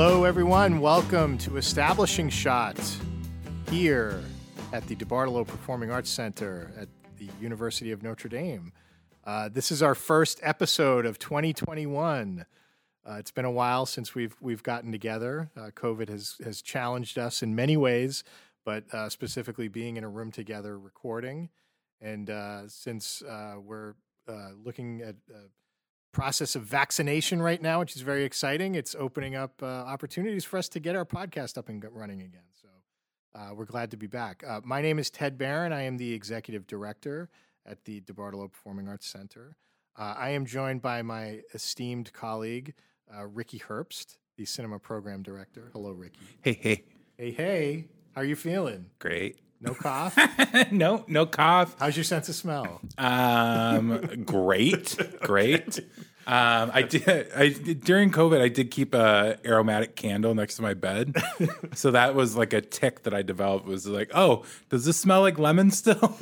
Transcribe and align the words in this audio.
Hello, 0.00 0.22
everyone. 0.22 0.78
Welcome 0.78 1.38
to 1.38 1.56
Establishing 1.56 2.28
Shot 2.28 2.78
here 3.68 4.22
at 4.72 4.86
the 4.86 4.94
DeBartolo 4.94 5.44
Performing 5.44 5.90
Arts 5.90 6.08
Center 6.08 6.70
at 6.78 6.86
the 7.18 7.28
University 7.40 7.90
of 7.90 8.00
Notre 8.04 8.28
Dame. 8.28 8.72
Uh, 9.24 9.48
this 9.48 9.72
is 9.72 9.82
our 9.82 9.96
first 9.96 10.38
episode 10.44 11.04
of 11.04 11.18
2021. 11.18 12.46
Uh, 13.04 13.14
it's 13.14 13.32
been 13.32 13.44
a 13.44 13.50
while 13.50 13.86
since 13.86 14.14
we've 14.14 14.36
we've 14.40 14.62
gotten 14.62 14.92
together. 14.92 15.50
Uh, 15.56 15.70
COVID 15.74 16.08
has 16.08 16.36
has 16.44 16.62
challenged 16.62 17.18
us 17.18 17.42
in 17.42 17.56
many 17.56 17.76
ways, 17.76 18.22
but 18.64 18.84
uh, 18.94 19.08
specifically 19.08 19.66
being 19.66 19.96
in 19.96 20.04
a 20.04 20.08
room 20.08 20.30
together 20.30 20.78
recording. 20.78 21.48
And 22.00 22.30
uh, 22.30 22.68
since 22.68 23.20
uh, 23.22 23.56
we're 23.60 23.94
looking 24.64 25.02
at 25.02 25.16
process 26.12 26.56
of 26.56 26.62
vaccination 26.62 27.40
right 27.42 27.60
now, 27.60 27.80
which 27.80 27.96
is 27.96 28.02
very 28.02 28.24
exciting, 28.24 28.74
it's 28.74 28.94
opening 28.98 29.34
up 29.34 29.62
uh, 29.62 29.66
opportunities 29.66 30.44
for 30.44 30.58
us 30.58 30.68
to 30.70 30.80
get 30.80 30.96
our 30.96 31.04
podcast 31.04 31.58
up 31.58 31.68
and 31.68 31.84
running 31.92 32.22
again. 32.22 32.42
So 32.60 32.68
uh, 33.38 33.54
we're 33.54 33.64
glad 33.64 33.90
to 33.90 33.96
be 33.96 34.06
back. 34.06 34.42
Uh, 34.46 34.60
my 34.64 34.82
name 34.82 34.98
is 34.98 35.10
Ted 35.10 35.38
Barron. 35.38 35.72
I 35.72 35.82
am 35.82 35.96
the 35.96 36.12
executive 36.12 36.66
director 36.66 37.28
at 37.66 37.84
the 37.84 38.00
DeBartolo 38.00 38.50
Performing 38.50 38.88
Arts 38.88 39.06
Center. 39.06 39.56
Uh, 39.96 40.14
I 40.16 40.30
am 40.30 40.46
joined 40.46 40.80
by 40.80 41.02
my 41.02 41.40
esteemed 41.54 42.12
colleague, 42.12 42.74
uh, 43.14 43.26
Ricky 43.26 43.58
Herbst, 43.58 44.16
the 44.36 44.44
cinema 44.44 44.78
program 44.78 45.22
director. 45.22 45.70
Hello, 45.72 45.90
Ricky. 45.90 46.20
Hey, 46.40 46.58
hey. 46.60 46.84
Hey, 47.16 47.32
hey, 47.32 47.88
how 48.14 48.20
are 48.20 48.24
you 48.24 48.36
feeling? 48.36 48.86
Great. 49.00 49.38
No 49.60 49.74
cough? 49.74 50.16
no, 50.70 51.04
no 51.08 51.26
cough. 51.26 51.74
How's 51.78 51.96
your 51.96 52.04
sense 52.04 52.28
of 52.28 52.34
smell? 52.34 52.80
Um, 52.96 54.22
great, 54.24 54.96
great. 55.22 55.78
Um, 56.26 56.70
I 56.74 56.82
did. 56.82 57.32
I 57.34 57.48
did- 57.48 57.82
during 57.82 58.10
COVID, 58.12 58.40
I 58.40 58.48
did 58.48 58.70
keep 58.70 58.94
a 58.94 59.38
aromatic 59.44 59.96
candle 59.96 60.34
next 60.34 60.56
to 60.56 60.62
my 60.62 60.74
bed, 60.74 61.16
so 61.74 61.90
that 61.92 62.14
was 62.14 62.36
like 62.36 62.52
a 62.52 62.60
tic 62.60 63.02
that 63.04 63.14
I 63.14 63.22
developed. 63.22 63.66
Was 63.66 63.86
like, 63.86 64.10
oh, 64.14 64.44
does 64.68 64.84
this 64.84 64.98
smell 64.98 65.22
like 65.22 65.38
lemon 65.38 65.70
still? 65.70 66.16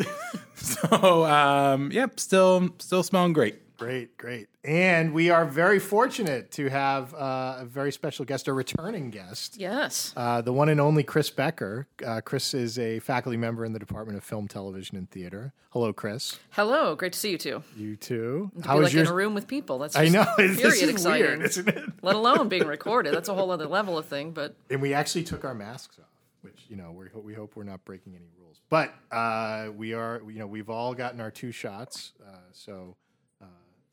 so, 0.55 1.25
um, 1.27 1.91
yep, 1.93 2.21
still, 2.21 2.71
still 2.79 3.03
smelling 3.03 3.33
great. 3.33 3.57
Great, 3.79 4.17
great. 4.17 4.49
And 4.65 5.13
we 5.13 5.29
are 5.31 5.45
very 5.45 5.79
fortunate 5.79 6.51
to 6.53 6.69
have 6.71 7.13
uh, 7.15 7.59
a 7.61 7.65
very 7.67 7.93
special 7.93 8.25
guest, 8.25 8.49
a 8.49 8.53
returning 8.55 9.11
guest, 9.11 9.57
Yes. 9.59 10.15
uh, 10.17 10.41
the 10.41 10.53
one 10.53 10.69
and 10.71 10.81
only 10.81 11.03
Chris 11.03 11.29
Becker. 11.31 11.87
Uh, 12.05 12.21
Chris 12.23 12.55
is 12.55 12.79
a 12.79 13.01
faculty 13.01 13.37
member 13.37 13.65
in 13.67 13.73
the 13.75 13.79
Department 13.79 14.17
of 14.17 14.25
Film, 14.25 14.49
Television, 14.49 14.97
and 14.97 15.11
Theater. 15.11 15.53
Hello, 15.71 15.93
Chris. 15.93 16.39
Hello. 16.51 16.95
Great 16.95 17.13
to 17.13 17.19
see 17.19 17.31
you 17.33 17.39
too. 17.39 17.63
You 17.77 17.97
too. 17.97 18.51
To 18.63 18.67
How 18.69 18.79
be 18.79 18.85
like 18.85 18.93
your? 18.95 19.03
in 19.05 19.09
a 19.11 19.13
room 19.13 19.35
with 19.35 19.47
people. 19.47 19.79
That's 19.79 19.95
I 19.95 20.09
know 20.09 20.25
this 20.39 20.57
period 20.57 20.83
is 20.85 20.89
exciting. 20.89 21.21
weird, 21.27 21.43
isn't 21.43 21.69
it? 21.69 21.83
Let 22.03 22.15
alone 22.17 22.49
being 22.49 22.67
recorded. 22.67 23.13
That's 23.15 23.29
a 23.29 23.35
whole 23.35 23.51
other 23.51 23.67
level 23.67 23.99
of 23.99 24.07
thing. 24.07 24.31
But 24.33 24.55
And 24.71 24.81
we 24.81 24.95
actually 24.95 25.25
took 25.25 25.45
our 25.45 25.55
masks 25.55 25.99
off, 25.99 26.07
which 26.41 26.65
you 26.71 26.77
know 26.77 26.93
we 26.93 27.09
we 27.21 27.35
hope 27.35 27.57
we're 27.57 27.65
not 27.65 27.85
breaking 27.85 28.15
any 28.15 28.25
rules. 28.41 28.59
But 28.71 28.95
uh, 29.15 29.69
we 29.77 29.93
are, 29.93 30.23
you 30.27 30.39
know, 30.39 30.47
we've 30.47 30.71
all 30.71 30.95
gotten 30.95 31.21
our 31.21 31.31
two 31.31 31.53
shots, 31.53 32.13
uh, 32.27 32.37
so 32.53 32.97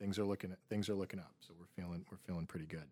things 0.04 0.20
are 0.20 0.26
looking 0.26 0.54
things 0.70 0.90
are 0.90 0.96
looking 0.96 1.20
up. 1.20 1.32
So 1.40 1.54
we're 1.58 1.82
feeling 1.82 2.04
we're 2.12 2.18
feeling 2.18 2.46
pretty 2.46 2.66
good. 2.66 2.84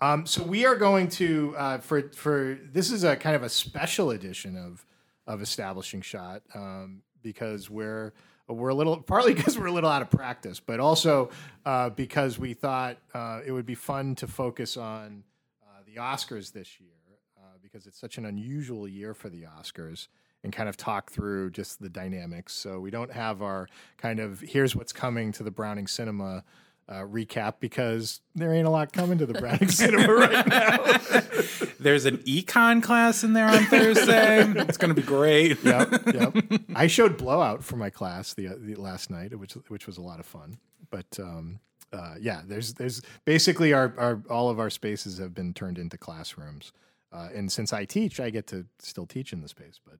Um, 0.00 0.24
so 0.24 0.42
we 0.42 0.64
are 0.64 0.74
going 0.74 1.08
to 1.08 1.54
uh, 1.56 1.78
for 1.78 2.10
for 2.12 2.58
this 2.72 2.90
is 2.90 3.04
a 3.04 3.14
kind 3.14 3.36
of 3.36 3.42
a 3.42 3.48
special 3.50 4.10
edition 4.10 4.56
of 4.56 4.86
of 5.26 5.42
establishing 5.42 6.00
shot 6.00 6.42
um, 6.54 7.02
because 7.22 7.68
we're 7.68 8.14
we're 8.48 8.70
a 8.70 8.74
little 8.74 8.96
partly 9.02 9.34
because 9.34 9.58
we're 9.58 9.66
a 9.66 9.72
little 9.72 9.90
out 9.90 10.00
of 10.00 10.08
practice, 10.08 10.58
but 10.58 10.80
also 10.80 11.28
uh, 11.66 11.90
because 11.90 12.38
we 12.38 12.54
thought 12.54 12.96
uh, 13.12 13.40
it 13.44 13.52
would 13.52 13.66
be 13.66 13.74
fun 13.74 14.14
to 14.14 14.26
focus 14.26 14.78
on 14.78 15.24
uh, 15.62 15.80
the 15.84 16.00
Oscars 16.00 16.52
this 16.52 16.80
year 16.80 17.18
uh, 17.36 17.58
because 17.62 17.86
it's 17.86 18.00
such 18.00 18.16
an 18.16 18.24
unusual 18.24 18.88
year 18.88 19.12
for 19.12 19.28
the 19.28 19.42
Oscars 19.42 20.08
and 20.46 20.52
kind 20.52 20.68
of 20.68 20.76
talk 20.76 21.10
through 21.10 21.50
just 21.50 21.82
the 21.82 21.88
dynamics. 21.88 22.54
So 22.54 22.78
we 22.78 22.92
don't 22.92 23.10
have 23.10 23.42
our 23.42 23.68
kind 23.98 24.20
of 24.20 24.40
here's 24.40 24.76
what's 24.76 24.92
coming 24.92 25.32
to 25.32 25.42
the 25.42 25.50
Browning 25.50 25.88
Cinema 25.88 26.44
uh, 26.88 27.00
recap 27.00 27.54
because 27.58 28.20
there 28.36 28.54
ain't 28.54 28.68
a 28.68 28.70
lot 28.70 28.92
coming 28.92 29.18
to 29.18 29.26
the 29.26 29.34
Browning 29.34 29.68
Cinema 29.70 30.14
right 30.14 30.46
now. 30.46 30.76
There's 31.80 32.04
an 32.04 32.18
econ 32.18 32.80
class 32.80 33.24
in 33.24 33.32
there 33.32 33.48
on 33.48 33.64
Thursday. 33.64 34.44
it's 34.62 34.76
going 34.76 34.94
to 34.94 35.00
be 35.00 35.04
great. 35.04 35.62
yep, 35.64 35.90
yep. 36.14 36.36
I 36.76 36.86
showed 36.86 37.16
Blowout 37.16 37.64
for 37.64 37.76
my 37.76 37.90
class 37.90 38.32
the, 38.34 38.56
the 38.56 38.76
last 38.76 39.10
night, 39.10 39.36
which 39.36 39.54
which 39.66 39.88
was 39.88 39.98
a 39.98 40.02
lot 40.02 40.20
of 40.20 40.26
fun. 40.26 40.58
But 40.90 41.18
um, 41.18 41.58
uh, 41.92 42.14
yeah, 42.20 42.42
there's 42.46 42.74
there's 42.74 43.02
basically 43.24 43.72
our, 43.72 43.92
our 43.98 44.22
all 44.30 44.48
of 44.48 44.60
our 44.60 44.70
spaces 44.70 45.18
have 45.18 45.34
been 45.34 45.54
turned 45.54 45.76
into 45.76 45.98
classrooms, 45.98 46.72
uh, 47.12 47.30
and 47.34 47.50
since 47.50 47.72
I 47.72 47.84
teach, 47.84 48.20
I 48.20 48.30
get 48.30 48.46
to 48.48 48.66
still 48.78 49.06
teach 49.06 49.32
in 49.32 49.40
the 49.40 49.48
space, 49.48 49.80
but 49.84 49.98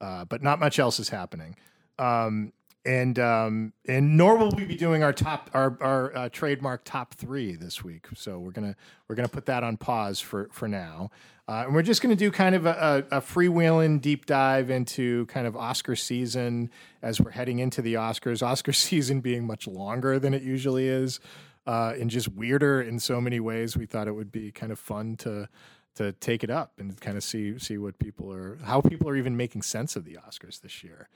uh, 0.00 0.24
but 0.24 0.42
not 0.42 0.58
much 0.60 0.78
else 0.78 0.98
is 1.00 1.08
happening. 1.08 1.56
Um, 1.98 2.52
and 2.88 3.18
um, 3.18 3.72
and 3.86 4.16
nor 4.16 4.36
will 4.36 4.50
we 4.52 4.64
be 4.64 4.76
doing 4.76 5.02
our 5.02 5.12
top 5.12 5.50
our 5.52 5.76
our 5.80 6.16
uh, 6.16 6.28
trademark 6.30 6.84
top 6.84 7.14
three 7.14 7.54
this 7.54 7.84
week. 7.84 8.06
So 8.14 8.38
we're 8.38 8.52
gonna 8.52 8.76
we're 9.06 9.14
gonna 9.14 9.28
put 9.28 9.46
that 9.46 9.62
on 9.62 9.76
pause 9.76 10.20
for 10.20 10.48
for 10.52 10.68
now, 10.68 11.10
uh, 11.48 11.64
and 11.66 11.74
we're 11.74 11.82
just 11.82 12.00
gonna 12.00 12.16
do 12.16 12.30
kind 12.30 12.54
of 12.54 12.64
a, 12.64 13.06
a, 13.10 13.20
freewheeling 13.20 14.00
deep 14.00 14.24
dive 14.24 14.70
into 14.70 15.26
kind 15.26 15.46
of 15.46 15.54
Oscar 15.54 15.96
season 15.96 16.70
as 17.02 17.20
we're 17.20 17.32
heading 17.32 17.58
into 17.58 17.82
the 17.82 17.94
Oscars. 17.94 18.42
Oscar 18.42 18.72
season 18.72 19.20
being 19.20 19.46
much 19.46 19.66
longer 19.66 20.18
than 20.18 20.32
it 20.32 20.42
usually 20.42 20.88
is, 20.88 21.20
uh, 21.66 21.92
and 22.00 22.08
just 22.08 22.28
weirder 22.28 22.80
in 22.80 22.98
so 22.98 23.20
many 23.20 23.38
ways. 23.38 23.76
We 23.76 23.84
thought 23.84 24.08
it 24.08 24.14
would 24.14 24.32
be 24.32 24.50
kind 24.50 24.72
of 24.72 24.78
fun 24.78 25.16
to 25.16 25.48
to 25.98 26.12
take 26.12 26.44
it 26.44 26.50
up 26.50 26.72
and 26.78 26.98
kind 27.00 27.16
of 27.16 27.24
see 27.24 27.58
see 27.58 27.76
what 27.76 27.98
people 27.98 28.32
are 28.32 28.56
how 28.64 28.80
people 28.80 29.08
are 29.08 29.16
even 29.16 29.36
making 29.36 29.62
sense 29.62 29.96
of 29.96 30.04
the 30.04 30.16
Oscars 30.26 30.60
this 30.60 30.84
year. 30.84 31.08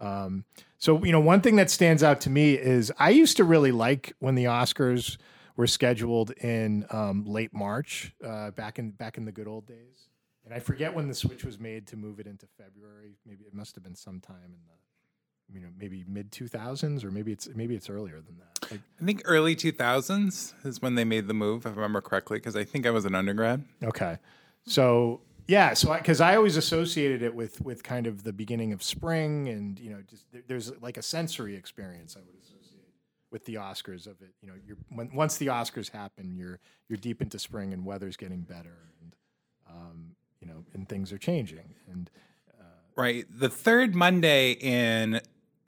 Um, 0.00 0.44
so 0.78 1.04
you 1.04 1.12
know, 1.12 1.20
one 1.20 1.42
thing 1.42 1.56
that 1.56 1.70
stands 1.70 2.02
out 2.02 2.22
to 2.22 2.30
me 2.30 2.54
is 2.54 2.90
I 2.98 3.10
used 3.10 3.36
to 3.36 3.44
really 3.44 3.70
like 3.70 4.14
when 4.18 4.34
the 4.34 4.44
Oscars 4.44 5.18
were 5.56 5.66
scheduled 5.66 6.30
in 6.30 6.86
um, 6.90 7.24
late 7.26 7.52
March, 7.52 8.14
uh, 8.24 8.50
back 8.52 8.78
in 8.78 8.92
back 8.92 9.18
in 9.18 9.26
the 9.26 9.32
good 9.32 9.46
old 9.46 9.66
days. 9.66 10.08
And 10.46 10.54
I 10.54 10.58
forget 10.58 10.94
when 10.94 11.06
the 11.06 11.14
switch 11.14 11.44
was 11.44 11.60
made 11.60 11.86
to 11.88 11.96
move 11.96 12.18
it 12.18 12.26
into 12.26 12.46
February. 12.56 13.18
Maybe 13.26 13.44
it 13.44 13.52
must 13.52 13.74
have 13.74 13.84
been 13.84 13.94
sometime 13.94 14.36
in 14.46 14.62
the, 14.66 14.79
you 15.52 15.60
know, 15.60 15.68
maybe 15.78 16.04
mid 16.08 16.32
two 16.32 16.48
thousands, 16.48 17.04
or 17.04 17.10
maybe 17.10 17.32
it's 17.32 17.48
maybe 17.54 17.74
it's 17.74 17.90
earlier 17.90 18.20
than 18.20 18.36
that. 18.38 18.70
Like, 18.70 18.80
I 19.00 19.04
think 19.04 19.22
early 19.24 19.56
2000s 19.56 20.54
is 20.64 20.82
when 20.82 20.94
they 20.94 21.04
made 21.04 21.26
the 21.26 21.34
move, 21.34 21.66
if 21.66 21.72
I 21.72 21.74
remember 21.74 22.00
correctly, 22.00 22.38
because 22.38 22.56
I 22.56 22.64
think 22.64 22.86
I 22.86 22.90
was 22.90 23.04
an 23.04 23.14
undergrad. 23.14 23.64
Okay. 23.82 24.18
So 24.64 25.20
yeah, 25.46 25.74
so 25.74 25.94
because 25.94 26.20
I, 26.20 26.36
always 26.36 26.56
associated 26.56 27.22
it 27.22 27.34
with 27.34 27.60
with 27.60 27.82
kind 27.82 28.06
of 28.06 28.22
the 28.22 28.32
beginning 28.32 28.72
of 28.72 28.82
spring, 28.82 29.48
and 29.48 29.78
you 29.78 29.90
know, 29.90 30.02
just 30.08 30.30
there, 30.32 30.42
there's 30.46 30.72
like 30.80 30.96
a 30.96 31.02
sensory 31.02 31.56
experience 31.56 32.16
I 32.16 32.20
would 32.20 32.36
associate 32.40 32.94
with 33.30 33.44
the 33.44 33.54
Oscars 33.54 34.06
of 34.06 34.20
it. 34.22 34.34
You 34.42 34.48
know, 34.48 34.54
you're 34.66 34.76
when, 34.90 35.14
once 35.14 35.36
the 35.38 35.48
Oscars 35.48 35.90
happen, 35.90 36.34
you're 36.36 36.60
you're 36.88 36.98
deep 36.98 37.22
into 37.22 37.38
spring, 37.38 37.72
and 37.72 37.84
weather's 37.84 38.16
getting 38.16 38.42
better, 38.42 38.78
and 39.02 39.16
um, 39.68 40.16
you 40.40 40.46
know, 40.46 40.64
and 40.74 40.88
things 40.88 41.12
are 41.12 41.18
changing, 41.18 41.74
and 41.90 42.10
Right. 43.00 43.24
The 43.30 43.48
third 43.48 43.94
Monday 43.94 44.52
in 44.52 45.20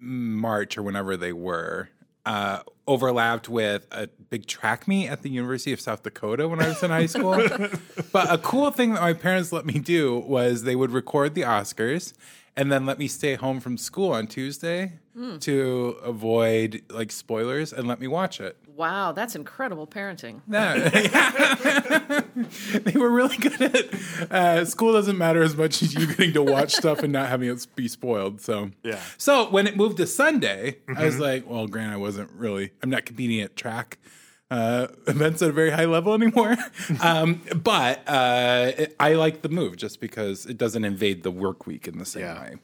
March 0.02 0.76
or 0.76 0.82
whenever 0.82 1.16
they 1.16 1.32
were 1.32 1.88
uh, 2.26 2.60
overlapped 2.86 3.48
with 3.48 3.86
a 3.90 4.08
big 4.30 4.46
track 4.46 4.86
meet 4.86 5.08
at 5.08 5.22
the 5.22 5.30
University 5.30 5.72
of 5.72 5.80
South 5.80 6.02
Dakota 6.02 6.48
when 6.48 6.60
I 6.60 6.68
was 6.68 6.82
in 6.82 6.90
high 6.90 7.06
school. 7.06 7.34
but 8.12 8.32
a 8.32 8.38
cool 8.38 8.70
thing 8.70 8.94
that 8.94 9.00
my 9.00 9.12
parents 9.12 9.52
let 9.52 9.64
me 9.66 9.78
do 9.78 10.18
was 10.18 10.64
they 10.64 10.76
would 10.76 10.90
record 10.90 11.34
the 11.34 11.42
Oscars 11.42 12.12
and 12.56 12.70
then 12.70 12.84
let 12.84 12.98
me 12.98 13.08
stay 13.08 13.34
home 13.34 13.60
from 13.60 13.78
school 13.78 14.12
on 14.12 14.26
Tuesday 14.26 14.92
to 15.40 15.96
avoid 16.02 16.82
like 16.90 17.10
spoilers 17.12 17.72
and 17.72 17.88
let 17.88 18.00
me 18.00 18.06
watch 18.06 18.40
it. 18.40 18.56
Wow, 18.76 19.12
that's 19.12 19.34
incredible 19.34 19.86
parenting. 19.86 20.40
Yeah. 20.48 22.20
they 22.78 22.98
were 22.98 23.10
really 23.10 23.36
good 23.36 23.60
at 23.60 24.30
uh, 24.32 24.64
school 24.64 24.92
doesn't 24.92 25.18
matter 25.18 25.42
as 25.42 25.56
much 25.56 25.82
as 25.82 25.94
you 25.94 26.06
getting 26.06 26.32
to 26.34 26.42
watch 26.42 26.72
stuff 26.74 27.02
and 27.02 27.12
not 27.12 27.28
having 27.28 27.48
it 27.48 27.66
be 27.76 27.88
spoiled. 27.88 28.40
So 28.40 28.70
Yeah. 28.82 29.00
So 29.18 29.48
when 29.50 29.66
it 29.66 29.76
moved 29.76 29.96
to 29.98 30.06
Sunday, 30.06 30.78
I 30.96 31.04
was 31.04 31.18
like, 31.18 31.48
well, 31.48 31.66
Grant, 31.66 31.92
I 31.92 31.96
wasn't 31.96 32.30
really. 32.32 32.72
I'm 32.82 32.90
not 32.90 33.04
competing 33.04 33.40
at 33.40 33.56
track 33.56 33.98
uh, 34.50 34.88
events 35.06 35.40
at 35.42 35.48
a 35.50 35.52
very 35.52 35.70
high 35.70 35.86
level 35.86 36.12
anymore. 36.14 36.56
um, 37.00 37.40
but 37.56 38.02
uh, 38.08 38.72
it- 38.76 38.96
I 39.00 39.14
like 39.14 39.42
the 39.42 39.48
move 39.48 39.76
just 39.76 40.00
because 40.00 40.46
it 40.46 40.58
doesn't 40.58 40.84
invade 40.84 41.22
the 41.22 41.30
work 41.30 41.66
week 41.66 41.88
in 41.88 41.98
the 41.98 42.04
same 42.04 42.22
Yeah. 42.24 42.40
way. 42.42 42.54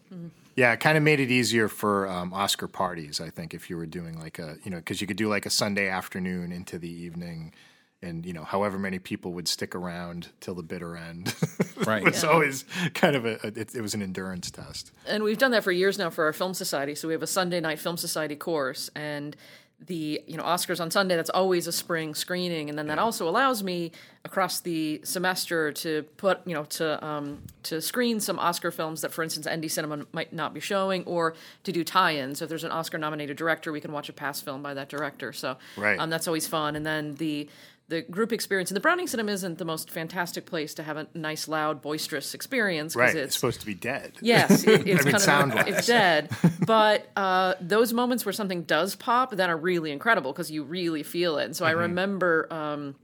Yeah, 0.58 0.72
it 0.72 0.80
kind 0.80 0.96
of 0.96 1.04
made 1.04 1.20
it 1.20 1.30
easier 1.30 1.68
for 1.68 2.08
um, 2.08 2.34
Oscar 2.34 2.66
parties. 2.66 3.20
I 3.20 3.30
think 3.30 3.54
if 3.54 3.70
you 3.70 3.76
were 3.76 3.86
doing 3.86 4.18
like 4.18 4.40
a, 4.40 4.56
you 4.64 4.72
know, 4.72 4.78
because 4.78 5.00
you 5.00 5.06
could 5.06 5.16
do 5.16 5.28
like 5.28 5.46
a 5.46 5.50
Sunday 5.50 5.88
afternoon 5.88 6.50
into 6.50 6.80
the 6.80 6.90
evening, 6.90 7.54
and 8.02 8.26
you 8.26 8.32
know, 8.32 8.42
however 8.42 8.76
many 8.76 8.98
people 8.98 9.34
would 9.34 9.46
stick 9.46 9.76
around 9.76 10.30
till 10.40 10.56
the 10.56 10.64
bitter 10.64 10.96
end. 10.96 11.32
Right. 11.86 12.04
it's 12.04 12.22
was 12.22 12.24
always 12.24 12.64
kind 12.94 13.14
of 13.14 13.24
a, 13.24 13.38
a 13.44 13.46
it, 13.54 13.72
it 13.76 13.80
was 13.80 13.94
an 13.94 14.02
endurance 14.02 14.50
test. 14.50 14.90
And 15.06 15.22
we've 15.22 15.38
done 15.38 15.52
that 15.52 15.62
for 15.62 15.70
years 15.70 15.96
now 15.96 16.10
for 16.10 16.24
our 16.24 16.32
film 16.32 16.52
society. 16.52 16.96
So 16.96 17.06
we 17.06 17.14
have 17.14 17.22
a 17.22 17.26
Sunday 17.28 17.60
night 17.60 17.78
film 17.78 17.96
society 17.96 18.34
course, 18.34 18.90
and 18.96 19.36
the 19.86 20.20
you 20.26 20.36
know 20.36 20.42
Oscars 20.42 20.80
on 20.80 20.90
Sunday. 20.90 21.14
That's 21.16 21.30
always 21.30 21.66
a 21.66 21.72
spring 21.72 22.14
screening, 22.14 22.68
and 22.68 22.78
then 22.78 22.88
that 22.88 22.98
also 22.98 23.28
allows 23.28 23.62
me 23.62 23.92
across 24.24 24.60
the 24.60 25.00
semester 25.04 25.72
to 25.72 26.02
put 26.16 26.40
you 26.46 26.54
know 26.54 26.64
to 26.64 27.04
um, 27.04 27.38
to 27.62 27.80
screen 27.80 28.18
some 28.20 28.38
Oscar 28.38 28.70
films 28.70 29.02
that, 29.02 29.12
for 29.12 29.22
instance, 29.22 29.46
ND 29.48 29.70
Cinema 29.70 30.04
might 30.12 30.32
not 30.32 30.52
be 30.52 30.60
showing, 30.60 31.04
or 31.04 31.34
to 31.64 31.72
do 31.72 31.84
tie-ins. 31.84 32.38
So 32.40 32.44
if 32.44 32.48
there's 32.48 32.64
an 32.64 32.72
Oscar-nominated 32.72 33.36
director, 33.36 33.70
we 33.70 33.80
can 33.80 33.92
watch 33.92 34.08
a 34.08 34.12
past 34.12 34.44
film 34.44 34.62
by 34.62 34.74
that 34.74 34.88
director. 34.88 35.32
So 35.32 35.56
Right. 35.76 35.98
um, 35.98 36.10
that's 36.10 36.26
always 36.26 36.46
fun. 36.46 36.74
And 36.74 36.84
then 36.84 37.14
the 37.14 37.48
the 37.88 38.02
group 38.02 38.32
experience 38.32 38.70
and 38.70 38.76
the 38.76 38.80
Browning 38.80 39.06
Cinema 39.06 39.32
isn't 39.32 39.56
the 39.58 39.64
most 39.64 39.90
fantastic 39.90 40.44
place 40.44 40.74
to 40.74 40.82
have 40.82 40.96
a 40.98 41.06
nice, 41.14 41.48
loud, 41.48 41.80
boisterous 41.80 42.34
experience 42.34 42.94
Right. 42.94 43.06
because 43.06 43.16
It's 43.16 43.26
it's 43.28 43.34
supposed 43.36 43.60
to 43.60 43.66
be 43.66 43.74
dead. 43.74 44.12
Yes, 44.20 44.62
it, 44.64 44.86
it's 44.86 45.04
mean, 45.06 45.14
kind 45.18 45.52
of 45.58 45.68
it's 45.68 45.86
dead. 45.86 46.30
But 46.66 47.08
uh, 47.16 47.54
those 47.60 47.94
moments 47.94 48.26
where 48.26 48.32
something 48.34 48.62
does 48.64 48.94
pop 48.94 49.30
then 49.34 49.48
are 49.48 49.56
really 49.56 49.90
incredible 49.90 50.32
because 50.32 50.50
you 50.50 50.64
really 50.64 51.02
feel 51.02 51.38
it. 51.38 51.46
And 51.46 51.56
so 51.56 51.64
Mm-hmm. 51.64 51.78
I 51.78 51.82
remember 51.82 52.46
um, 52.52 52.94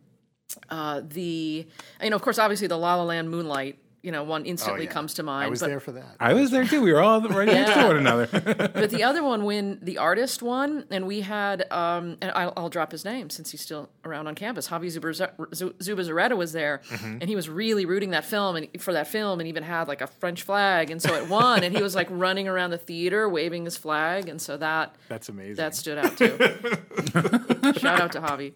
uh, 0.68 1.00
the, 1.06 1.66
you 2.02 2.10
know, 2.10 2.16
of 2.16 2.22
course, 2.22 2.38
obviously 2.38 2.66
the 2.66 2.76
La 2.78 2.96
La 2.96 3.04
Land 3.04 3.30
Moonlight, 3.30 3.78
you 4.04 4.12
know, 4.12 4.22
one 4.22 4.44
instantly 4.44 4.82
Oh, 4.82 4.84
yeah. 4.84 4.90
comes 4.92 5.14
to 5.14 5.22
mind. 5.22 5.46
I 5.46 5.48
was 5.48 5.60
but, 5.60 5.68
there 5.68 5.80
for 5.80 5.92
that. 5.92 6.16
I 6.20 6.34
was 6.34 6.50
there 6.50 6.64
too. 6.66 6.82
We 6.82 6.92
were 6.92 7.00
all 7.00 7.20
right 7.22 7.46
next 7.48 7.72
to 7.74 7.86
one 7.86 7.96
another. 7.96 8.26
but 8.74 8.90
the 8.90 9.02
other 9.02 9.22
one, 9.24 9.44
when 9.44 9.78
the 9.82 9.98
artist 9.98 10.42
won, 10.42 10.84
and 10.90 11.06
we 11.06 11.22
had, 11.22 11.70
um, 11.72 12.18
and 12.20 12.30
I'll, 12.34 12.52
I'll 12.56 12.68
drop 12.68 12.92
his 12.92 13.04
name 13.04 13.30
since 13.30 13.50
he's 13.50 13.62
still 13.62 13.88
around 14.04 14.26
on 14.26 14.34
campus. 14.34 14.68
Javi 14.68 14.86
Zubizarreta 14.88 16.36
was 16.36 16.52
there, 16.52 16.82
Mm-hmm. 16.90 17.18
and 17.20 17.28
he 17.28 17.34
was 17.36 17.48
really 17.48 17.86
rooting 17.86 18.10
that 18.10 18.24
film 18.24 18.56
and 18.56 18.68
for 18.80 18.92
that 18.92 19.08
film, 19.08 19.40
and 19.40 19.48
even 19.48 19.62
had 19.62 19.88
like 19.88 20.00
a 20.02 20.06
French 20.06 20.42
flag, 20.42 20.90
and 20.90 21.00
so 21.00 21.14
it 21.14 21.28
won, 21.28 21.64
and 21.64 21.74
he 21.76 21.82
was 21.82 21.94
like 21.94 22.08
running 22.10 22.46
around 22.46 22.70
the 22.70 22.78
theater 22.78 23.28
waving 23.28 23.64
his 23.64 23.76
flag, 23.76 24.28
and 24.28 24.40
so 24.40 24.56
that 24.58 24.94
That's 25.08 25.28
amazing. 25.28 25.56
that 25.56 25.74
stood 25.74 25.98
out 25.98 26.16
too. 26.16 26.36
Shout 27.80 28.00
out 28.00 28.12
to 28.12 28.20
Javi. 28.20 28.52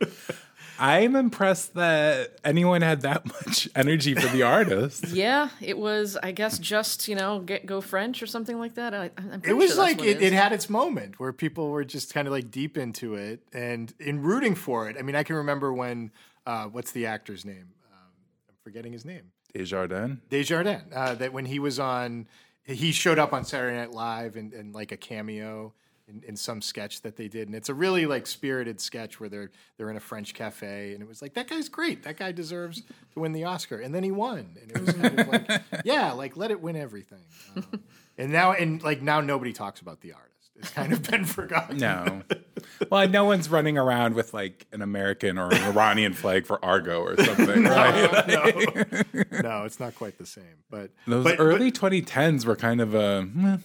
I'm 0.78 1.16
impressed 1.16 1.74
that 1.74 2.38
anyone 2.44 2.82
had 2.82 3.02
that 3.02 3.26
much 3.46 3.68
energy 3.74 4.14
for 4.14 4.28
the 4.28 4.42
artist. 4.42 5.06
Yeah, 5.18 5.48
it 5.60 5.76
was. 5.76 6.16
I 6.22 6.32
guess 6.32 6.58
just 6.58 7.08
you 7.08 7.14
know 7.16 7.40
get, 7.40 7.66
go 7.66 7.80
French 7.80 8.22
or 8.22 8.26
something 8.26 8.58
like 8.58 8.74
that. 8.74 8.94
I, 8.94 9.10
I'm 9.16 9.40
pretty 9.40 9.50
it 9.50 9.54
was 9.54 9.70
sure 9.72 9.78
like 9.82 9.98
what 9.98 10.06
it, 10.06 10.18
is. 10.18 10.22
it 10.22 10.32
had 10.32 10.52
its 10.52 10.70
moment 10.70 11.18
where 11.18 11.32
people 11.32 11.70
were 11.70 11.84
just 11.84 12.14
kind 12.14 12.28
of 12.28 12.32
like 12.32 12.50
deep 12.50 12.78
into 12.78 13.14
it 13.14 13.40
and 13.52 13.92
in 13.98 14.22
rooting 14.22 14.54
for 14.54 14.88
it. 14.88 14.96
I 14.98 15.02
mean, 15.02 15.16
I 15.16 15.22
can 15.24 15.36
remember 15.36 15.72
when 15.72 16.12
uh, 16.46 16.66
what's 16.66 16.92
the 16.92 17.06
actor's 17.06 17.44
name? 17.44 17.72
Um, 17.90 18.12
I'm 18.48 18.54
forgetting 18.62 18.92
his 18.92 19.04
name. 19.04 19.32
Dujardin. 19.54 20.18
Dujardin. 20.30 20.82
Uh, 20.94 21.14
that 21.14 21.32
when 21.32 21.46
he 21.46 21.58
was 21.58 21.78
on, 21.78 22.28
he 22.62 22.92
showed 22.92 23.18
up 23.18 23.32
on 23.32 23.44
Saturday 23.44 23.76
Night 23.76 23.92
Live 23.92 24.36
and, 24.36 24.52
and 24.52 24.74
like 24.74 24.92
a 24.92 24.96
cameo 24.96 25.72
in, 26.08 26.22
in 26.26 26.36
some 26.36 26.60
sketch 26.62 27.02
that 27.02 27.16
they 27.16 27.28
did, 27.28 27.48
and 27.48 27.54
it's 27.54 27.68
a 27.68 27.74
really 27.74 28.06
like 28.06 28.26
spirited 28.26 28.80
sketch 28.80 29.20
where 29.20 29.28
they're 29.28 29.50
they're 29.76 29.90
in 29.90 29.96
a 29.96 30.00
French 30.00 30.34
cafe, 30.34 30.92
and 30.94 31.02
it 31.02 31.08
was 31.08 31.20
like 31.22 31.34
that 31.34 31.48
guy's 31.48 31.68
great. 31.68 32.02
That 32.04 32.16
guy 32.16 32.32
deserves 32.32 32.82
to 33.14 33.20
win 33.20 33.32
the 33.32 33.44
Oscar, 33.44 33.78
and 33.78 33.94
then 33.94 34.02
he 34.04 34.10
won, 34.10 34.56
and 34.60 34.70
it 34.70 34.80
was 34.80 34.92
kind 34.94 35.20
of 35.20 35.28
like 35.28 35.62
yeah, 35.84 36.12
like 36.12 36.36
let 36.36 36.50
it 36.50 36.60
win 36.60 36.76
everything. 36.76 37.22
Um, 37.56 37.82
and 38.16 38.32
now 38.32 38.52
and 38.52 38.82
like 38.82 39.02
now 39.02 39.20
nobody 39.20 39.52
talks 39.52 39.80
about 39.80 40.00
the 40.00 40.12
artist. 40.12 40.24
It's 40.56 40.70
kind 40.70 40.92
of 40.92 41.08
been 41.08 41.24
forgotten. 41.38 41.76
No. 41.78 42.22
Well, 42.90 43.08
no 43.08 43.24
one's 43.24 43.48
running 43.48 43.78
around 43.78 44.14
with 44.14 44.34
like 44.34 44.66
an 44.72 44.82
American 44.82 45.38
or 45.38 45.52
an 45.54 45.62
Iranian 45.62 46.14
flag 46.14 46.46
for 46.46 46.62
Argo 46.64 47.00
or 47.00 47.16
something. 47.16 47.62
right? 47.62 48.26
no, 48.26 48.44
no, 49.40 49.64
it's 49.64 49.78
not 49.78 49.94
quite 49.94 50.18
the 50.18 50.26
same. 50.26 50.64
But 50.68 50.90
Those 51.06 51.22
but, 51.22 51.36
early 51.38 51.70
2010s 51.70 52.44
were 52.44 52.56
kind 52.56 52.80
of 52.80 52.92
a 52.94 53.28
but- 53.32 53.60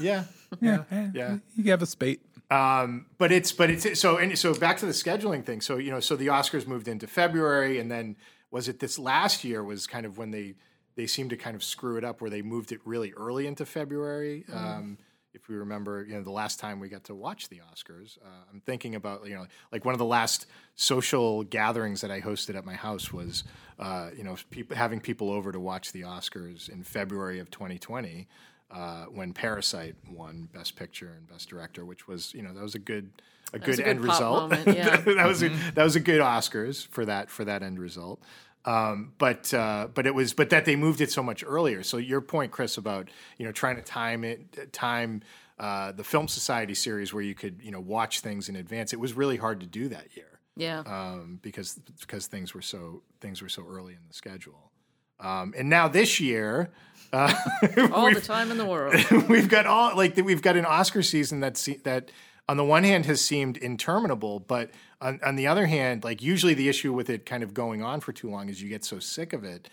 "Meh, 0.00 0.22
yeah, 0.60 0.84
yeah, 0.90 1.10
yeah. 1.14 1.36
You 1.56 1.70
have 1.70 1.82
a 1.82 1.86
spate. 1.86 2.20
Um, 2.50 3.06
but 3.18 3.32
it's 3.32 3.52
but 3.52 3.70
it's 3.70 3.98
so 3.98 4.18
and 4.18 4.38
so 4.38 4.54
back 4.54 4.78
to 4.78 4.86
the 4.86 4.92
scheduling 4.92 5.44
thing. 5.44 5.60
So 5.60 5.76
you 5.76 5.90
know, 5.90 6.00
so 6.00 6.14
the 6.16 6.28
Oscars 6.28 6.66
moved 6.66 6.88
into 6.88 7.06
February, 7.06 7.78
and 7.78 7.90
then 7.90 8.16
was 8.50 8.68
it 8.68 8.78
this 8.78 8.98
last 8.98 9.42
year 9.44 9.64
was 9.64 9.86
kind 9.86 10.06
of 10.06 10.16
when 10.16 10.30
they 10.30 10.54
they 10.94 11.06
seemed 11.06 11.30
to 11.30 11.36
kind 11.36 11.56
of 11.56 11.64
screw 11.64 11.96
it 11.96 12.04
up 12.04 12.20
where 12.20 12.30
they 12.30 12.42
moved 12.42 12.72
it 12.72 12.80
really 12.84 13.12
early 13.14 13.46
into 13.46 13.66
February. 13.66 14.44
Um, 14.52 14.98
if 15.34 15.48
we 15.48 15.56
remember, 15.56 16.02
you 16.08 16.14
know, 16.14 16.22
the 16.22 16.30
last 16.30 16.58
time 16.58 16.80
we 16.80 16.88
got 16.88 17.04
to 17.04 17.14
watch 17.14 17.50
the 17.50 17.60
Oscars, 17.70 18.16
uh, 18.24 18.44
I'm 18.50 18.60
thinking 18.60 18.94
about 18.94 19.26
you 19.26 19.34
know, 19.34 19.46
like 19.72 19.84
one 19.84 19.94
of 19.94 19.98
the 19.98 20.06
last 20.06 20.46
social 20.76 21.42
gatherings 21.42 22.00
that 22.00 22.10
I 22.12 22.20
hosted 22.20 22.54
at 22.54 22.64
my 22.64 22.74
house 22.74 23.12
was, 23.12 23.42
uh, 23.80 24.10
you 24.16 24.22
know, 24.22 24.36
peop 24.50 24.72
having 24.72 25.00
people 25.00 25.30
over 25.30 25.50
to 25.50 25.60
watch 25.60 25.92
the 25.92 26.02
Oscars 26.02 26.68
in 26.68 26.84
February 26.84 27.40
of 27.40 27.50
2020 27.50 28.28
uh, 28.70 29.04
when 29.04 29.32
Parasite 29.32 29.94
won 30.10 30.48
Best 30.52 30.76
Picture 30.76 31.12
and 31.16 31.28
Best 31.28 31.48
Director, 31.48 31.84
which 31.84 32.06
was 32.08 32.34
you 32.34 32.42
know 32.42 32.52
that 32.52 32.62
was 32.62 32.74
a 32.74 32.78
good 32.80 33.10
a 33.52 33.58
good 33.58 33.74
a 33.74 33.76
good 33.78 33.86
end 33.88 34.00
result. 34.00 34.50
moment, 34.50 34.66
yeah. 34.76 34.96
that 34.96 35.26
was 35.26 35.42
a, 35.42 35.48
that 35.74 35.84
was 35.84 35.96
a 35.96 36.00
good 36.00 36.20
Oscars 36.20 36.86
for 36.88 37.04
that 37.04 37.30
for 37.30 37.44
that 37.44 37.62
end 37.62 37.78
result. 37.78 38.20
Um, 38.64 39.12
but 39.18 39.54
uh, 39.54 39.88
but 39.94 40.06
it 40.06 40.14
was 40.14 40.32
but 40.32 40.50
that 40.50 40.64
they 40.64 40.74
moved 40.74 41.00
it 41.00 41.12
so 41.12 41.22
much 41.22 41.44
earlier. 41.46 41.82
So 41.84 41.96
your 41.98 42.20
point, 42.20 42.50
Chris, 42.50 42.76
about 42.76 43.08
you 43.38 43.46
know 43.46 43.52
trying 43.52 43.76
to 43.76 43.82
time 43.82 44.24
it 44.24 44.72
time 44.72 45.22
uh, 45.60 45.92
the 45.92 46.02
Film 46.04 46.26
Society 46.26 46.74
series 46.74 47.14
where 47.14 47.22
you 47.22 47.34
could 47.36 47.60
you 47.62 47.70
know 47.70 47.80
watch 47.80 48.20
things 48.20 48.48
in 48.48 48.56
advance. 48.56 48.92
It 48.92 48.98
was 48.98 49.14
really 49.14 49.36
hard 49.36 49.60
to 49.60 49.66
do 49.66 49.88
that 49.90 50.16
year 50.16 50.40
Yeah. 50.56 50.80
um, 50.80 51.38
because 51.42 51.78
because 52.00 52.26
things 52.26 52.52
were 52.54 52.62
so 52.62 53.02
things 53.20 53.40
were 53.40 53.48
so 53.48 53.64
early 53.68 53.92
in 53.92 54.00
the 54.08 54.14
schedule. 54.14 54.72
Um, 55.20 55.54
and 55.56 55.70
now 55.70 55.86
this 55.88 56.18
year, 56.20 56.70
uh, 57.12 57.32
All 57.92 58.12
the 58.12 58.20
time 58.20 58.50
in 58.50 58.58
the 58.58 58.64
world. 58.64 58.94
we've 59.28 59.48
got 59.48 59.66
all 59.66 59.96
like 59.96 60.16
we've 60.16 60.42
got 60.42 60.56
an 60.56 60.64
Oscar 60.64 61.02
season 61.02 61.40
that 61.40 61.56
se- 61.56 61.80
that 61.84 62.10
on 62.48 62.56
the 62.56 62.64
one 62.64 62.84
hand 62.84 63.06
has 63.06 63.20
seemed 63.20 63.56
interminable, 63.56 64.40
but 64.40 64.70
on, 65.00 65.20
on 65.24 65.36
the 65.36 65.46
other 65.46 65.66
hand, 65.66 66.04
like 66.04 66.22
usually 66.22 66.54
the 66.54 66.68
issue 66.68 66.92
with 66.92 67.10
it 67.10 67.26
kind 67.26 67.42
of 67.42 67.54
going 67.54 67.82
on 67.82 68.00
for 68.00 68.12
too 68.12 68.30
long 68.30 68.48
is 68.48 68.62
you 68.62 68.68
get 68.68 68.84
so 68.84 68.98
sick 68.98 69.32
of 69.32 69.44
it. 69.44 69.68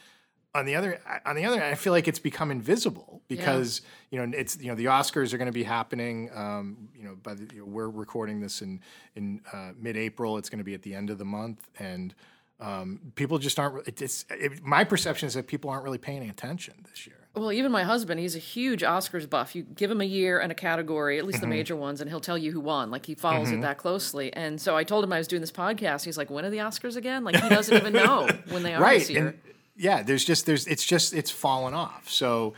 On 0.56 0.66
the 0.66 0.76
other 0.76 1.02
on 1.26 1.36
the 1.36 1.46
other 1.46 1.60
hand, 1.60 1.72
I 1.72 1.76
feel 1.76 1.94
like 1.94 2.08
it's 2.08 2.20
become 2.20 2.52
invisible 2.52 3.24
because 3.28 3.82
you 4.12 4.24
know 4.24 4.38
it's 4.38 4.56
you 4.60 4.68
know 4.68 4.76
the 4.76 4.86
Oscars 4.86 5.34
are 5.34 5.38
going 5.38 5.48
to 5.48 5.52
be 5.52 5.64
happening. 5.64 6.30
Um, 6.34 6.90
you 6.96 7.04
know, 7.06 7.16
by 7.24 7.34
the, 7.34 7.48
you 7.56 7.62
know, 7.62 7.66
we're 7.66 7.90
recording 7.90 8.40
this 8.40 8.62
in 8.62 8.82
in 9.16 9.42
uh, 9.52 9.72
mid 9.76 9.98
April. 9.98 10.38
It's 10.38 10.50
going 10.50 10.60
to 10.60 10.64
be 10.64 10.76
at 10.76 10.84
the 10.84 10.94
end 10.94 11.10
of 11.10 11.18
the 11.18 11.26
month, 11.26 11.68
and 11.80 12.14
um, 12.60 13.00
people 13.16 13.40
just 13.40 13.58
aren't. 13.58 13.88
It's 13.88 14.26
it, 14.30 14.64
my 14.64 14.84
perception 14.84 15.26
is 15.26 15.34
that 15.34 15.48
people 15.48 15.72
aren't 15.72 15.84
really 15.84 15.98
paying 15.98 16.30
attention 16.30 16.86
this 16.88 17.08
year. 17.08 17.23
Well, 17.36 17.52
even 17.52 17.72
my 17.72 17.84
husband, 17.84 18.20
he's 18.20 18.36
a 18.36 18.40
huge 18.40 18.82
Oscars 18.84 19.28
buff. 19.28 19.56
You 19.56 19.64
give 19.64 19.90
him 19.90 20.02
a 20.02 20.06
year 20.06 20.40
and 20.40 20.52
a 20.52 20.56
category, 20.56 21.18
at 21.18 21.26
least 21.26 21.38
Mm-hmm. 21.38 21.50
the 21.50 21.56
major 21.56 21.76
ones, 21.76 22.00
and 22.00 22.10
he'll 22.10 22.20
tell 22.20 22.38
you 22.38 22.52
who 22.52 22.60
won. 22.60 22.92
Like 22.92 23.06
he 23.08 23.16
follows 23.16 23.50
it 23.50 23.62
that 23.62 23.78
closely. 23.80 24.32
And 24.34 24.62
so 24.62 24.78
I 24.78 24.84
told 24.84 25.04
him 25.04 25.12
I 25.12 25.18
was 25.18 25.28
doing 25.28 25.42
this 25.42 25.52
podcast. 25.52 26.06
He's 26.06 26.18
like, 26.18 26.30
"When 26.30 26.46
are 26.46 26.52
the 26.52 26.58
Oscars 26.60 26.96
again?" 26.96 27.24
Like 27.24 27.36
he 27.42 27.50
doesn't 27.50 27.76
even 27.76 27.94
know 27.94 28.28
when 28.50 28.62
they 28.64 28.74
are 28.76 28.82
right 28.82 29.00
this 29.00 29.10
year. 29.10 29.28
and 29.30 29.38
yeah 29.76 30.04
there's 30.04 30.24
just 30.24 30.46
there's 30.46 30.68
it's 30.68 30.86
just 30.86 31.16
it's 31.16 31.32
fallen 31.32 31.74
off 31.74 32.08
so 32.08 32.54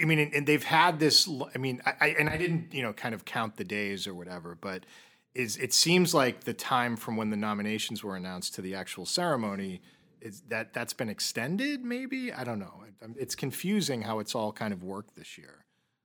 i 0.00 0.04
mean 0.04 0.20
and, 0.20 0.32
and 0.32 0.46
they've 0.46 0.62
had 0.62 1.00
this 1.00 1.28
I 1.52 1.58
mean 1.58 1.82
I, 1.84 1.92
I 2.00 2.06
and 2.16 2.28
i 2.30 2.36
didn't 2.36 2.72
you 2.72 2.82
know 2.82 2.92
kind 2.92 3.16
of 3.16 3.24
count 3.24 3.56
the 3.56 3.64
days 3.64 4.06
or 4.06 4.14
whatever 4.14 4.56
but 4.60 4.86
is 5.34 5.56
it 5.56 5.72
seems 5.72 6.14
like 6.14 6.44
the 6.44 6.54
time 6.54 6.94
from 6.96 7.16
when 7.16 7.30
the 7.30 7.36
nominations 7.36 8.04
were 8.04 8.14
announced 8.14 8.54
to 8.54 8.62
the 8.62 8.76
actual 8.76 9.06
ceremony 9.06 9.82
is 10.22 10.42
that 10.48 10.72
that's 10.72 10.92
been 10.92 11.08
extended 11.08 11.82
maybe 11.84 12.32
i 12.32 12.42
don't 12.44 12.58
know 12.58 12.82
It- 12.86 13.16
it's 13.18 13.34
confusing 13.34 14.02
how 14.02 14.20
it's 14.20 14.34
all 14.34 14.52
kind 14.52 14.72
of 14.72 14.82
worked 14.82 15.14
this 15.16 15.36
year 15.38 15.64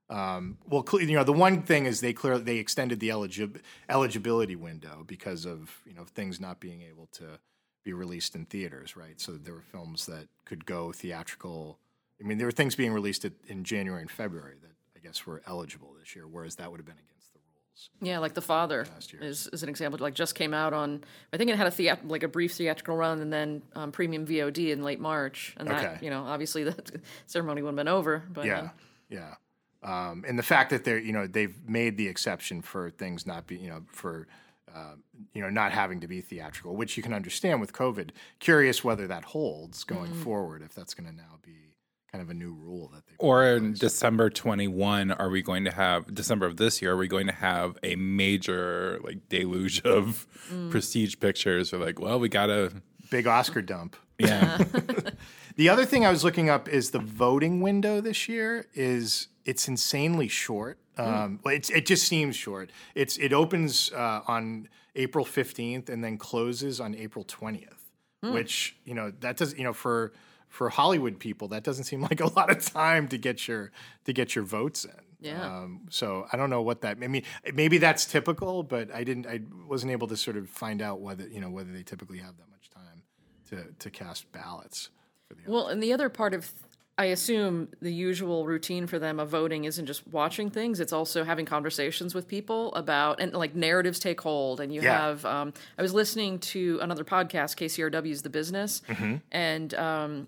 um, 0.10 0.58
well, 0.70 0.86
you 1.02 1.16
know, 1.18 1.26
the 1.26 1.34
one 1.34 1.64
thing 1.64 1.86
is 1.86 2.00
they 2.00 2.14
clearly 2.14 2.42
they 2.42 2.58
extended 2.60 3.02
the 3.02 3.10
eligib- 3.10 3.60
eligibility 3.90 4.56
window 4.56 5.04
because 5.06 5.46
of 5.46 5.82
you 5.86 5.94
know 5.94 6.06
things 6.06 6.40
not 6.40 6.62
being 6.62 6.82
able 6.82 7.08
to 7.20 7.26
be 7.84 7.92
released 7.92 8.34
in 8.34 8.46
theaters, 8.46 8.96
right? 8.96 9.20
So 9.20 9.34
there 9.34 9.54
were 9.54 9.62
films 9.70 10.06
that 10.06 10.28
could 10.46 10.66
go 10.66 10.94
theatrical. 10.94 11.80
I 12.22 12.26
mean, 12.26 12.38
there 12.38 12.48
were 12.48 12.54
things 12.54 12.74
being 12.74 12.94
released 12.94 13.26
at, 13.26 13.34
in 13.48 13.66
January 13.66 14.02
and 14.02 14.10
February 14.10 14.56
that 14.62 14.72
I 14.96 15.00
guess 15.06 15.26
were 15.26 15.42
eligible 15.46 15.94
this 16.00 16.16
year, 16.16 16.26
whereas 16.26 16.56
that 16.56 16.72
would 16.72 16.80
have 16.80 16.86
been 16.86 16.96
against 17.06 17.17
Yeah, 18.02 18.20
like 18.20 18.34
The 18.34 18.42
Father 18.42 18.86
is, 19.22 19.48
is 19.54 19.64
an 19.64 19.70
example. 19.70 20.00
Like 20.00 20.14
just 20.14 20.36
came 20.36 20.54
out 20.54 20.74
on, 20.74 21.04
I 21.34 21.38
think 21.38 21.50
it 21.50 21.58
had 21.58 21.68
a 21.68 21.72
theat- 21.72 22.08
like 22.08 22.24
a 22.24 22.28
brief 22.28 22.54
theatrical 22.54 22.96
run 22.96 23.22
and 23.22 23.32
then 23.32 23.62
um, 23.76 23.92
premium 23.92 24.26
VOD 24.26 24.72
in 24.72 24.84
late 24.84 25.00
March. 25.00 25.56
And 25.58 25.68
that, 25.70 25.84
Okay. 25.86 26.06
you 26.06 26.10
know, 26.10 26.24
obviously 26.24 26.64
the 26.66 26.76
ceremony 27.26 27.62
would 27.62 27.70
have 27.70 27.76
been 27.76 27.88
over. 27.88 28.24
But 28.30 28.46
Yeah, 28.46 28.60
uh, 28.60 28.70
yeah. 29.10 29.34
Um, 29.84 30.26
and 30.28 30.38
the 30.38 30.44
fact 30.44 30.72
that 30.72 30.84
they're, 30.84 31.00
you 31.00 31.14
know, 31.14 31.28
they've 31.28 31.56
made 31.68 31.98
the 31.98 32.08
exception 32.08 32.62
for 32.62 32.90
things 32.90 33.26
not 33.28 33.46
be, 33.48 33.58
you 33.58 33.70
know, 33.70 33.84
for, 33.92 34.28
uh, 34.76 34.94
you 35.34 35.42
know, 35.42 35.50
not 35.50 35.72
having 35.72 36.02
to 36.02 36.08
be 36.08 36.20
theatrical, 36.22 36.76
which 36.76 36.98
you 36.98 37.04
can 37.04 37.14
understand 37.14 37.62
with 37.62 37.74
COVID. 37.74 38.10
Curious 38.40 38.84
whether 38.84 39.08
that 39.08 39.24
holds 39.24 39.84
going 39.84 40.14
forward, 40.14 40.62
if 40.62 40.74
that's 40.74 40.94
going 40.94 41.10
to 41.10 41.16
now 41.16 41.38
be 41.44 41.67
kind 42.12 42.22
of 42.22 42.30
a 42.30 42.34
new 42.34 42.54
rule 42.54 42.90
that 42.94 43.06
they. 43.06 43.14
Or 43.20 43.46
in 43.46 43.74
December 43.74 44.30
21, 44.30 45.12
are 45.12 45.30
we 45.30 45.42
going 45.42 45.66
to 45.66 45.72
have, 45.72 46.14
December 46.14 46.46
of 46.46 46.58
this 46.58 46.82
year, 46.82 46.94
are 46.94 46.98
we 46.98 47.08
going 47.08 47.28
to 47.28 47.34
have 47.34 47.78
a 47.84 47.96
major 47.96 49.00
like 49.04 49.28
deluge 49.30 49.82
of 49.82 50.26
prestige 50.70 51.16
pictures? 51.20 51.72
We're 51.72 51.80
like, 51.80 52.00
well, 52.00 52.20
we 52.20 52.30
got 52.30 52.50
a 52.50 52.72
big 53.10 53.28
Oscar 53.28 53.62
dump. 53.62 53.96
yeah. 54.18 54.58
The 55.58 55.70
other 55.70 55.86
thing 55.86 56.06
I 56.06 56.12
was 56.12 56.24
looking 56.24 56.52
up 56.52 56.70
is 56.70 56.92
the 56.92 57.00
voting 57.00 57.62
window 57.62 58.00
this 58.00 58.30
year 58.30 58.68
is 58.76 59.28
it's 59.44 59.68
insanely 59.68 60.28
short. 60.28 60.78
Um, 61.00 61.40
well, 61.44 61.56
it's, 61.56 61.72
it 61.72 61.88
just 61.88 62.08
seems 62.08 62.36
short. 62.36 62.70
It's 62.94 63.18
it 63.18 63.34
opens 63.34 63.92
uh, 63.92 64.22
on 64.28 64.70
April 64.96 65.26
fifteenth 65.26 65.90
and 65.90 66.04
then 66.04 66.20
closes 66.20 66.80
on 66.80 66.94
April 66.94 67.26
twentieth, 67.28 67.90
which 68.22 68.78
you 68.86 68.94
know 68.94 69.12
that 69.22 69.38
does 69.38 69.58
you 69.58 69.64
know 69.64 69.74
for 69.74 70.14
for 70.50 70.70
Hollywood 70.70 71.20
people 71.20 71.48
that 71.50 71.64
doesn't 71.64 71.86
seem 71.86 72.02
like 72.10 72.20
a 72.22 72.28
lot 72.34 72.50
of 72.50 72.64
time 72.66 73.08
to 73.10 73.18
get 73.18 73.48
your 73.48 73.72
to 74.06 74.14
get 74.14 74.36
your 74.36 74.44
votes 74.44 74.86
in. 74.86 74.92
Yeah. 75.20 75.44
Um, 75.46 75.88
so 75.90 76.28
I 76.32 76.38
don't 76.38 76.52
know 76.52 76.62
what 76.62 76.82
that. 76.82 76.98
I 77.02 77.08
mean, 77.08 77.24
maybe 77.54 77.80
that's 77.80 78.06
typical, 78.06 78.62
but 78.62 78.94
I 78.94 79.04
didn't. 79.04 79.26
I 79.26 79.42
wasn't 79.68 79.92
able 79.92 80.08
to 80.10 80.16
sort 80.18 80.38
of 80.38 80.48
find 80.50 80.82
out 80.82 81.02
whether 81.02 81.28
you 81.28 81.42
know 81.42 81.50
whether 81.50 81.72
they 81.72 81.84
typically 81.84 82.20
have 82.20 82.38
that 82.38 82.50
much 82.52 82.70
time 82.70 83.02
to 83.50 83.74
to 83.80 83.90
cast 83.90 84.32
ballots. 84.32 84.90
For 85.28 85.34
the 85.34 85.42
Well, 85.52 85.68
and 85.68 85.82
the 85.82 85.92
other 85.92 86.08
part 86.10 86.36
of, 86.36 86.52
I 87.00 87.06
assume 87.06 87.70
the 87.82 87.92
usual 87.92 88.46
routine 88.46 88.86
for 88.88 89.00
them 89.00 89.20
of 89.20 89.30
voting 89.30 89.66
isn't 89.66 89.88
just 89.88 90.08
watching 90.08 90.52
things; 90.52 90.80
it's 90.80 90.94
also 90.94 91.24
having 91.24 91.48
conversations 91.48 92.14
with 92.14 92.28
people 92.28 92.74
about 92.76 93.20
and 93.20 93.34
like 93.34 93.56
narratives 93.56 93.98
take 94.00 94.22
hold. 94.22 94.62
And 94.62 94.72
you 94.74 94.82
Yeah. 94.84 95.00
have, 95.00 95.26
um, 95.26 95.52
I 95.80 95.82
was 95.82 95.96
listening 95.96 96.38
to 96.54 96.78
another 96.82 97.04
podcast, 97.04 97.58
KCRW's 97.58 98.22
The 98.22 98.30
Business, 98.30 98.84
and 99.32 99.74
um, 99.74 100.28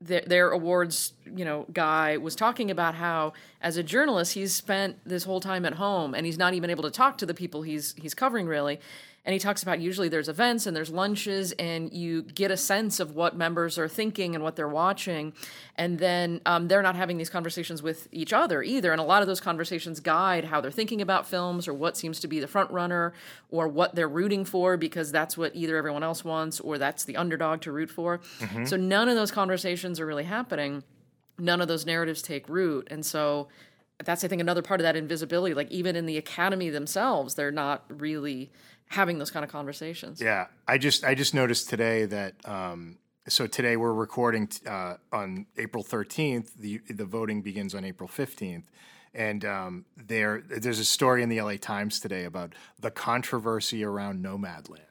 their, 0.00 0.20
their 0.20 0.50
awards, 0.50 1.12
you 1.24 1.44
know, 1.44 1.66
guy 1.72 2.16
was 2.16 2.36
talking 2.36 2.70
about 2.70 2.94
how, 2.94 3.32
as 3.60 3.76
a 3.76 3.82
journalist, 3.82 4.34
he's 4.34 4.54
spent 4.54 4.96
this 5.04 5.24
whole 5.24 5.40
time 5.40 5.64
at 5.64 5.74
home 5.74 6.14
and 6.14 6.24
he's 6.24 6.38
not 6.38 6.54
even 6.54 6.70
able 6.70 6.84
to 6.84 6.90
talk 6.90 7.18
to 7.18 7.26
the 7.26 7.34
people 7.34 7.62
he's 7.62 7.94
he's 7.94 8.14
covering 8.14 8.46
really. 8.46 8.80
And 9.28 9.34
he 9.34 9.38
talks 9.38 9.62
about 9.62 9.78
usually 9.78 10.08
there's 10.08 10.30
events 10.30 10.66
and 10.66 10.74
there's 10.74 10.88
lunches 10.88 11.52
and 11.58 11.92
you 11.92 12.22
get 12.22 12.50
a 12.50 12.56
sense 12.56 12.98
of 12.98 13.14
what 13.14 13.36
members 13.36 13.76
are 13.78 13.86
thinking 13.86 14.34
and 14.34 14.42
what 14.42 14.56
they're 14.56 14.66
watching, 14.66 15.34
and 15.76 15.98
then 15.98 16.40
um, 16.46 16.66
they're 16.66 16.80
not 16.80 16.96
having 16.96 17.18
these 17.18 17.28
conversations 17.28 17.82
with 17.82 18.08
each 18.10 18.32
other 18.32 18.62
either. 18.62 18.90
And 18.90 19.02
a 19.02 19.04
lot 19.04 19.20
of 19.20 19.28
those 19.28 19.42
conversations 19.42 20.00
guide 20.00 20.46
how 20.46 20.62
they're 20.62 20.70
thinking 20.70 21.02
about 21.02 21.26
films 21.26 21.68
or 21.68 21.74
what 21.74 21.94
seems 21.94 22.20
to 22.20 22.26
be 22.26 22.40
the 22.40 22.46
front 22.48 22.70
runner 22.70 23.12
or 23.50 23.68
what 23.68 23.94
they're 23.94 24.08
rooting 24.08 24.46
for 24.46 24.78
because 24.78 25.12
that's 25.12 25.36
what 25.36 25.54
either 25.54 25.76
everyone 25.76 26.02
else 26.02 26.24
wants 26.24 26.58
or 26.58 26.78
that's 26.78 27.04
the 27.04 27.18
underdog 27.18 27.60
to 27.60 27.70
root 27.70 27.90
for. 27.90 28.20
So 28.64 28.78
none 28.78 29.10
of 29.10 29.14
those 29.14 29.30
conversations 29.30 30.00
are 30.00 30.06
really 30.06 30.24
happening. 30.24 30.84
None 31.38 31.60
of 31.60 31.68
those 31.68 31.84
narratives 31.84 32.22
take 32.22 32.48
root, 32.48 32.88
and 32.90 33.04
so 33.04 33.48
that's 34.04 34.24
I 34.24 34.28
think 34.28 34.40
another 34.40 34.62
part 34.62 34.80
of 34.80 34.84
that 34.84 34.96
invisibility. 34.96 35.54
Like 35.54 35.70
even 35.70 35.96
in 35.96 36.06
the 36.06 36.16
academy 36.16 36.70
themselves, 36.70 37.34
they're 37.34 37.50
not 37.50 37.84
really 37.88 38.50
having 38.88 39.18
those 39.18 39.30
kind 39.30 39.44
of 39.44 39.50
conversations. 39.50 40.20
Yeah, 40.20 40.46
I 40.66 40.78
just 40.78 41.04
I 41.04 41.14
just 41.14 41.34
noticed 41.34 41.68
today 41.68 42.04
that 42.06 42.34
um, 42.44 42.98
so 43.28 43.46
today 43.46 43.76
we're 43.76 43.92
recording 43.92 44.48
uh, 44.66 44.94
on 45.12 45.46
April 45.56 45.82
thirteenth. 45.82 46.54
The 46.54 46.80
the 46.88 47.04
voting 47.04 47.42
begins 47.42 47.74
on 47.74 47.84
April 47.84 48.08
fifteenth, 48.08 48.70
and 49.14 49.44
um, 49.44 49.84
there 49.96 50.42
there's 50.48 50.78
a 50.78 50.84
story 50.84 51.22
in 51.22 51.28
the 51.28 51.40
LA 51.40 51.56
Times 51.56 52.00
today 52.00 52.24
about 52.24 52.54
the 52.78 52.90
controversy 52.90 53.84
around 53.84 54.24
Nomadland. 54.24 54.82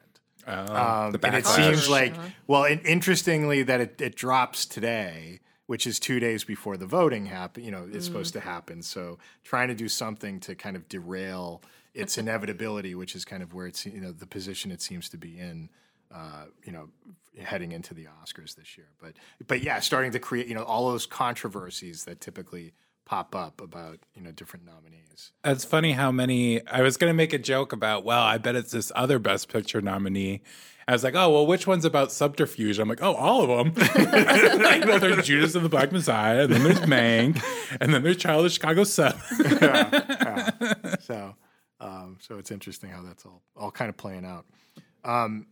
Oh, 0.46 1.10
the 1.10 1.20
and 1.26 1.36
it 1.36 1.46
seems 1.46 1.88
like 1.90 2.14
well, 2.46 2.64
and 2.64 2.80
interestingly 2.86 3.62
that 3.64 3.80
it, 3.80 4.00
it 4.00 4.16
drops 4.16 4.64
today, 4.64 5.40
which 5.68 5.86
is 5.86 6.00
two 6.00 6.18
days 6.18 6.44
before 6.44 6.78
the 6.78 6.86
voting 6.86 7.26
happen. 7.26 7.62
You 7.62 7.70
know, 7.70 7.86
is 7.90 8.04
supposed 8.04 8.32
to 8.32 8.40
happen. 8.40 8.82
So 8.82 9.18
trying 9.44 9.68
to 9.68 9.74
do 9.74 9.86
something 9.86 10.40
to 10.40 10.54
kind 10.54 10.74
of 10.74 10.88
derail 10.88 11.62
its 11.94 12.18
inevitability, 12.22 12.94
which 12.94 13.14
is 13.14 13.24
kind 13.24 13.42
of 13.42 13.52
where 13.54 13.66
it's 13.66 13.86
you 13.86 14.00
know 14.00 14.10
the 14.10 14.26
position 14.26 14.72
it 14.72 14.82
seems 14.82 15.08
to 15.10 15.16
be 15.16 15.38
in. 15.38 15.68
Uh, 16.10 16.46
you 16.64 16.72
know, 16.72 16.88
heading 17.38 17.72
into 17.72 17.92
the 17.92 18.06
Oscars 18.06 18.56
this 18.56 18.78
year, 18.78 18.88
but 18.98 19.12
but 19.46 19.62
yeah, 19.62 19.78
starting 19.78 20.10
to 20.12 20.18
create 20.18 20.46
you 20.46 20.54
know 20.54 20.62
all 20.62 20.90
those 20.90 21.04
controversies 21.04 22.06
that 22.06 22.18
typically 22.22 22.72
pop 23.04 23.34
up 23.34 23.60
about 23.60 23.98
you 24.14 24.22
know 24.22 24.32
different 24.32 24.64
nominees. 24.64 25.32
It's 25.44 25.66
funny 25.66 25.92
how 25.92 26.10
many. 26.10 26.66
I 26.66 26.80
was 26.80 26.96
going 26.96 27.10
to 27.10 27.14
make 27.14 27.34
a 27.34 27.38
joke 27.38 27.74
about, 27.74 28.04
well, 28.04 28.22
I 28.22 28.38
bet 28.38 28.56
it's 28.56 28.70
this 28.70 28.90
other 28.94 29.18
Best 29.18 29.50
Picture 29.50 29.82
nominee. 29.82 30.42
I 30.88 30.92
was 30.92 31.04
like, 31.04 31.14
oh, 31.14 31.30
well, 31.30 31.46
which 31.46 31.66
one's 31.66 31.84
about 31.84 32.10
subterfuge? 32.10 32.78
I'm 32.78 32.88
like, 32.88 33.02
oh, 33.02 33.14
all 33.14 33.42
of 33.42 33.48
them. 33.48 33.74
you 33.96 34.86
know, 34.86 34.98
there's 34.98 35.26
Judas 35.26 35.54
and 35.54 35.64
the 35.64 35.68
Black 35.68 35.92
Messiah, 35.92 36.44
and 36.44 36.52
then 36.52 36.64
there's 36.64 36.80
Mank, 36.80 37.40
and 37.80 37.92
then 37.92 38.02
there's 38.02 38.16
Trial 38.16 38.44
of 38.44 38.50
Chicago 38.50 38.84
7. 38.84 39.20
so 41.00 41.34
um, 41.80 42.16
so 42.20 42.38
it's 42.38 42.50
interesting 42.50 42.90
how 42.90 43.02
that's 43.02 43.24
all 43.24 43.42
all 43.56 43.70
kind 43.70 43.88
of 43.88 43.96
playing 43.96 44.24
out. 44.24 44.46
Um, 45.04 45.46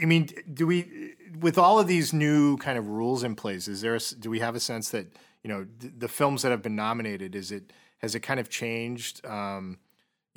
I 0.00 0.06
mean, 0.06 0.28
do 0.52 0.66
we 0.66 1.14
with 1.40 1.58
all 1.58 1.78
of 1.78 1.86
these 1.86 2.12
new 2.12 2.56
kind 2.58 2.78
of 2.78 2.88
rules 2.88 3.22
in 3.22 3.34
place? 3.34 3.68
Is 3.68 3.80
there 3.80 3.94
a 3.94 4.00
do 4.18 4.30
we 4.30 4.40
have 4.40 4.54
a 4.54 4.60
sense 4.60 4.90
that 4.90 5.06
you 5.42 5.48
know 5.48 5.66
th- 5.80 5.92
the 5.98 6.08
films 6.08 6.42
that 6.42 6.50
have 6.50 6.62
been 6.62 6.76
nominated? 6.76 7.34
Is 7.34 7.52
it 7.52 7.72
has 7.98 8.14
it 8.14 8.20
kind 8.20 8.40
of 8.40 8.48
changed? 8.48 9.24
Um, 9.26 9.78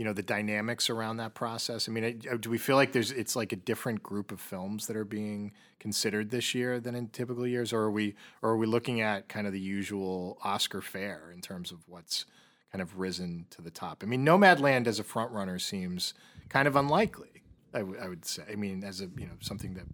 you 0.01 0.05
know 0.05 0.13
the 0.13 0.23
dynamics 0.23 0.89
around 0.89 1.17
that 1.17 1.35
process. 1.35 1.87
I 1.87 1.91
mean, 1.91 2.23
uh, 2.27 2.35
do 2.37 2.49
we 2.49 2.57
feel 2.57 2.75
like 2.75 2.91
there's 2.91 3.11
it's 3.11 3.35
like 3.35 3.51
a 3.51 3.55
different 3.55 4.01
group 4.01 4.31
of 4.31 4.41
films 4.41 4.87
that 4.87 4.97
are 4.97 5.05
being 5.05 5.51
considered 5.79 6.31
this 6.31 6.55
year 6.55 6.79
than 6.79 6.95
in 6.95 7.09
typical 7.09 7.45
years, 7.45 7.71
or 7.71 7.81
are 7.81 7.91
we 7.91 8.15
or 8.41 8.49
are 8.49 8.57
we 8.57 8.65
looking 8.65 9.01
at 9.01 9.29
kind 9.29 9.45
of 9.45 9.53
the 9.53 9.59
usual 9.59 10.39
Oscar 10.43 10.81
fare 10.81 11.29
in 11.31 11.39
terms 11.39 11.71
of 11.71 11.87
what's 11.87 12.25
kind 12.71 12.81
of 12.81 12.97
risen 12.97 13.45
to 13.51 13.61
the 13.61 13.69
top? 13.69 14.01
I 14.01 14.07
mean, 14.07 14.25
Nomadland 14.25 14.87
as 14.87 14.97
a 14.97 15.03
front 15.03 15.31
runner 15.33 15.59
seems 15.59 16.15
kind 16.49 16.67
of 16.67 16.75
unlikely. 16.75 17.43
I, 17.71 17.79
w- 17.81 17.99
I 18.01 18.09
would 18.09 18.25
say. 18.25 18.41
I 18.51 18.55
mean, 18.55 18.83
as 18.83 19.01
a 19.01 19.09
you 19.15 19.27
know 19.27 19.37
something 19.39 19.75
that 19.75 19.85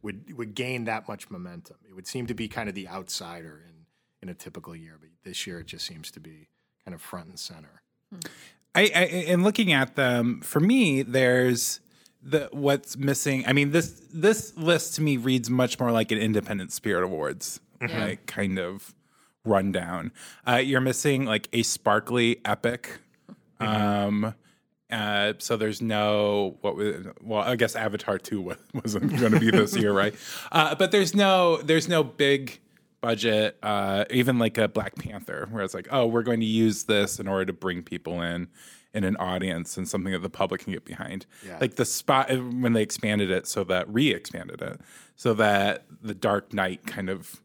would 0.00 0.38
would 0.38 0.54
gain 0.54 0.84
that 0.84 1.08
much 1.08 1.28
momentum. 1.28 1.78
It 1.88 1.96
would 1.96 2.06
seem 2.06 2.28
to 2.28 2.34
be 2.34 2.46
kind 2.46 2.68
of 2.68 2.76
the 2.76 2.86
outsider 2.86 3.64
in 3.68 3.86
in 4.22 4.28
a 4.28 4.34
typical 4.34 4.76
year, 4.76 4.96
but 5.00 5.10
this 5.24 5.44
year 5.44 5.58
it 5.58 5.66
just 5.66 5.86
seems 5.86 6.12
to 6.12 6.20
be 6.20 6.50
kind 6.84 6.94
of 6.94 7.02
front 7.02 7.30
and 7.30 7.40
center. 7.40 7.82
Hmm. 8.12 8.20
I, 8.76 8.90
I 8.94 9.02
in 9.04 9.42
looking 9.42 9.72
at 9.72 9.96
them, 9.96 10.40
for 10.42 10.60
me, 10.60 11.02
there's 11.02 11.80
the 12.22 12.48
what's 12.52 12.96
missing. 12.96 13.44
I 13.46 13.52
mean 13.52 13.70
this 13.70 14.00
this 14.12 14.56
list 14.56 14.94
to 14.96 15.02
me 15.02 15.16
reads 15.16 15.48
much 15.50 15.78
more 15.80 15.90
like 15.92 16.12
an 16.12 16.18
Independent 16.18 16.72
Spirit 16.72 17.04
Awards 17.04 17.60
Yeah. 17.80 18.04
like 18.04 18.26
kind 18.26 18.58
of 18.58 18.94
rundown. 19.44 20.12
Uh, 20.46 20.56
you're 20.56 20.80
missing 20.80 21.24
like 21.24 21.48
a 21.52 21.62
sparkly 21.62 22.40
epic. 22.44 22.98
Um, 23.60 24.34
uh, 24.90 25.32
so 25.38 25.56
there's 25.56 25.80
no 25.82 26.56
what 26.60 26.76
was 26.76 27.06
well, 27.22 27.40
I 27.40 27.56
guess 27.56 27.74
Avatar 27.76 28.18
two 28.18 28.40
wa- 28.40 28.54
wasn't 28.84 29.16
going 29.18 29.32
to 29.32 29.40
be 29.40 29.50
this 29.50 29.76
year, 29.76 29.92
right? 29.92 30.14
Uh, 30.52 30.74
but 30.74 30.90
there's 30.92 31.14
no 31.14 31.56
there's 31.58 31.88
no 31.88 32.04
big 32.04 32.60
budget, 33.00 33.58
uh, 33.62 34.04
even 34.10 34.38
like 34.38 34.58
a 34.58 34.68
Black 34.68 34.96
Panther, 34.96 35.48
where 35.50 35.62
it's 35.62 35.74
like, 35.74 35.88
oh, 35.90 36.06
we're 36.06 36.22
going 36.22 36.40
to 36.40 36.46
use 36.46 36.84
this 36.84 37.18
in 37.18 37.28
order 37.28 37.46
to 37.46 37.52
bring 37.52 37.82
people 37.82 38.22
in 38.22 38.48
in 38.94 39.04
an 39.04 39.16
audience 39.16 39.76
and 39.76 39.86
something 39.86 40.12
that 40.12 40.22
the 40.22 40.30
public 40.30 40.62
can 40.62 40.72
get 40.72 40.84
behind. 40.86 41.26
Yeah. 41.46 41.58
Like 41.60 41.74
the 41.74 41.84
spot 41.84 42.30
when 42.30 42.72
they 42.72 42.82
expanded 42.82 43.30
it, 43.30 43.46
so 43.46 43.62
that 43.64 43.92
re-expanded 43.92 44.62
it, 44.62 44.80
so 45.16 45.34
that 45.34 45.84
the 46.02 46.14
Dark 46.14 46.54
Knight 46.54 46.86
kind 46.86 47.10
of 47.10 47.42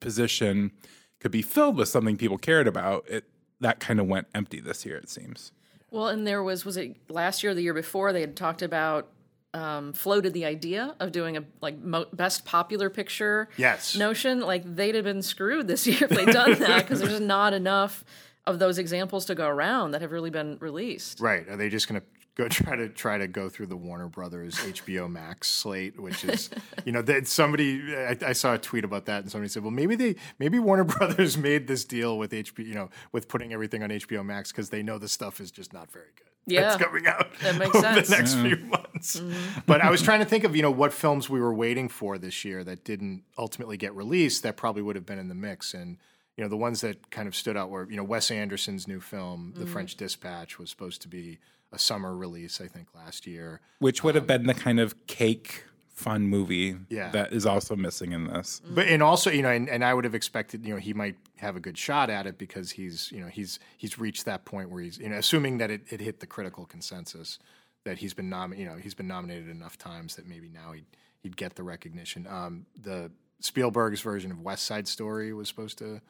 position 0.00 0.72
could 1.18 1.30
be 1.30 1.40
filled 1.42 1.76
with 1.76 1.88
something 1.88 2.16
people 2.16 2.36
cared 2.36 2.66
about. 2.66 3.08
It 3.08 3.24
that 3.60 3.80
kind 3.80 4.00
of 4.00 4.06
went 4.06 4.26
empty 4.34 4.60
this 4.60 4.84
year. 4.84 4.96
It 4.98 5.08
seems. 5.08 5.52
Well, 5.90 6.08
and 6.08 6.26
there 6.26 6.42
was 6.42 6.64
was 6.64 6.76
it 6.76 6.96
last 7.08 7.42
year, 7.42 7.52
or 7.52 7.54
the 7.54 7.62
year 7.62 7.74
before? 7.74 8.12
They 8.12 8.20
had 8.20 8.36
talked 8.36 8.60
about 8.62 9.08
um, 9.54 9.92
floated 9.92 10.32
the 10.32 10.44
idea 10.44 10.94
of 11.00 11.12
doing 11.12 11.36
a 11.36 11.44
like 11.60 11.78
mo- 11.78 12.06
best 12.12 12.44
popular 12.44 12.88
picture 12.90 13.48
Yes. 13.56 13.96
notion. 13.96 14.40
Like 14.40 14.62
they'd 14.76 14.94
have 14.94 15.04
been 15.04 15.22
screwed 15.22 15.68
this 15.68 15.86
year 15.86 15.98
if 16.04 16.10
they'd 16.10 16.26
done 16.26 16.58
that 16.60 16.82
because 16.82 17.00
there's 17.00 17.12
just 17.12 17.22
not 17.22 17.52
enough 17.52 18.04
of 18.46 18.58
those 18.58 18.78
examples 18.78 19.24
to 19.26 19.34
go 19.34 19.46
around 19.46 19.92
that 19.92 20.00
have 20.00 20.10
really 20.12 20.30
been 20.30 20.56
released. 20.60 21.20
Right? 21.20 21.48
Are 21.48 21.56
they 21.56 21.68
just 21.68 21.86
going 21.88 22.00
to 22.00 22.06
go 22.34 22.48
try 22.48 22.74
to 22.76 22.88
try 22.88 23.18
to 23.18 23.28
go 23.28 23.48
through 23.50 23.66
the 23.66 23.76
Warner 23.76 24.08
Brothers 24.08 24.54
HBO 24.56 25.08
Max 25.10 25.50
slate, 25.50 26.00
which 26.00 26.24
is 26.24 26.48
you 26.86 26.90
know 26.92 27.02
that 27.02 27.28
somebody 27.28 27.94
I, 27.94 28.16
I 28.26 28.32
saw 28.32 28.54
a 28.54 28.58
tweet 28.58 28.84
about 28.84 29.04
that, 29.06 29.22
and 29.22 29.30
somebody 29.30 29.48
said, 29.50 29.62
well, 29.62 29.70
maybe 29.70 29.94
they 29.96 30.16
maybe 30.38 30.58
Warner 30.58 30.84
Brothers 30.96 31.36
made 31.36 31.66
this 31.68 31.84
deal 31.84 32.16
with 32.16 32.32
HBO, 32.32 32.66
you 32.66 32.74
know, 32.74 32.88
with 33.12 33.28
putting 33.28 33.52
everything 33.52 33.82
on 33.82 33.90
HBO 33.90 34.24
Max 34.24 34.50
because 34.50 34.70
they 34.70 34.82
know 34.82 34.96
the 34.98 35.08
stuff 35.08 35.40
is 35.40 35.50
just 35.50 35.72
not 35.74 35.92
very 35.92 36.08
good. 36.16 36.26
Yeah. 36.46 36.62
That's 36.62 36.82
coming 36.82 37.06
out 37.06 37.28
That 37.42 37.56
makes 37.56 37.74
over 37.76 37.94
sense. 37.94 38.08
the 38.08 38.16
next 38.16 38.34
few 38.34 38.56
months. 38.66 39.20
Mm-hmm. 39.20 39.60
But 39.66 39.80
I 39.80 39.90
was 39.90 40.02
trying 40.02 40.20
to 40.20 40.26
think 40.26 40.44
of 40.44 40.56
you 40.56 40.62
know 40.62 40.70
what 40.70 40.92
films 40.92 41.30
we 41.30 41.40
were 41.40 41.54
waiting 41.54 41.88
for 41.88 42.18
this 42.18 42.44
year 42.44 42.64
that 42.64 42.84
didn't 42.84 43.22
ultimately 43.38 43.76
get 43.76 43.94
released 43.94 44.42
that 44.42 44.56
probably 44.56 44.82
would 44.82 44.96
have 44.96 45.06
been 45.06 45.18
in 45.18 45.28
the 45.28 45.34
mix 45.34 45.74
and. 45.74 45.98
You 46.34 46.42
know 46.42 46.48
the 46.48 46.56
ones 46.56 46.80
that 46.80 47.10
kind 47.10 47.28
of 47.28 47.36
stood 47.36 47.58
out 47.58 47.68
were 47.68 47.86
you 47.90 47.96
know 47.98 48.02
Wes 48.04 48.30
Anderson's 48.30 48.88
new 48.88 49.00
film, 49.00 49.52
The 49.54 49.64
mm-hmm. 49.64 49.72
French 49.74 49.96
Dispatch, 49.96 50.58
was 50.58 50.70
supposed 50.70 51.02
to 51.02 51.08
be 51.08 51.38
a 51.72 51.78
summer 51.78 52.16
release, 52.16 52.58
I 52.58 52.68
think, 52.68 52.88
last 52.94 53.26
year. 53.26 53.60
which 53.80 54.02
would 54.02 54.14
have 54.14 54.24
um, 54.24 54.28
been 54.28 54.46
the 54.46 54.54
kind 54.54 54.80
of 54.80 55.06
cake 55.06 55.64
fun 55.92 56.22
movie 56.26 56.76
Yeah. 56.88 57.10
that 57.10 57.32
is 57.32 57.44
also 57.46 57.76
missing 57.76 58.12
in 58.12 58.26
this. 58.26 58.60
But 58.68 58.88
and 58.88 59.02
also, 59.02 59.30
you 59.30 59.42
know, 59.42 59.50
and, 59.50 59.68
and 59.68 59.84
I 59.84 59.92
would 59.94 60.04
have 60.04 60.14
expected, 60.14 60.64
you 60.66 60.72
know, 60.74 60.80
he 60.80 60.94
might 60.94 61.16
have 61.36 61.54
a 61.56 61.60
good 61.60 61.76
shot 61.76 62.08
at 62.10 62.26
it 62.26 62.38
because 62.38 62.70
he's, 62.72 63.10
you 63.12 63.20
know, 63.20 63.26
he's 63.28 63.58
he's 63.76 63.98
reached 63.98 64.24
that 64.24 64.44
point 64.44 64.70
where 64.70 64.82
he's, 64.82 64.98
you 64.98 65.08
know, 65.08 65.16
assuming 65.16 65.58
that 65.58 65.70
it, 65.70 65.82
it 65.90 66.00
hit 66.00 66.20
the 66.20 66.26
critical 66.26 66.64
consensus 66.66 67.38
that 67.84 67.98
he's 67.98 68.14
been 68.14 68.28
nom- 68.30 68.54
you 68.54 68.64
know, 68.64 68.76
he's 68.76 68.94
been 68.94 69.08
nominated 69.08 69.48
enough 69.48 69.76
times 69.76 70.16
that 70.16 70.26
maybe 70.26 70.48
now 70.48 70.72
he'd 70.72 70.86
he'd 71.20 71.36
get 71.36 71.54
the 71.56 71.62
recognition. 71.62 72.26
Um, 72.26 72.66
the 72.80 73.10
Spielberg's 73.40 74.00
version 74.00 74.30
of 74.30 74.40
West 74.40 74.64
Side 74.64 74.86
Story 74.88 75.32
was 75.32 75.48
supposed 75.48 75.78
to 75.78 76.00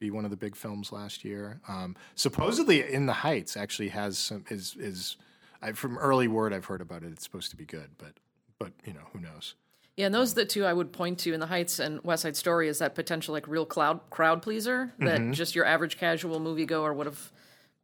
be 0.00 0.10
one 0.12 0.24
of 0.24 0.30
the 0.30 0.36
big 0.36 0.54
films 0.54 0.92
last 0.92 1.24
year. 1.24 1.60
Um, 1.68 1.96
supposedly, 2.14 2.82
In 2.92 3.06
the 3.06 3.12
Heights 3.12 3.56
actually 3.56 3.88
has 3.88 4.16
some 4.16 4.44
is 4.48 4.74
is 4.78 5.16
I, 5.60 5.72
from 5.72 5.98
early 5.98 6.28
word 6.28 6.52
I've 6.54 6.66
heard 6.66 6.80
about 6.80 7.02
it. 7.02 7.10
It's 7.12 7.24
supposed 7.24 7.50
to 7.50 7.56
be 7.56 7.64
good, 7.64 7.90
but 7.98 8.12
but 8.58 8.72
you 8.84 8.92
know 8.92 9.06
who 9.12 9.20
knows. 9.20 9.54
Yeah, 9.96 10.06
and 10.06 10.14
those 10.14 10.32
are 10.32 10.36
the 10.36 10.44
two 10.44 10.64
I 10.64 10.72
would 10.72 10.92
point 10.92 11.18
to 11.20 11.32
in 11.34 11.40
the 11.40 11.46
Heights 11.46 11.80
and 11.80 12.00
West 12.04 12.22
Side 12.22 12.36
Story 12.36 12.68
is 12.68 12.78
that 12.78 12.94
potential 12.94 13.32
like 13.34 13.48
real 13.48 13.66
cloud 13.66 14.00
crowd 14.10 14.42
pleaser 14.42 14.92
that 15.00 15.20
Mm-hmm. 15.20 15.32
just 15.32 15.54
your 15.56 15.64
average 15.64 15.98
casual 15.98 16.40
moviegoer 16.40 16.94
would 16.94 17.06
have 17.06 17.32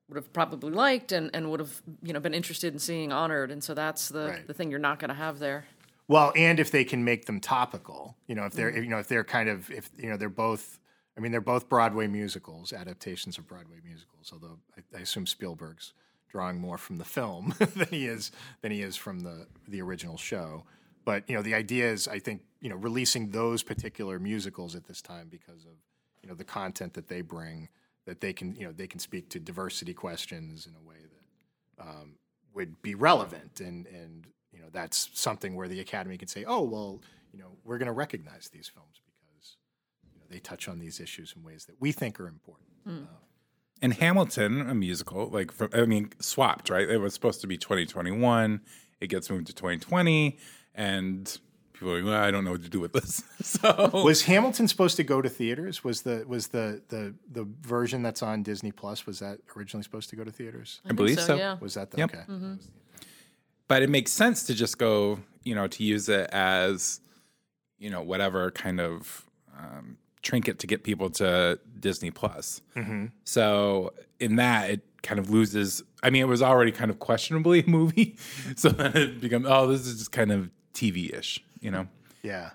would 0.09 0.17
have 0.17 0.33
probably 0.33 0.71
liked 0.71 1.13
and, 1.13 1.31
and 1.35 1.51
would 1.51 1.61
have 1.61 1.83
you 2.03 2.13
know 2.13 2.21
been 2.21 2.35
interested 2.35 2.73
in 2.73 2.79
seeing 2.79 3.13
honored, 3.13 3.51
and 3.51 3.63
so 3.65 3.75
that's 3.75 4.09
the 4.09 4.29
Right. 4.29 4.47
the 4.47 4.55
thing 4.55 4.71
you're 4.71 4.79
not 4.81 4.99
going 4.99 5.09
to 5.09 5.15
have 5.15 5.39
there. 5.39 5.65
Well, 6.07 6.33
and 6.37 6.61
if 6.61 6.71
they 6.71 6.85
can 6.85 7.03
make 7.03 7.25
them 7.25 7.41
topical, 7.41 8.15
you 8.27 8.35
know, 8.35 8.45
if 8.45 8.53
they're 8.53 8.71
Mm-hmm. 8.71 8.83
you 8.85 8.91
know 8.91 8.99
if 8.99 9.09
they're 9.09 9.25
kind 9.25 9.49
of 9.49 9.71
if 9.71 9.91
you 9.99 10.09
know 10.11 10.17
they're 10.17 10.29
both. 10.29 10.79
I 11.17 11.21
mean, 11.21 11.31
they're 11.31 11.41
both 11.41 11.69
Broadway 11.69 12.09
musicals, 12.09 12.73
adaptations 12.73 13.39
of 13.39 13.47
Broadway 13.47 13.77
musicals. 13.85 14.31
Although 14.33 14.59
I, 14.77 14.99
I 14.99 15.03
assume 15.03 15.27
Spielberg's 15.27 15.93
drawing 16.35 16.61
more 16.61 16.77
from 16.77 16.99
the 16.99 17.05
film 17.05 17.55
than 17.59 17.87
he 17.91 18.07
is 18.07 18.33
than 18.61 18.73
he 18.73 18.83
is 18.83 18.97
from 18.97 19.21
the 19.21 19.47
the 19.69 19.81
original 19.81 20.17
show. 20.17 20.65
But 21.05 21.29
you 21.31 21.37
know, 21.37 21.43
the 21.43 21.55
idea 21.55 21.93
is, 21.93 22.09
I 22.09 22.19
think, 22.19 22.43
you 22.61 22.69
know, 22.69 22.77
releasing 22.77 23.31
those 23.31 23.63
particular 23.63 24.19
musicals 24.19 24.75
at 24.75 24.85
this 24.85 25.01
time 25.01 25.29
because 25.31 25.65
of 25.65 25.77
you 26.23 26.29
know 26.29 26.35
the 26.35 26.45
content 26.45 26.95
that 26.95 27.07
they 27.07 27.21
bring, 27.21 27.69
that 28.07 28.21
they 28.21 28.33
can 28.33 28.57
you 28.57 28.67
know 28.67 28.73
they 28.73 28.89
can 28.89 28.99
speak 28.99 29.29
to 29.31 29.39
diversity 29.39 29.95
questions 29.95 30.67
in 30.67 30.75
a 30.75 30.89
way 30.89 30.97
that 31.15 31.87
um, 31.87 32.17
would 32.53 32.83
be 32.83 32.97
relevant. 32.97 33.61
And 33.61 33.87
and 33.87 34.27
you 34.53 34.59
know 34.59 34.67
that's 34.73 35.11
something 35.15 35.55
where 35.55 35.69
the 35.69 35.79
academy 35.79 36.19
can 36.19 36.29
say 36.29 36.45
oh 36.45 36.63
well 36.63 37.01
you 37.33 37.39
know 37.39 37.51
we're 37.65 37.79
going 37.79 37.87
to 37.87 37.93
recognize 37.93 38.49
these 38.53 38.69
films 38.69 39.01
because 39.05 39.57
you 40.13 40.19
know, 40.19 40.27
they 40.31 40.41
touch 40.41 40.69
on 40.69 40.79
these 40.81 40.99
issues 41.01 41.33
in 41.37 41.45
ways 41.45 41.67
that 41.67 41.77
we 41.81 41.93
think 41.93 42.19
are 42.19 42.29
important 42.29 42.69
And 43.85 43.93
Hamilton, 43.93 44.71
a 44.71 44.75
musical, 44.75 45.29
like 45.29 45.53
from, 45.53 45.69
I 45.75 45.85
mean, 45.85 46.09
swapped, 46.19 46.71
right? 46.71 46.89
It 46.89 46.97
was 46.97 47.13
supposed 47.13 47.43
to 47.43 47.47
be 47.47 47.59
2021. 47.59 48.63
It 49.03 49.09
gets 49.09 49.29
moved 49.29 49.47
to 49.49 49.53
2020, 49.53 50.39
and 50.75 51.39
people 51.75 51.93
are 51.93 51.97
like, 51.97 52.05
well, 52.07 52.23
I 52.23 52.31
don't 52.31 52.45
know 52.45 52.53
what 52.53 52.63
to 52.63 52.71
do 52.71 52.81
with 52.81 52.95
this. 52.95 53.23
so 53.43 53.91
was 53.93 54.23
hamilton 54.23 54.69
supposed 54.69 54.97
to 54.97 55.05
go 55.05 55.21
to 55.21 55.29
theaters 55.29 55.85
was 55.85 56.01
the 56.01 56.25
was 56.27 56.49
the 56.49 56.81
the 56.89 57.15
the 57.31 57.47
version 57.61 58.03
that's 58.03 58.23
on 58.23 58.43
disney 58.43 58.73
plus 58.73 59.05
was 59.05 59.19
that 59.19 59.41
originally 59.55 59.83
supposed 59.83 60.09
to 60.09 60.17
go 60.17 60.25
to 60.25 60.31
theaters 60.31 60.81
I 60.89 60.95
believe 60.95 61.21
so. 61.21 61.37
Yeah. 61.37 61.59
was 61.61 61.75
that 61.75 61.91
the, 61.91 61.99
Yep. 61.99 62.15
okay 62.15 62.57
But 63.69 63.83
it 63.83 63.91
makes 63.91 64.13
sense 64.13 64.45
to 64.45 64.55
just 64.55 64.79
go, 64.79 65.21
you 65.43 65.55
know, 65.55 65.67
to 65.67 65.85
use 65.85 66.09
it 66.09 66.31
as, 66.33 67.01
you 67.79 67.91
know, 67.91 68.01
whatever 68.01 68.51
kind 68.51 68.81
of 68.81 69.27
um, 69.59 69.99
trinket 70.25 70.59
to 70.59 70.67
get 70.67 70.83
people 70.83 71.09
to 71.11 71.61
Disney 71.79 72.11
Plus. 72.11 72.61
Mm-hmm. 72.75 73.07
So 73.25 73.93
in 74.19 74.37
that, 74.37 74.71
it 74.71 74.81
kind 75.03 75.21
of 75.21 75.31
loses. 75.31 75.83
I 76.03 76.11
mean, 76.11 76.23
it 76.23 76.29
was 76.29 76.43
already 76.43 76.73
kind 76.73 76.91
of 76.91 76.99
questionably 76.99 77.61
a 77.67 77.71
movie, 77.71 78.17
so 78.57 78.71
then 78.71 78.97
it 78.97 79.21
becomes, 79.21 79.47
oh, 79.49 79.69
this 79.69 79.87
is 79.87 79.99
just 79.99 80.11
kind 80.13 80.33
of 80.33 80.51
TV 80.75 81.17
ish, 81.17 81.43
you 81.61 81.71
know. 81.71 81.87
yeah 82.23 82.51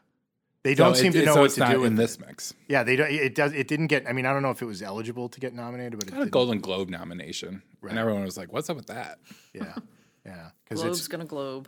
they 0.63 0.75
don't 0.75 0.93
So 0.95 1.03
seem 1.03 1.11
it- 1.11 1.19
to 1.21 1.25
know 1.25 1.33
so 1.35 1.39
what 1.39 1.45
it's 1.45 1.53
to 1.53 1.59
not 1.61 1.71
do 1.71 1.85
in 1.85 1.93
it. 1.93 1.95
this 1.95 2.19
mix. 2.19 2.53
yeah 2.67 2.83
they 2.83 2.97
don't 2.97 3.09
it 3.09 3.33
does 3.33 3.53
it 3.53 3.69
didn't 3.69 3.87
get 3.87 4.05
i 4.09 4.11
mean 4.11 4.25
i 4.25 4.33
don't 4.33 4.41
know 4.43 4.49
if 4.51 4.61
it 4.61 4.65
was 4.65 4.81
eligible 4.81 5.29
to 5.29 5.39
get 5.39 5.53
nominated 5.53 5.97
but 5.97 6.09
it 6.09 6.13
Got 6.13 6.23
a 6.27 6.29
Golden 6.29 6.59
Globe 6.59 6.89
nomination, 6.89 7.61
Right. 7.81 7.91
and 7.91 7.97
everyone 7.99 8.23
was 8.25 8.35
like, 8.35 8.51
"What's 8.51 8.69
up 8.69 8.75
with 8.75 8.87
that?" 8.87 9.19
yeah 9.53 9.75
yeah 10.25 10.49
because 10.63 10.81
Globe's 10.81 10.99
it's 10.99 11.07
going 11.07 11.21
to 11.21 11.27
globe. 11.27 11.67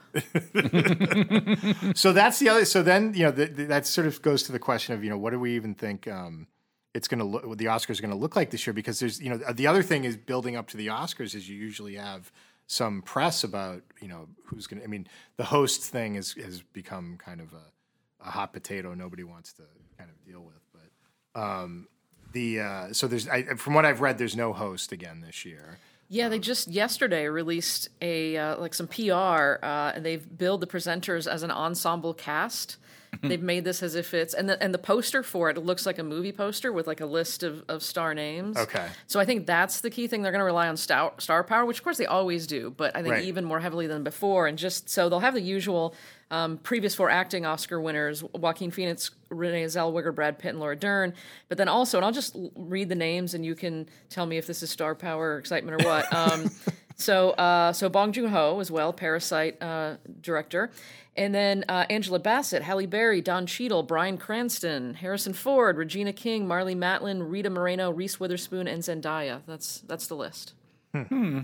so 1.96 2.14
that's 2.14 2.40
the 2.40 2.50
other. 2.50 2.66
So 2.66 2.84
then 2.84 3.14
you 3.14 3.24
know 3.24 3.32
the, 3.32 3.46
the- 3.46 3.66
that 3.66 3.86
sort 3.88 4.08
of 4.08 4.22
goes 4.22 4.44
to 4.44 4.52
the 4.52 4.60
question 4.60 4.94
of 4.94 5.04
you 5.04 5.10
know 5.10 5.18
what 5.18 5.32
do 5.32 5.40
we 5.40 5.56
even 5.56 5.74
think 5.74 6.08
um, 6.08 6.48
it's 6.94 7.08
going 7.08 7.20
to 7.20 7.26
look 7.26 7.46
what 7.46 7.58
the 7.58 7.66
Oscars 7.66 8.00
are 8.00 8.02
going 8.02 8.12
to 8.12 8.18
look 8.18 8.36
like 8.36 8.52
this 8.52 8.66
year? 8.68 8.74
Because 8.74 9.00
there's 9.00 9.20
you 9.22 9.30
know 9.30 9.38
the 9.38 9.68
other 9.68 9.84
thing 9.84 10.04
is 10.04 10.18
building 10.18 10.56
up 10.56 10.68
to 10.70 10.78
the 10.78 10.88
Oscars 10.88 11.34
is 11.36 11.50
you 11.50 11.56
usually 11.56 11.96
have 11.96 12.32
some 12.68 13.02
press 13.02 13.44
about 13.44 13.82
you 14.02 14.08
know 14.08 14.28
who's 14.46 14.68
going 14.68 14.80
to. 14.80 14.84
I 14.84 14.88
mean 14.88 15.08
the 15.38 15.46
host 15.46 15.84
thing 15.84 16.16
is 16.16 16.34
has 16.34 16.62
become 16.62 17.18
kind 17.18 17.42
of 17.42 17.54
a, 17.54 18.28
a 18.28 18.32
hot 18.32 18.54
potato 18.54 18.94
nobody 18.94 19.24
wants 19.24 19.54
to 19.54 19.64
kind 19.98 20.10
of 20.10 20.24
deal 20.26 20.42
with, 20.42 20.60
but. 20.74 21.42
Um, 21.42 21.88
the 22.34 22.60
uh, 22.62 22.94
so 22.94 23.08
there's 23.08 23.28
I, 23.28 23.44
from 23.56 23.74
what 23.74 23.86
I've 23.86 24.00
read, 24.02 24.18
there's 24.18 24.36
no 24.38 24.54
host 24.54 24.92
again 24.92 25.20
this 25.22 25.44
year. 25.46 25.80
Yeah, 26.14 26.28
they 26.28 26.40
just 26.40 26.68
yesterday 26.68 27.28
released 27.28 27.88
a 28.02 28.36
uh, 28.36 28.58
like 28.58 28.74
some 28.74 28.90
PR, 28.90 29.64
uh, 29.64 29.94
and 29.96 30.06
they've 30.06 30.38
billed 30.38 30.60
the 30.60 30.68
presenters 30.68 31.26
as 31.26 31.42
an 31.42 31.52
ensemble 31.52 32.14
cast. 32.14 32.76
they've 33.22 33.42
made 33.42 33.66
this 33.66 33.84
as 33.84 33.96
if 33.96 34.14
it's 34.14 34.34
and 34.34 34.48
the 34.50 34.62
and 34.64 34.74
the 34.74 34.78
poster 34.78 35.22
for 35.22 35.50
it, 35.50 35.58
looks 35.58 35.86
like 35.86 36.00
a 36.00 36.04
movie 36.04 36.32
poster 36.32 36.72
with 36.72 36.88
like 36.88 37.02
a 37.02 37.06
list 37.06 37.44
of, 37.44 37.64
of 37.68 37.84
star 37.84 38.14
names. 38.14 38.56
Okay. 38.58 38.88
So 39.08 39.20
I 39.20 39.26
think 39.26 39.46
that's 39.46 39.82
the 39.82 39.90
key 39.90 40.08
thing. 40.08 40.22
They're 40.22 40.32
going 40.32 40.40
to 40.40 40.46
rely 40.46 40.68
on 40.70 40.78
star, 40.78 41.14
star 41.20 41.44
power, 41.44 41.66
which 41.66 41.80
of 41.80 41.84
course 41.84 41.98
they 41.98 42.06
always 42.06 42.48
do, 42.48 42.74
but 42.76 42.96
I 42.96 43.02
think 43.04 43.14
Right. 43.16 43.24
even 43.26 43.44
more 43.46 43.60
heavily 43.60 43.86
than 43.88 44.04
before. 44.04 44.48
And 44.48 44.58
just 44.58 44.90
so 44.90 45.10
they'll 45.10 45.20
have 45.20 45.34
the 45.34 45.42
usual 45.42 45.94
um, 46.32 46.58
previous 46.60 46.96
four 46.96 47.10
acting 47.10 47.46
Oscar 47.46 47.82
winners: 47.82 48.24
Joaquin 48.24 48.72
Phoenix, 48.72 49.12
Renee 49.30 49.66
Zellweger, 49.66 50.16
Brad 50.16 50.40
Pitt, 50.40 50.52
and 50.52 50.60
Laura 50.62 50.78
Dern. 50.78 51.14
But 51.50 51.58
then 51.58 51.68
also, 51.68 51.98
and 51.98 52.06
I'll 52.06 52.14
just 52.14 52.36
l- 52.38 52.52
read 52.56 52.88
the 52.88 52.96
names, 52.96 53.34
and 53.34 53.46
you 53.46 53.54
can 53.56 53.90
tell 54.10 54.26
me 54.26 54.38
if 54.38 54.48
this 54.48 54.64
is 54.64 54.70
star 54.70 54.96
power 54.96 55.32
or 55.36 55.38
excitement 55.40 55.82
or 55.82 55.86
what. 55.86 56.14
Um, 56.14 56.50
so, 56.96 57.32
uh, 57.32 57.74
so 57.74 57.90
Bong 57.90 58.14
Joon 58.14 58.30
Ho 58.30 58.62
as 58.62 58.72
well, 58.72 58.94
Parasite 58.94 59.62
uh, 59.62 59.96
director. 60.22 60.72
And 61.18 61.36
then 61.36 61.66
uh, 61.68 61.86
Angela 61.90 62.20
Bassett, 62.20 62.62
Halle 62.64 62.86
Berry, 62.86 63.20
Don 63.22 63.46
Cheadle, 63.46 63.84
Bryan 63.84 64.18
Cranston, 64.18 64.94
Harrison 64.94 65.34
Ford, 65.34 65.76
Regina 65.76 66.14
King, 66.14 66.48
Marlee 66.48 66.76
Matlin, 66.76 67.30
Rita 67.30 67.50
Moreno, 67.50 67.92
Reese 67.92 68.18
Witherspoon, 68.20 68.66
and 68.68 68.82
Zendaya. 68.82 69.42
That's 69.46 69.80
that's 69.82 70.08
the 70.08 70.16
list. 70.16 70.54
Hmm. 70.94 71.02
Hmm. 71.02 71.40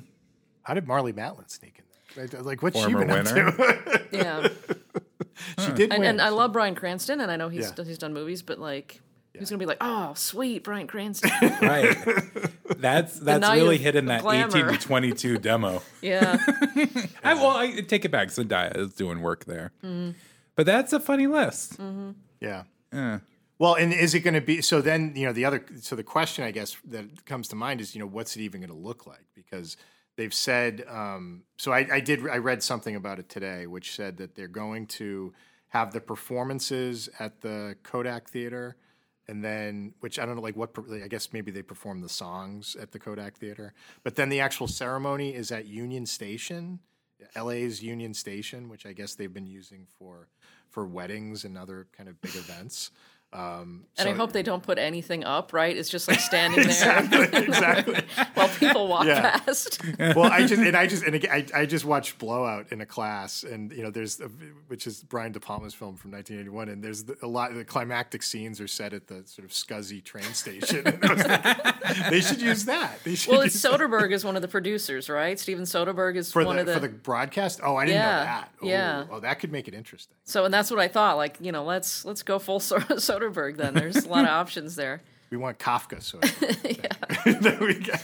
How 0.63 0.73
did 0.73 0.86
Marlee 0.86 1.13
Matlin 1.13 1.49
sneak 1.49 1.80
in 1.80 1.84
there? 2.15 2.27
Like, 2.38 2.45
Like 2.45 2.63
what's 2.63 2.75
Former 2.82 2.99
she 3.01 3.06
been 3.06 3.13
winner. 3.13 3.47
up 3.49 3.56
to? 3.56 4.06
Yeah, 4.12 4.47
she 5.60 5.65
hmm. 5.69 5.75
did 5.75 5.91
and, 5.91 5.99
win. 5.99 6.10
and 6.12 6.21
I 6.21 6.30
love 6.30 6.53
Bryan 6.53 6.73
Cranston, 6.75 7.19
and 7.19 7.30
I 7.30 7.36
know 7.36 7.49
he's 7.49 7.73
Yeah. 7.77 7.84
he's 7.84 7.97
done 7.97 8.13
movies, 8.13 8.41
but 8.41 8.60
like. 8.60 9.01
Who's 9.39 9.50
gonna 9.50 9.60
be 9.60 9.65
like, 9.65 9.78
oh, 9.82 10.13
sweet, 10.15 10.63
Bryan 10.63 10.88
Cranston? 10.88 11.32
Right. 11.62 11.97
That's 12.78 13.19
that's 13.19 13.41
night 13.41 13.56
really 13.56 13.76
of 13.78 13.82
hit 13.82 13.95
in 13.95 14.06
that 14.06 14.21
glamour. 14.21 14.47
18 14.58 14.67
to 14.67 14.78
22 14.78 15.38
demo. 15.39 15.82
yeah, 16.02 16.38
I, 17.23 17.34
well, 17.34 17.58
I 17.58 17.82
take 17.82 18.06
it 18.06 18.12
back. 18.12 18.28
Zendaya 18.30 18.78
is 18.78 18.93
doing 18.93 19.21
work 19.21 19.45
there, 19.45 19.71
Mm-hmm. 19.84 20.12
but 20.56 20.65
that's 20.65 20.93
a 20.93 21.00
funny 21.00 21.28
list. 21.28 21.80
yeah. 22.39 22.63
Yeah. 22.93 23.19
Well, 23.60 23.73
and 23.73 23.91
is 23.91 24.13
it 24.13 24.19
going 24.19 24.36
to 24.36 24.41
be 24.41 24.62
so? 24.62 24.82
Then 24.82 25.13
you 25.15 25.26
know 25.26 25.34
the 25.34 25.45
other. 25.45 25.65
So 25.82 25.95
the 25.95 26.04
question, 26.04 26.43
I 26.43 26.52
guess, 26.52 26.78
that 26.89 27.26
comes 27.26 27.47
to 27.50 27.56
mind 27.56 27.82
is, 27.82 27.95
you 27.95 28.00
know, 28.00 28.06
what's 28.08 28.36
it 28.36 28.41
even 28.41 28.62
going 28.62 28.69
to 28.71 28.78
look 28.78 29.08
like? 29.08 29.26
Because 29.34 29.78
they've 30.15 30.34
said. 30.34 30.84
Um, 30.88 31.43
so 31.58 31.71
I, 31.71 31.88
I 31.91 32.00
did. 32.00 32.28
I 32.30 32.38
read 32.38 32.62
something 32.62 32.95
about 32.95 33.17
it 33.17 33.30
today, 33.30 33.65
which 33.65 33.95
said 33.95 34.17
that 34.17 34.36
they're 34.36 34.47
going 34.47 34.86
to 34.88 35.34
have 35.69 35.91
the 35.91 36.00
performances 36.02 37.10
at 37.19 37.41
the 37.41 37.76
Kodak 37.84 38.30
Theater, 38.30 38.76
and 39.27 39.43
then, 39.43 39.93
which 39.99 40.19
I 40.19 40.25
don't 40.25 40.35
know, 40.35 40.41
like 40.41 40.55
what? 40.55 40.71
I 40.91 41.07
guess 41.07 41.33
maybe 41.33 41.51
they 41.51 41.61
perform 41.61 42.01
the 42.01 42.09
songs 42.09 42.75
at 42.79 42.91
the 42.91 42.99
Kodak 42.99 43.35
Theater, 43.35 43.73
but 44.03 44.15
then 44.15 44.29
the 44.29 44.39
actual 44.39 44.67
ceremony 44.67 45.35
is 45.35 45.51
at 45.51 45.65
Union 45.67 46.05
Station, 46.05 46.79
LA's 47.35 47.83
Union 47.83 48.13
Station, 48.13 48.69
which 48.69 48.85
I 48.85 48.93
guess 48.93 49.15
they've 49.15 49.33
been 49.33 49.47
using 49.47 49.87
for 49.97 50.27
for 50.69 50.85
weddings 50.85 51.43
and 51.43 51.57
other 51.57 51.87
kind 51.95 52.09
of 52.09 52.19
big 52.21 52.35
events. 52.35 52.91
Um, 53.33 53.83
and 53.97 54.07
I 54.07 54.13
hope 54.13 54.31
they 54.31 54.41
don't 54.41 54.63
put 54.63 54.79
anything 54.79 55.23
up. 55.25 55.51
Right? 55.51 55.75
It's 55.75 55.89
just 55.89 56.07
like 56.07 56.19
standing 56.31 56.59
there 56.61 56.69
exactly, 56.69 57.19
exactly. 57.43 57.99
while 58.35 58.47
people 58.47 58.87
walk 58.87 59.05
Yeah. 59.05 59.37
past. 59.39 59.81
Well, 59.99 60.31
I 60.31 60.45
just 60.47 60.61
and 60.61 60.75
I 60.77 60.87
just 60.87 61.03
and 61.03 61.13
again, 61.15 61.31
I, 61.53 61.61
I 61.61 61.65
just 61.65 61.83
watched 61.83 62.17
Blowout 62.19 62.71
in 62.71 62.81
a 62.81 62.85
class, 62.85 63.43
and 63.43 63.71
you 63.73 63.83
know, 63.83 63.91
there's 63.91 64.19
a, 64.21 64.29
which 64.67 64.87
is 64.87 65.03
Brian 65.03 65.31
De 65.33 65.39
Palma's 65.39 65.73
film 65.73 65.97
from 65.97 66.11
1981, 66.11 66.69
and 66.69 66.83
there's 66.83 67.03
the, 67.03 67.17
a 67.21 67.27
lot. 67.27 67.53
The 67.53 67.65
climactic 67.65 68.23
scenes 68.23 68.61
are 68.61 68.67
set 68.67 68.93
at 68.93 69.07
the 69.07 69.23
sort 69.25 69.45
of 69.45 69.51
scuzzy 69.51 70.03
train 70.03 70.23
station. 70.33 70.87
And 70.87 71.03
I 71.03 71.13
was 71.13 71.23
thinking, 71.23 72.11
they 72.11 72.21
should 72.21 72.41
use 72.41 72.65
that. 72.65 73.03
They 73.03 73.15
should 73.15 73.31
Well, 73.31 73.41
it's 73.41 73.55
Soderbergh 73.59 74.11
is 74.13 74.23
one 74.23 74.35
of 74.35 74.41
the 74.41 74.47
producers, 74.47 75.09
right? 75.09 75.37
Steven 75.39 75.65
Soderbergh 75.65 76.15
is 76.15 76.31
for 76.31 76.43
one 76.45 76.55
the, 76.55 76.61
of 76.61 76.67
the, 76.67 76.73
for 76.75 76.79
the 76.79 76.89
broadcast. 76.89 77.59
Oh, 77.63 77.75
I 77.75 77.85
didn't 77.85 78.01
know 78.01 78.07
that. 78.07 78.49
Oh, 78.61 78.67
yeah. 78.67 79.05
Oh, 79.11 79.19
that 79.19 79.39
could 79.39 79.51
make 79.51 79.67
it 79.67 79.73
interesting. 79.73 80.15
so, 80.23 80.45
and 80.45 80.53
that's 80.53 80.71
what 80.71 80.79
I 80.79 80.87
thought. 80.87 81.17
Like, 81.17 81.37
you 81.41 81.51
know, 81.51 81.63
let's 81.63 82.05
let's 82.05 82.23
go 82.23 82.39
full 82.39 82.59
Sor- 82.59 82.99
Soderbergh. 83.17 83.58
Then 83.58 83.73
there's 83.73 84.06
a 84.06 84.10
lot 84.10 84.23
of 84.23 84.30
options 84.41 84.75
there. 84.75 85.01
We 85.30 85.38
want 85.38 85.60
Kafka, 85.60 86.01
so 86.01 86.19
then 87.41 87.60
we 87.60 87.80
get 87.80 88.01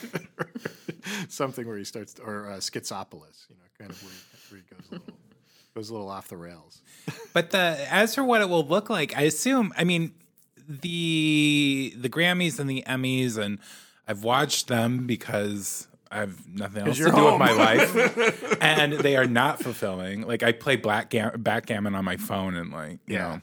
something 1.29 1.65
where 1.65 1.77
he 1.77 1.85
starts, 1.85 2.15
or 2.19 2.49
uh, 2.49 2.55
Schizopolis, 2.57 3.47
you 3.49 3.55
know, 3.55 3.63
kind 3.79 3.91
of 3.91 4.03
where 4.03 4.11
he, 4.11 4.53
where 4.55 4.61
he 4.61 4.75
goes 4.75 4.85
a 4.91 4.93
little 4.95 5.13
goes 5.75 5.89
a 5.89 5.93
little 5.93 6.09
off 6.09 6.27
the 6.27 6.35
rails. 6.37 6.81
But 7.33 7.51
the 7.51 7.77
as 7.89 8.13
for 8.13 8.23
what 8.25 8.41
it 8.41 8.49
will 8.49 8.65
look 8.67 8.89
like, 8.89 9.15
I 9.17 9.21
assume. 9.21 9.73
I 9.77 9.85
mean, 9.85 10.13
the 10.67 11.93
the 11.97 12.09
Grammys 12.09 12.59
and 12.59 12.69
the 12.69 12.83
Emmys, 12.85 13.37
and 13.37 13.59
I've 14.05 14.23
watched 14.25 14.67
them 14.67 15.07
because 15.07 15.87
I 16.11 16.17
have 16.17 16.45
nothing 16.45 16.85
else 16.87 16.97
to 16.97 17.03
you're 17.03 17.11
do 17.11 17.23
with 17.23 17.39
my 17.39 17.53
life, 17.53 18.57
and 18.61 18.93
they 18.93 19.15
are 19.15 19.25
not 19.27 19.61
fulfilling. 19.63 20.27
Like 20.27 20.43
I 20.43 20.51
play 20.51 20.75
black 20.75 21.13
backgammon 21.37 21.95
on 21.95 22.03
my 22.03 22.17
phone, 22.17 22.55
and 22.55 22.69
like 22.71 22.99
you 23.07 23.15
Yeah. 23.15 23.27
know, 23.35 23.41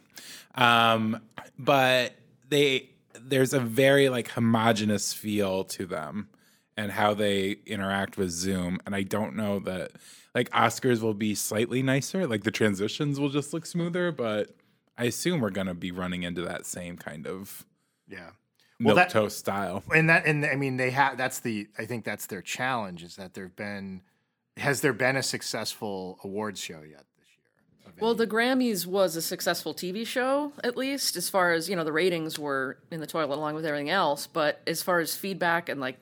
um, 0.55 1.21
but 1.59 2.15
they 2.49 2.91
there's 3.23 3.53
a 3.53 3.61
very 3.61 4.09
like 4.09 4.29
homogenous 4.29 5.13
feel 5.13 5.65
to 5.65 5.87
them 5.87 6.29
and 6.77 6.91
how 6.93 7.13
they 7.15 7.57
interact 7.67 8.17
with 8.17 8.31
Zoom. 8.31 8.81
And 8.87 8.95
I 8.95 9.03
don't 9.03 9.37
know 9.37 9.59
that 9.61 9.93
like 10.35 10.49
Oscars 10.51 11.01
will 11.03 11.15
be 11.15 11.35
slightly 11.35 11.83
nicer, 11.83 12.27
like 12.27 12.45
the 12.45 12.51
transitions 12.51 13.21
will 13.21 13.29
just 13.29 13.53
look 13.53 13.67
smoother, 13.67 14.11
but 14.13 14.55
I 14.97 15.05
assume 15.05 15.41
we're 15.41 15.51
gonna 15.51 15.75
be 15.75 15.91
running 15.93 16.23
into 16.23 16.43
that 16.43 16.67
same 16.67 16.97
kind 16.97 17.27
of 17.27 17.65
Yeah. 18.09 18.31
milk 18.79 18.97
that- 18.97 19.11
toast 19.11 19.39
style. 19.39 19.83
and 19.95 20.09
that 20.09 20.25
and 20.27 20.45
I 20.47 20.57
mean 20.57 20.77
they 20.77 20.91
have 20.91 21.17
that's 21.19 21.41
the 21.41 21.69
I 21.79 21.85
think 21.85 22.05
that's 22.05 22.27
their 22.27 22.43
challenge 22.43 23.03
is 23.03 23.17
that 23.17 23.35
there've 23.35 23.55
been 23.57 24.03
has 24.57 24.81
there 24.81 24.93
been 24.93 25.17
a 25.17 25.23
successful 25.23 26.19
awards 26.25 26.61
show 26.61 26.83
yet 26.83 27.05
Well, 28.01 28.15
the 28.15 28.27
Grammys 28.27 28.87
was 28.87 29.17
a 29.17 29.23
successful 29.23 29.75
TV 29.75 30.07
show, 30.07 30.53
at 30.65 30.77
least 30.77 31.17
as 31.17 31.29
far 31.29 31.53
as 31.53 31.69
you 31.69 31.77
know, 31.77 31.85
the 31.85 31.93
ratings 31.93 32.39
were 32.39 32.79
in 32.91 33.01
the 33.01 33.07
toilet 33.07 33.37
along 33.37 33.55
with 33.55 33.67
everything 33.67 33.91
else. 33.91 34.27
But 34.27 34.61
as 34.67 34.83
far 34.83 35.01
as 35.01 35.15
feedback 35.15 35.69
and 35.69 35.81
like 35.81 36.01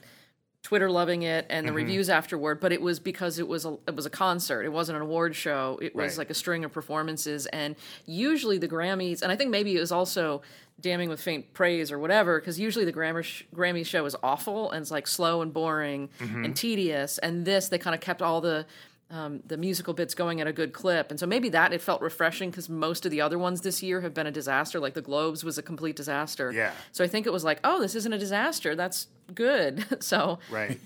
Twitter 0.62 0.90
loving 0.90 1.22
it 1.22 1.46
and 1.48 1.66
the 1.66 1.70
mm-hmm. 1.70 1.76
reviews 1.76 2.10
afterward, 2.10 2.60
but 2.60 2.72
it 2.72 2.82
was 2.82 3.00
because 3.00 3.38
it 3.38 3.48
was 3.48 3.64
a 3.64 3.78
it 3.86 3.96
was 3.96 4.06
a 4.06 4.10
concert. 4.10 4.64
It 4.64 4.72
wasn't 4.72 4.96
an 4.96 5.02
award 5.02 5.34
show. 5.34 5.78
It 5.80 5.94
was 5.94 6.12
Right. 6.12 6.18
like 6.18 6.30
a 6.30 6.34
string 6.34 6.64
of 6.64 6.72
performances. 6.72 7.46
And 7.46 7.74
usually 8.06 8.58
the 8.58 8.68
Grammys, 8.68 9.22
and 9.22 9.32
I 9.32 9.36
think 9.36 9.50
maybe 9.50 9.74
it 9.76 9.80
was 9.80 9.92
also 9.92 10.42
damning 10.80 11.08
with 11.08 11.20
faint 11.20 11.54
praise 11.54 11.90
or 11.90 11.98
whatever, 11.98 12.38
because 12.38 12.60
usually 12.60 12.84
the 12.84 12.92
Grammy 12.92 13.24
sh- 13.24 13.44
Grammy 13.54 13.84
show 13.84 14.04
is 14.04 14.14
awful 14.22 14.70
and 14.70 14.82
it's 14.82 14.90
like 14.90 15.06
slow 15.06 15.42
and 15.42 15.52
boring 15.52 16.10
mm-hmm. 16.20 16.44
and 16.44 16.54
tedious. 16.54 17.18
And 17.18 17.44
this 17.44 17.68
they 17.68 17.78
kind 17.78 17.94
of 17.94 18.00
kept 18.00 18.20
all 18.20 18.40
the 18.40 18.66
um, 19.10 19.42
the 19.46 19.56
musical 19.56 19.94
bits 19.94 20.14
going 20.14 20.40
at 20.40 20.46
a 20.46 20.52
good 20.52 20.72
clip. 20.72 21.10
And 21.10 21.18
so 21.18 21.26
maybe 21.26 21.48
that 21.50 21.72
it 21.72 21.80
felt 21.80 22.02
refreshing 22.02 22.50
because 22.50 22.68
most 22.68 23.06
of 23.06 23.10
the 23.10 23.20
other 23.20 23.38
ones 23.38 23.62
this 23.62 23.82
year 23.82 24.02
have 24.02 24.12
been 24.12 24.26
a 24.26 24.30
disaster. 24.30 24.78
Like 24.78 24.94
the 24.94 25.02
Globes 25.02 25.42
was 25.42 25.56
a 25.56 25.62
complete 25.62 25.96
disaster. 25.96 26.52
Yeah. 26.52 26.72
So 26.92 27.02
I 27.04 27.08
think 27.08 27.26
it 27.26 27.32
was 27.32 27.44
like, 27.44 27.60
oh, 27.64 27.80
this 27.80 27.94
isn't 27.94 28.12
a 28.12 28.18
disaster. 28.18 28.74
That's 28.74 29.08
good. 29.34 29.84
so 30.02 30.38
right. 30.50 30.78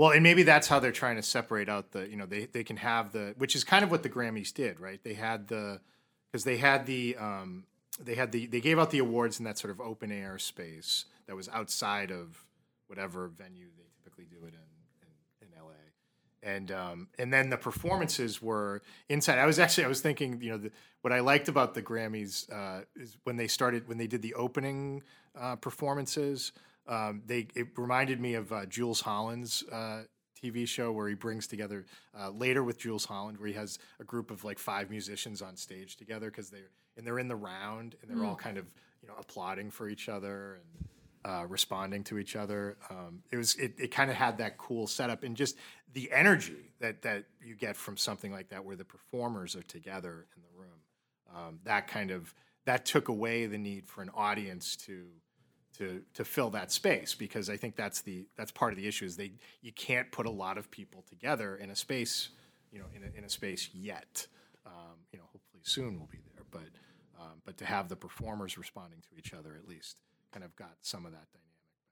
Well, 0.00 0.12
and 0.12 0.22
maybe 0.22 0.44
that's 0.44 0.66
how 0.66 0.80
they're 0.80 0.92
trying 0.92 1.16
to 1.16 1.22
separate 1.22 1.68
out 1.68 1.92
the, 1.92 2.08
you 2.08 2.16
know, 2.16 2.24
they, 2.24 2.46
they 2.46 2.64
can 2.64 2.78
have 2.78 3.12
the, 3.12 3.34
which 3.36 3.54
is 3.54 3.64
kind 3.64 3.84
of 3.84 3.90
what 3.90 4.02
the 4.02 4.08
Grammys 4.08 4.50
did, 4.54 4.80
right? 4.80 4.98
They 5.04 5.12
had 5.12 5.48
the, 5.48 5.80
because 6.30 6.44
they 6.44 6.56
had 6.56 6.86
the, 6.86 7.18
um, 7.18 7.64
they 8.02 8.14
had 8.14 8.32
the, 8.32 8.46
they 8.46 8.62
gave 8.62 8.78
out 8.78 8.92
the 8.92 9.00
awards 9.00 9.38
in 9.38 9.44
that 9.44 9.58
sort 9.58 9.70
of 9.70 9.78
open 9.78 10.10
air 10.10 10.38
space 10.38 11.04
that 11.26 11.36
was 11.36 11.50
outside 11.50 12.10
of 12.10 12.46
whatever 12.86 13.28
venue 13.28 13.66
they 13.76 13.84
typically 14.02 14.24
do 14.24 14.46
it 14.46 14.54
in, 14.54 14.54
in, 14.54 14.54
in 14.54 14.54
LA. 14.54 14.69
And, 16.42 16.72
um, 16.72 17.08
and 17.18 17.32
then 17.32 17.50
the 17.50 17.58
performances 17.58 18.40
were 18.40 18.80
inside. 19.08 19.38
I 19.38 19.46
was 19.46 19.58
actually, 19.58 19.84
I 19.84 19.88
was 19.88 20.00
thinking, 20.00 20.40
you 20.40 20.50
know, 20.50 20.58
the, 20.58 20.70
what 21.02 21.12
I 21.12 21.20
liked 21.20 21.48
about 21.48 21.74
the 21.74 21.82
Grammys 21.82 22.50
uh, 22.50 22.84
is 22.96 23.18
when 23.24 23.36
they 23.36 23.46
started, 23.46 23.86
when 23.88 23.98
they 23.98 24.06
did 24.06 24.22
the 24.22 24.34
opening 24.34 25.02
uh, 25.38 25.56
performances, 25.56 26.52
um, 26.86 27.22
they 27.26 27.46
it 27.54 27.68
reminded 27.76 28.20
me 28.20 28.34
of 28.34 28.52
uh, 28.52 28.66
Jools 28.66 29.00
Holland's 29.00 29.62
uh, 29.70 30.02
TV 30.42 30.66
show 30.66 30.90
where 30.90 31.08
he 31.08 31.14
brings 31.14 31.46
together 31.46 31.86
uh, 32.18 32.30
later 32.30 32.64
with 32.64 32.78
Jools 32.78 33.04
Holland, 33.04 33.38
where 33.38 33.48
he 33.48 33.54
has 33.54 33.78
a 34.00 34.04
group 34.04 34.30
of 34.30 34.44
like 34.44 34.58
five 34.58 34.90
musicians 34.90 35.42
on 35.42 35.56
stage 35.56 35.96
together 35.96 36.30
because 36.30 36.50
they're 36.50 36.70
and 36.96 37.06
they're 37.06 37.18
in 37.18 37.28
the 37.28 37.36
round 37.36 37.96
and 38.02 38.10
they're 38.10 38.26
all 38.26 38.36
kind 38.36 38.58
of 38.58 38.66
you 39.02 39.08
know 39.08 39.14
applauding 39.18 39.70
for 39.70 39.88
each 39.88 40.08
other 40.08 40.54
and 40.54 40.88
uh, 41.24 41.44
responding 41.48 42.04
to 42.04 42.18
each 42.18 42.36
other. 42.36 42.76
Um, 42.88 43.22
it 43.30 43.36
was 43.36 43.54
it, 43.56 43.74
it 43.78 43.88
kind 43.88 44.10
of 44.10 44.16
had 44.16 44.38
that 44.38 44.58
cool 44.58 44.86
setup 44.86 45.22
and 45.22 45.36
just 45.36 45.56
the 45.92 46.10
energy 46.12 46.72
that 46.80 47.02
that 47.02 47.24
you 47.44 47.54
get 47.54 47.76
from 47.76 47.96
something 47.96 48.32
like 48.32 48.48
that 48.50 48.64
where 48.64 48.76
the 48.76 48.84
performers 48.84 49.56
are 49.56 49.62
together 49.62 50.26
in 50.36 50.42
the 50.42 50.58
room. 50.58 50.68
Um, 51.34 51.60
that 51.64 51.88
kind 51.88 52.10
of 52.10 52.34
that 52.64 52.84
took 52.84 53.08
away 53.08 53.46
the 53.46 53.58
need 53.58 53.86
for 53.86 54.02
an 54.02 54.10
audience 54.14 54.76
to 54.76 55.06
to 55.78 56.02
to 56.14 56.24
fill 56.24 56.50
that 56.50 56.72
space 56.72 57.14
because 57.14 57.48
I 57.48 57.56
think 57.56 57.76
that's 57.76 58.02
the 58.02 58.26
that's 58.36 58.52
part 58.52 58.72
of 58.72 58.78
the 58.78 58.86
issue 58.86 59.04
is 59.04 59.16
they 59.16 59.32
you 59.62 59.72
can't 59.72 60.10
put 60.10 60.26
a 60.26 60.30
lot 60.30 60.58
of 60.58 60.70
people 60.70 61.04
together 61.08 61.56
in 61.56 61.70
a 61.70 61.76
space 61.76 62.30
you 62.72 62.78
know 62.78 62.86
in 62.94 63.02
a, 63.02 63.18
in 63.18 63.24
a 63.24 63.28
space 63.30 63.70
yet 63.72 64.26
um, 64.66 64.98
you 65.12 65.18
know 65.18 65.24
hopefully 65.32 65.62
soon 65.62 65.98
we'll 65.98 66.08
be 66.10 66.18
there 66.34 66.44
but 66.50 66.68
um, 67.20 67.40
but 67.44 67.56
to 67.58 67.64
have 67.64 67.88
the 67.88 67.96
performers 67.96 68.58
responding 68.58 69.00
to 69.00 69.18
each 69.18 69.32
other 69.32 69.56
at 69.56 69.68
least 69.68 69.96
kind 70.32 70.44
of 70.44 70.54
got 70.56 70.72
some 70.80 71.04
of 71.06 71.12
that 71.12 71.26
dynamic 71.32 71.46
back. 71.74 71.86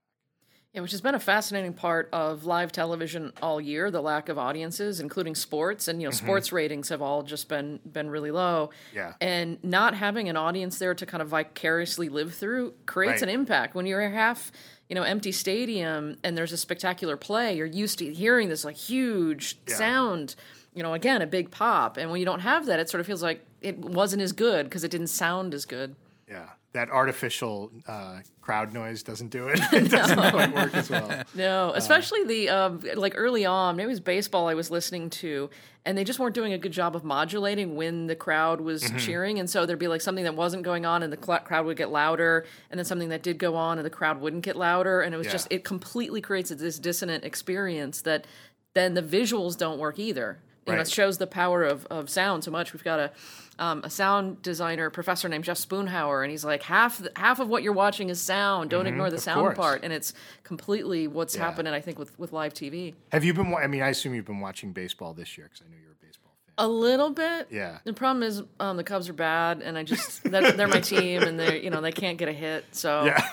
Yeah, 0.74 0.82
which 0.82 0.90
has 0.92 1.00
been 1.00 1.14
a 1.14 1.20
fascinating 1.20 1.72
part 1.72 2.08
of 2.12 2.44
live 2.44 2.72
television 2.72 3.32
all 3.42 3.60
year, 3.60 3.90
the 3.90 4.02
lack 4.02 4.28
of 4.28 4.38
audiences, 4.38 5.00
including 5.00 5.34
sports. 5.34 5.88
And 5.88 6.00
you 6.02 6.06
know, 6.08 6.12
mm-hmm. 6.12 6.26
sports 6.26 6.52
ratings 6.52 6.90
have 6.90 7.00
all 7.02 7.22
just 7.22 7.48
been 7.48 7.80
been 7.90 8.10
really 8.10 8.30
low. 8.30 8.70
Yeah. 8.94 9.14
And 9.20 9.62
not 9.64 9.94
having 9.94 10.28
an 10.28 10.36
audience 10.36 10.78
there 10.78 10.94
to 10.94 11.06
kind 11.06 11.22
of 11.22 11.28
vicariously 11.28 12.08
live 12.08 12.34
through 12.34 12.74
creates 12.86 13.22
Right. 13.22 13.28
an 13.30 13.34
impact. 13.34 13.74
When 13.74 13.86
you're 13.86 14.02
a 14.02 14.10
half, 14.10 14.52
you 14.88 14.94
know, 14.94 15.02
empty 15.02 15.32
stadium 15.32 16.16
and 16.22 16.36
there's 16.36 16.52
a 16.52 16.58
spectacular 16.58 17.16
play, 17.16 17.56
you're 17.56 17.66
used 17.66 17.98
to 18.00 18.12
hearing 18.12 18.48
this 18.50 18.64
like 18.64 18.76
huge 18.76 19.58
Yeah. 19.66 19.74
sound, 19.76 20.34
you 20.74 20.82
know, 20.82 20.92
again, 20.92 21.22
a 21.22 21.26
big 21.26 21.50
pop. 21.50 21.96
And 21.96 22.10
when 22.10 22.20
you 22.20 22.26
don't 22.26 22.40
have 22.40 22.66
that, 22.66 22.78
it 22.78 22.88
sort 22.90 23.00
of 23.00 23.06
feels 23.06 23.22
like 23.22 23.44
it 23.62 23.78
wasn't 23.78 24.22
as 24.22 24.32
good 24.32 24.66
because 24.66 24.84
it 24.84 24.90
didn't 24.90 25.08
sound 25.08 25.54
as 25.54 25.64
good. 25.64 25.96
yeah 26.28 26.50
that 26.74 26.90
artificial 26.90 27.70
uh, 27.86 28.18
crowd 28.42 28.72
noise 28.74 29.02
doesn't 29.02 29.28
do 29.28 29.48
it 29.48 29.58
it 29.72 29.90
doesn't 29.90 30.18
quite 30.18 30.54
work 30.54 30.74
as 30.74 30.90
well 30.90 31.22
No, 31.34 31.72
especially 31.74 32.24
the 32.24 32.48
um, 32.50 32.82
like 32.94 33.14
early 33.16 33.46
on. 33.46 33.76
Maybe 33.76 33.84
it 33.86 33.88
was 33.88 34.00
baseball 34.00 34.48
I 34.48 34.54
was 34.54 34.70
listening 34.70 35.08
to, 35.10 35.48
and 35.84 35.96
they 35.96 36.04
just 36.04 36.18
weren't 36.18 36.34
doing 36.34 36.52
a 36.52 36.58
good 36.58 36.72
job 36.72 36.94
of 36.96 37.04
modulating 37.04 37.76
when 37.76 38.06
the 38.06 38.16
crowd 38.16 38.60
was 38.60 38.90
cheering. 38.98 39.38
And 39.38 39.48
so 39.48 39.64
there'd 39.66 39.78
be 39.78 39.88
like 39.88 40.00
something 40.00 40.24
that 40.24 40.34
wasn't 40.34 40.62
going 40.62 40.84
on, 40.84 41.02
and 41.02 41.12
the 41.12 41.18
cl- 41.22 41.40
crowd 41.40 41.64
would 41.66 41.76
get 41.76 41.90
louder, 41.90 42.44
and 42.70 42.78
then 42.78 42.84
something 42.84 43.08
that 43.10 43.22
did 43.22 43.38
go 43.38 43.54
on, 43.56 43.78
and 43.78 43.86
the 43.86 43.90
crowd 43.90 44.20
wouldn't 44.20 44.42
get 44.44 44.56
louder. 44.56 45.00
And 45.00 45.14
it 45.14 45.18
was 45.18 45.26
Yeah. 45.26 45.32
just 45.32 45.48
it 45.50 45.64
completely 45.64 46.20
creates 46.20 46.50
this 46.50 46.78
dissonant 46.78 47.24
experience 47.24 48.02
that 48.02 48.26
then 48.74 48.94
the 48.94 49.02
visuals 49.02 49.56
don't 49.56 49.78
work 49.78 49.98
either. 49.98 50.38
You 50.68 50.76
know, 50.76 50.82
it 50.82 50.90
shows 50.90 51.18
the 51.18 51.26
power 51.26 51.64
of, 51.64 51.86
of 51.86 52.08
sound 52.10 52.44
so 52.44 52.50
much. 52.50 52.72
We've 52.72 52.84
got 52.84 53.00
a 53.00 53.10
um, 53.58 53.82
a 53.84 53.90
sound 53.90 54.40
designer 54.42 54.88
professor 54.88 55.28
named 55.28 55.44
Jeff 55.44 55.58
Spoonhauer, 55.58 56.22
and 56.22 56.30
he's 56.30 56.44
like 56.44 56.62
half 56.62 56.98
the, 56.98 57.10
half 57.16 57.40
of 57.40 57.48
what 57.48 57.62
you're 57.62 57.72
watching 57.72 58.08
is 58.08 58.20
sound. 58.20 58.70
Don't 58.70 58.86
ignore 58.86 59.10
the 59.10 59.18
sound 59.18 59.40
course. 59.40 59.56
part, 59.56 59.84
and 59.84 59.92
it's 59.92 60.12
completely 60.44 61.08
what's 61.08 61.34
happening. 61.34 61.72
I 61.72 61.80
think 61.80 61.98
with 61.98 62.16
with 62.18 62.32
live 62.32 62.54
TV. 62.54 62.94
have 63.12 63.24
you 63.24 63.34
been 63.34 63.52
I 63.54 63.66
mean 63.66 63.82
I 63.82 63.88
assume 63.88 64.14
you've 64.14 64.26
been 64.26 64.40
watching 64.40 64.72
baseball 64.72 65.12
this 65.12 65.36
year 65.36 65.48
because 65.48 65.66
I 65.66 65.70
know 65.70 65.76
you're 65.82 65.92
a 65.92 66.06
baseball 66.06 66.32
fan 66.46 66.54
A 66.58 66.68
little 66.68 67.10
bit. 67.10 67.48
Yeah. 67.50 67.78
The 67.84 67.92
problem 67.92 68.22
is 68.22 68.42
um, 68.60 68.76
the 68.76 68.84
Cubs 68.84 69.08
are 69.08 69.14
bad, 69.14 69.60
and 69.62 69.76
I 69.76 69.82
just 69.82 70.22
they're, 70.22 70.52
they're 70.52 70.68
my 70.68 70.80
team, 70.94 71.22
and 71.22 71.38
they 71.38 71.54
are 71.54 71.56
you 71.56 71.70
know 71.70 71.80
they 71.80 71.92
can't 71.92 72.18
get 72.18 72.28
a 72.28 72.32
hit. 72.32 72.64
So 72.72 73.04
yeah 73.06 73.28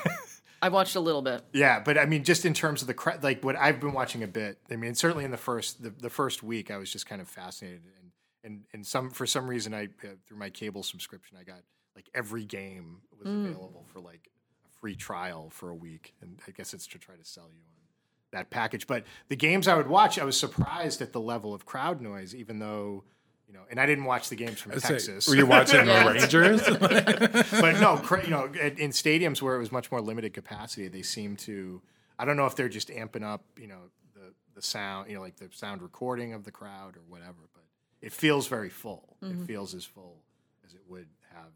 I 0.61 0.69
watched 0.69 0.95
a 0.95 0.99
little 0.99 1.21
bit. 1.21 1.43
Yeah, 1.53 1.79
but 1.79 1.97
I 1.97 2.05
mean, 2.05 2.23
just 2.23 2.45
in 2.45 2.53
terms 2.53 2.81
of 2.81 2.87
the 2.87 2.93
cra- 2.93 3.19
like 3.21 3.43
what 3.43 3.55
I've 3.55 3.79
been 3.79 3.93
watching 3.93 4.23
a 4.23 4.27
bit. 4.27 4.57
I 4.71 4.75
mean, 4.75 4.95
certainly 4.95 5.25
in 5.25 5.31
the 5.31 5.37
first 5.37 5.83
the, 5.83 5.89
the 5.89 6.09
first 6.09 6.43
week, 6.43 6.71
I 6.71 6.77
was 6.77 6.91
just 6.91 7.05
kind 7.05 7.21
of 7.21 7.27
fascinated, 7.27 7.81
and 7.99 8.11
and 8.43 8.65
and 8.73 8.85
some 8.85 9.09
for 9.09 9.25
some 9.25 9.47
reason, 9.47 9.73
I 9.73 9.85
uh, 10.03 10.15
through 10.27 10.37
my 10.37 10.49
cable 10.49 10.83
subscription, 10.83 11.37
I 11.39 11.43
got 11.43 11.61
like 11.95 12.09
every 12.13 12.45
game 12.45 13.01
was 13.17 13.27
available 13.27 13.85
for 13.91 13.99
like 13.99 14.29
a 14.65 14.69
free 14.79 14.95
trial 14.95 15.49
for 15.49 15.69
a 15.69 15.75
week, 15.75 16.13
and 16.21 16.39
I 16.47 16.51
guess 16.51 16.73
it's 16.73 16.87
to 16.87 16.97
try 16.99 17.15
to 17.15 17.25
sell 17.25 17.49
you 17.51 17.61
on 17.61 17.83
that 18.31 18.49
package. 18.49 18.87
But 18.87 19.05
the 19.27 19.35
games 19.35 19.67
I 19.67 19.75
would 19.75 19.87
watch, 19.87 20.19
I 20.19 20.23
was 20.23 20.39
surprised 20.39 21.01
at 21.01 21.13
the 21.13 21.21
level 21.21 21.53
of 21.53 21.65
crowd 21.65 22.01
noise, 22.01 22.33
even 22.33 22.59
though. 22.59 23.03
You 23.47 23.53
know, 23.53 23.61
and 23.69 23.79
I 23.79 23.85
didn't 23.85 24.05
watch 24.05 24.29
the 24.29 24.35
games 24.35 24.59
from 24.59 24.73
So, 24.79 24.89
Texas. 24.89 25.27
were 25.27 25.35
you 25.35 25.45
watching 25.45 25.85
the 25.85 25.93
Rangers? 26.13 26.61
but 27.61 27.79
no, 27.79 28.01
you 28.23 28.29
know, 28.29 28.45
in 28.45 28.91
stadiums 28.91 29.41
where 29.41 29.55
it 29.55 29.59
was 29.59 29.71
much 29.71 29.91
more 29.91 30.01
limited 30.01 30.33
capacity, 30.33 30.87
they 30.87 31.01
seem 31.03 31.35
to. 31.37 31.81
I 32.17 32.25
don't 32.25 32.37
know 32.37 32.45
if 32.45 32.55
they're 32.55 32.69
just 32.69 32.89
amping 32.89 33.23
up, 33.23 33.43
you 33.59 33.67
know, 33.67 33.79
the 34.13 34.33
the 34.55 34.61
sound, 34.61 35.09
you 35.09 35.15
know, 35.15 35.21
like 35.21 35.35
the 35.35 35.49
sound 35.51 35.81
recording 35.81 36.33
of 36.33 36.43
the 36.43 36.51
crowd 36.51 36.95
or 36.97 37.01
whatever. 37.07 37.49
But 37.53 37.63
it 38.01 38.13
feels 38.13 38.47
very 38.47 38.69
full. 38.69 39.17
It 39.21 39.45
feels 39.45 39.73
as 39.75 39.85
full 39.85 40.17
as 40.65 40.73
it 40.73 40.81
would 40.87 41.07
have. 41.33 41.51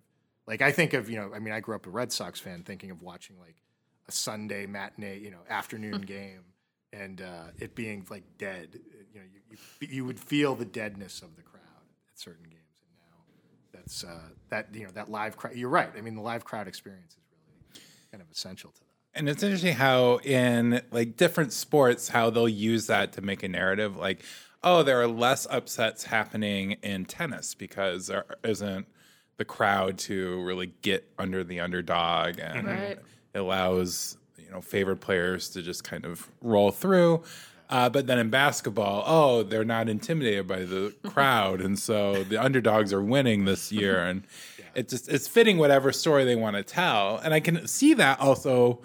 Like 0.47 0.61
I 0.61 0.71
think 0.71 0.93
of, 0.93 1.09
you 1.09 1.17
know, 1.17 1.31
I 1.33 1.39
mean, 1.39 1.53
I 1.53 1.59
grew 1.59 1.75
up 1.75 1.85
a 1.85 1.89
Red 1.89 2.11
Sox 2.11 2.39
fan, 2.39 2.63
thinking 2.63 2.91
of 2.91 3.01
watching 3.01 3.37
like 3.39 3.55
a 4.07 4.11
Sunday 4.11 4.65
matinee, 4.65 5.19
you 5.19 5.31
know, 5.31 5.39
afternoon 5.49 6.01
game, 6.01 6.41
and 6.91 7.21
uh, 7.21 7.45
it 7.59 7.73
being 7.75 8.05
like 8.09 8.23
dead. 8.37 8.79
You 9.13 9.19
know, 9.21 9.25
you, 9.51 9.57
you 9.81 9.87
you 9.95 10.05
would 10.05 10.19
feel 10.19 10.55
the 10.55 10.65
deadness 10.65 11.21
of 11.21 11.35
the 11.35 11.41
crowd 11.43 11.61
at 12.19 12.23
certain 12.23 12.43
games, 12.43 12.63
and 12.83 12.97
now 13.01 13.79
that's 13.79 14.03
uh, 14.03 14.29
that 14.49 14.67
you 14.73 14.83
know 14.83 14.91
that 14.93 15.09
live 15.09 15.37
crowd. 15.37 15.55
You're 15.55 15.69
right. 15.69 15.89
I 15.97 16.01
mean, 16.01 16.15
the 16.15 16.21
live 16.21 16.43
crowd 16.45 16.67
experience 16.67 17.13
is 17.13 17.19
really 17.47 17.81
kind 18.11 18.21
of 18.21 18.29
essential 18.31 18.71
to 18.71 18.79
that. 18.79 18.85
And 19.15 19.27
it's 19.29 19.41
interesting 19.41 19.75
how 19.75 20.17
in 20.17 20.81
like 20.91 21.17
different 21.17 21.51
sports, 21.53 22.09
how 22.09 22.29
they'll 22.29 22.47
use 22.49 22.87
that 22.87 23.13
to 23.13 23.21
make 23.21 23.41
a 23.43 23.47
narrative. 23.47 23.95
Like, 23.97 24.23
oh, 24.63 24.83
there 24.83 25.01
are 25.01 25.07
less 25.07 25.47
upsets 25.49 26.03
happening 26.05 26.73
in 26.83 27.05
tennis 27.05 27.55
because 27.55 28.07
there 28.07 28.25
isn't 28.43 28.85
the 29.37 29.45
crowd 29.45 29.97
to 29.99 30.41
really 30.43 30.73
get 30.81 31.09
under 31.17 31.43
the 31.43 31.59
underdog, 31.61 32.39
and 32.39 32.67
Right. 32.67 32.99
it 33.33 33.39
allows 33.39 34.17
you 34.37 34.49
know 34.51 34.61
favored 34.61 34.99
players 35.01 35.49
to 35.51 35.61
just 35.61 35.83
kind 35.83 36.05
of 36.05 36.27
roll 36.41 36.71
through. 36.71 37.23
Uh, 37.69 37.87
but 37.87 38.07
then 38.07 38.17
in 38.17 38.29
basketball, 38.31 39.03
oh, 39.05 39.43
they're 39.43 39.63
not 39.63 39.87
intimidated 39.87 40.47
by 40.47 40.59
the 40.61 40.95
crowd, 41.07 41.61
and 41.61 41.77
so 41.77 42.23
the 42.23 42.41
underdogs 42.41 42.91
are 42.91 43.01
winning 43.01 43.45
this 43.45 43.71
year. 43.71 44.03
And 44.03 44.23
it 44.75 44.89
just 44.89 45.07
it's 45.07 45.27
fitting 45.27 45.57
whatever 45.57 45.91
story 45.91 46.25
they 46.25 46.35
want 46.35 46.55
to 46.55 46.63
tell, 46.63 47.17
and 47.17 47.33
I 47.33 47.39
can 47.39 47.67
see 47.67 47.93
that 47.95 48.19
also. 48.19 48.81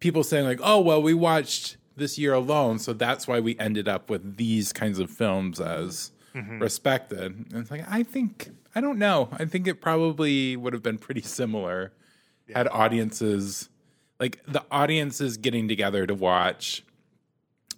People 0.00 0.22
saying 0.22 0.44
like, 0.44 0.60
"Oh, 0.62 0.80
well, 0.80 1.02
we 1.02 1.14
watched 1.14 1.78
this 1.96 2.18
year 2.18 2.34
alone, 2.34 2.78
so 2.78 2.92
that's 2.92 3.26
why 3.26 3.40
we 3.40 3.58
ended 3.58 3.88
up 3.88 4.10
with 4.10 4.36
these 4.36 4.70
kinds 4.70 4.98
of 4.98 5.10
films 5.10 5.60
as 5.60 6.10
respected." 6.34 7.20
And 7.20 7.54
it's 7.54 7.70
like 7.70 7.84
I 7.88 8.02
think 8.02 8.50
I 8.74 8.80
don't 8.82 8.98
know. 8.98 9.30
I 9.32 9.46
think 9.46 9.66
it 9.66 9.80
probably 9.80 10.56
would 10.56 10.74
have 10.74 10.82
been 10.82 10.98
pretty 10.98 11.22
similar 11.22 11.92
had 12.52 12.68
audiences 12.68 13.68
like 14.20 14.40
the 14.46 14.62
audiences 14.70 15.36
getting 15.36 15.68
together 15.68 16.06
to 16.06 16.14
watch 16.14 16.84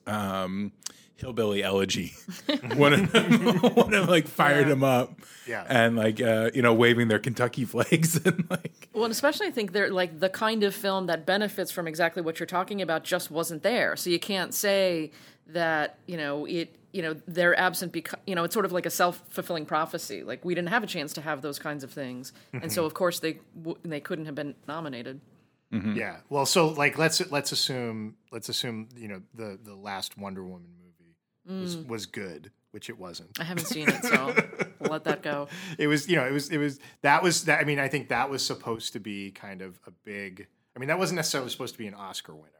um 0.06 0.72
hillbilly 1.16 1.62
elegy 1.62 2.14
one 2.76 2.92
of 2.92 3.10
them 3.12 3.30
one 3.74 3.94
of 3.94 4.06
like 4.08 4.28
fired 4.28 4.68
him 4.68 4.84
up 4.84 5.18
Yeah. 5.46 5.64
and 5.66 5.96
like 5.96 6.20
uh 6.20 6.50
you 6.54 6.60
know 6.60 6.74
waving 6.74 7.08
their 7.08 7.18
kentucky 7.18 7.64
flags 7.64 8.16
and 8.26 8.44
like 8.50 8.88
Well, 8.92 9.04
and 9.04 9.12
especially 9.12 9.46
I 9.46 9.50
think 9.50 9.72
they're 9.72 9.90
like 9.90 10.20
the 10.20 10.28
kind 10.28 10.62
of 10.62 10.74
film 10.74 11.06
that 11.06 11.24
benefits 11.24 11.70
from 11.70 11.88
exactly 11.88 12.22
what 12.22 12.38
you're 12.38 12.46
talking 12.46 12.82
about 12.82 13.02
just 13.04 13.30
wasn't 13.30 13.62
there. 13.62 13.96
So 13.96 14.10
you 14.10 14.18
can't 14.18 14.52
say 14.54 15.10
that 15.48 15.98
you 16.06 16.16
know 16.16 16.44
it. 16.46 16.74
You 16.92 17.02
know 17.02 17.14
they're 17.26 17.58
absent 17.58 17.92
because 17.92 18.18
you 18.26 18.34
know 18.34 18.44
it's 18.44 18.54
sort 18.54 18.64
of 18.64 18.72
like 18.72 18.86
a 18.86 18.90
self 18.90 19.22
fulfilling 19.28 19.66
prophecy. 19.66 20.22
Like 20.22 20.44
we 20.46 20.54
didn't 20.54 20.70
have 20.70 20.82
a 20.82 20.86
chance 20.86 21.12
to 21.14 21.20
have 21.20 21.42
those 21.42 21.58
kinds 21.58 21.84
of 21.84 21.90
things, 21.90 22.32
and 22.54 22.72
so 22.72 22.84
of 22.86 22.94
course 22.94 23.20
they 23.20 23.40
w- 23.54 23.76
they 23.82 24.00
couldn't 24.00 24.24
have 24.26 24.34
been 24.34 24.54
nominated. 24.66 25.20
Yeah. 25.70 26.18
Well, 26.28 26.46
so 26.46 26.68
like 26.68 26.98
let's 26.98 27.30
let's 27.30 27.52
assume 27.52 28.16
let's 28.32 28.48
assume 28.48 28.88
you 28.96 29.08
know 29.08 29.22
the 29.34 29.58
the 29.62 29.74
last 29.74 30.16
Wonder 30.16 30.42
Woman 30.44 30.70
movie 30.78 31.62
was 31.64 31.76
was 31.76 32.06
good, 32.06 32.50
which 32.70 32.88
it 32.88 32.98
wasn't. 32.98 33.38
I 33.40 33.44
haven't 33.44 33.66
seen 33.66 33.88
it, 33.88 34.04
so 34.04 34.34
we'll 34.80 34.90
let 34.90 35.04
that 35.04 35.22
go. 35.22 35.48
It 35.78 35.86
was 35.86 36.08
you 36.08 36.16
know 36.16 36.24
it 36.26 36.32
was 36.32 36.50
it 36.50 36.58
was 36.58 36.78
that 37.02 37.22
was 37.22 37.44
that 37.44 37.60
I 37.60 37.64
mean 37.64 37.78
I 37.78 37.88
think 37.88 38.08
that 38.08 38.30
was 38.30 38.44
supposed 38.44 38.92
to 38.94 39.00
be 39.00 39.32
kind 39.32 39.60
of 39.60 39.78
a 39.86 39.90
big 39.90 40.46
I 40.74 40.78
mean 40.78 40.88
that 40.88 40.98
wasn't 40.98 41.16
necessarily 41.16 41.50
supposed 41.50 41.74
to 41.74 41.78
be 41.78 41.86
an 41.86 41.94
Oscar 41.94 42.34
winner. 42.34 42.52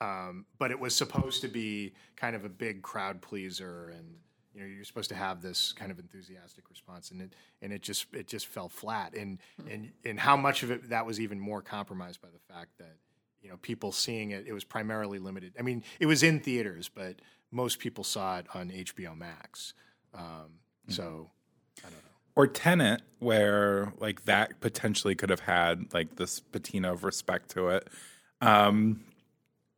Um, 0.00 0.46
but 0.58 0.70
it 0.70 0.78
was 0.78 0.94
supposed 0.94 1.40
to 1.42 1.48
be 1.48 1.94
kind 2.16 2.36
of 2.36 2.44
a 2.44 2.48
big 2.48 2.82
crowd 2.82 3.20
pleaser 3.20 3.92
and 3.96 4.16
you 4.58 4.64
know 4.64 4.70
you're 4.74 4.84
supposed 4.84 5.08
to 5.08 5.14
have 5.14 5.40
this 5.40 5.72
kind 5.72 5.92
of 5.92 5.98
enthusiastic 5.98 6.68
response 6.68 7.12
and 7.12 7.22
it 7.22 7.32
and 7.62 7.72
it 7.72 7.80
just 7.80 8.06
it 8.12 8.26
just 8.26 8.46
fell 8.46 8.68
flat 8.68 9.14
and 9.14 9.38
and 9.70 9.92
and 10.04 10.18
how 10.18 10.36
much 10.36 10.62
of 10.62 10.70
it 10.70 10.88
that 10.90 11.06
was 11.06 11.20
even 11.20 11.38
more 11.38 11.62
compromised 11.62 12.20
by 12.20 12.28
the 12.28 12.52
fact 12.52 12.70
that 12.78 12.96
you 13.40 13.48
know 13.48 13.56
people 13.62 13.92
seeing 13.92 14.32
it 14.32 14.46
it 14.46 14.52
was 14.52 14.64
primarily 14.64 15.18
limited 15.18 15.52
i 15.58 15.62
mean 15.62 15.82
it 16.00 16.06
was 16.06 16.22
in 16.22 16.40
theaters 16.40 16.90
but 16.92 17.20
most 17.52 17.78
people 17.78 18.02
saw 18.02 18.38
it 18.38 18.46
on 18.54 18.68
hbo 18.70 19.16
max 19.16 19.74
um, 20.14 20.58
so 20.88 21.30
i 21.78 21.82
don't 21.82 21.92
know 21.92 22.08
or 22.34 22.46
Tenet, 22.46 23.02
where 23.18 23.92
like 23.98 24.24
that 24.26 24.60
potentially 24.60 25.16
could 25.16 25.30
have 25.30 25.40
had 25.40 25.92
like 25.92 26.14
this 26.14 26.38
patina 26.38 26.92
of 26.92 27.02
respect 27.02 27.50
to 27.50 27.70
it. 27.70 27.88
Um, 28.40 29.00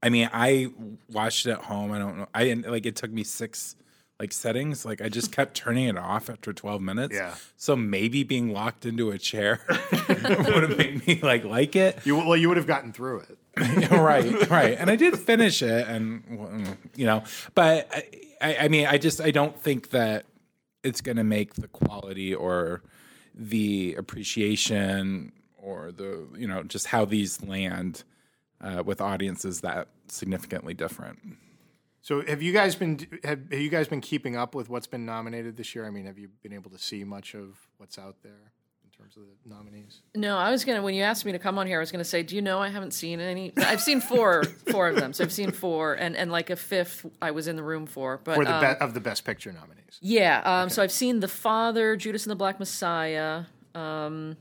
I 0.02 0.10
mean, 0.10 0.28
I 0.30 0.70
watched 1.10 1.46
it 1.46 1.52
at 1.52 1.62
home. 1.62 1.90
I 1.90 1.98
don't 1.98 2.18
know. 2.18 2.28
I 2.34 2.44
didn't 2.44 2.70
like 2.70 2.84
it 2.84 2.96
took 2.96 3.10
me 3.10 3.24
six 3.24 3.76
like 4.20 4.32
settings. 4.32 4.84
Like 4.84 5.00
I 5.00 5.08
just 5.08 5.32
kept 5.36 5.54
turning 5.56 5.86
it 5.86 5.98
off 5.98 6.30
after 6.30 6.52
twelve 6.52 6.80
minutes. 6.80 7.14
Yeah. 7.14 7.34
So 7.56 7.74
maybe 7.74 8.22
being 8.22 8.52
locked 8.52 8.86
into 8.86 9.10
a 9.10 9.18
chair 9.18 9.60
would 10.08 10.62
have 10.62 10.78
made 10.78 11.04
me 11.06 11.18
like 11.20 11.44
like 11.44 11.74
it. 11.74 11.98
you 12.04 12.16
well 12.16 12.36
you 12.36 12.46
would 12.48 12.56
have 12.56 12.68
gotten 12.68 12.92
through 12.92 13.20
it 13.20 13.38
right, 13.90 14.48
right. 14.48 14.76
And 14.78 14.90
I 14.90 14.96
did 14.96 15.18
finish 15.18 15.62
it, 15.62 15.88
and 15.88 16.78
you 16.94 17.04
know, 17.04 17.24
but 17.54 17.88
I, 17.92 18.04
I, 18.40 18.56
I 18.56 18.68
mean, 18.68 18.86
I 18.86 18.96
just 18.96 19.20
I 19.20 19.30
don't 19.30 19.58
think 19.58 19.90
that 19.90 20.24
it's 20.84 21.00
going 21.00 21.16
to 21.16 21.24
make 21.24 21.54
the 21.54 21.68
quality 21.68 22.34
or 22.34 22.82
the 23.34 23.94
appreciation 23.96 25.32
or 25.58 25.92
the 25.92 26.26
you 26.36 26.46
know 26.46 26.62
just 26.62 26.86
how 26.86 27.04
these 27.04 27.42
land 27.42 28.04
uh, 28.60 28.82
with 28.84 29.00
audiences 29.00 29.62
that 29.62 29.88
significantly 30.08 30.74
different. 30.74 31.18
So 32.02 32.22
have 32.26 32.42
you 32.42 32.52
guys 32.52 32.74
been 32.74 32.98
have, 33.24 33.40
have 33.50 33.60
you 33.60 33.68
guys 33.70 33.88
been 33.88 34.00
keeping 34.00 34.36
up 34.36 34.54
with 34.54 34.68
what's 34.68 34.86
been 34.86 35.04
nominated 35.04 35.56
this 35.56 35.74
year 35.74 35.86
i 35.86 35.90
mean 35.90 36.06
have 36.06 36.18
you 36.18 36.28
been 36.42 36.52
able 36.52 36.70
to 36.70 36.78
see 36.78 37.04
much 37.04 37.34
of 37.34 37.56
what's 37.78 37.98
out 37.98 38.16
there 38.22 38.52
in 38.84 38.90
terms 39.04 39.16
of 39.16 39.22
the 39.22 39.54
nominees 39.54 40.02
No, 40.14 40.36
I 40.36 40.50
was 40.50 40.64
gonna 40.64 40.82
when 40.82 40.94
you 40.94 41.02
asked 41.02 41.24
me 41.24 41.32
to 41.32 41.38
come 41.38 41.58
on 41.58 41.66
here, 41.66 41.78
I 41.78 41.80
was 41.80 41.90
gonna 41.92 42.04
say, 42.04 42.22
do 42.22 42.36
you 42.36 42.42
know 42.42 42.58
I 42.58 42.68
haven't 42.68 42.92
seen 42.92 43.18
any? 43.20 43.52
I've 43.56 43.80
seen 43.80 44.00
four, 44.00 44.44
four 44.70 44.88
of 44.88 44.96
them. 44.96 45.12
So 45.14 45.24
I've 45.24 45.32
seen 45.32 45.52
four, 45.52 45.94
and 45.94 46.14
and 46.16 46.30
like 46.30 46.50
a 46.50 46.56
fifth, 46.56 47.06
I 47.22 47.30
was 47.30 47.46
in 47.48 47.56
the 47.56 47.62
room 47.62 47.86
for. 47.86 48.20
But 48.22 48.34
for 48.34 48.44
the 48.44 48.54
um, 48.54 48.60
be- 48.60 48.80
of 48.80 48.92
the 48.92 49.00
best 49.00 49.24
picture 49.24 49.52
nominees 49.52 49.98
Yeah. 50.00 50.42
Um, 50.44 50.68
So 50.68 50.82
I've 50.82 50.92
seen 50.92 51.20
The 51.20 51.28
Father, 51.28 51.96
Judas 51.96 52.24
and 52.24 52.30
the 52.30 52.36
Black 52.36 52.58
Messiah, 52.58 53.44
um, 53.74 54.36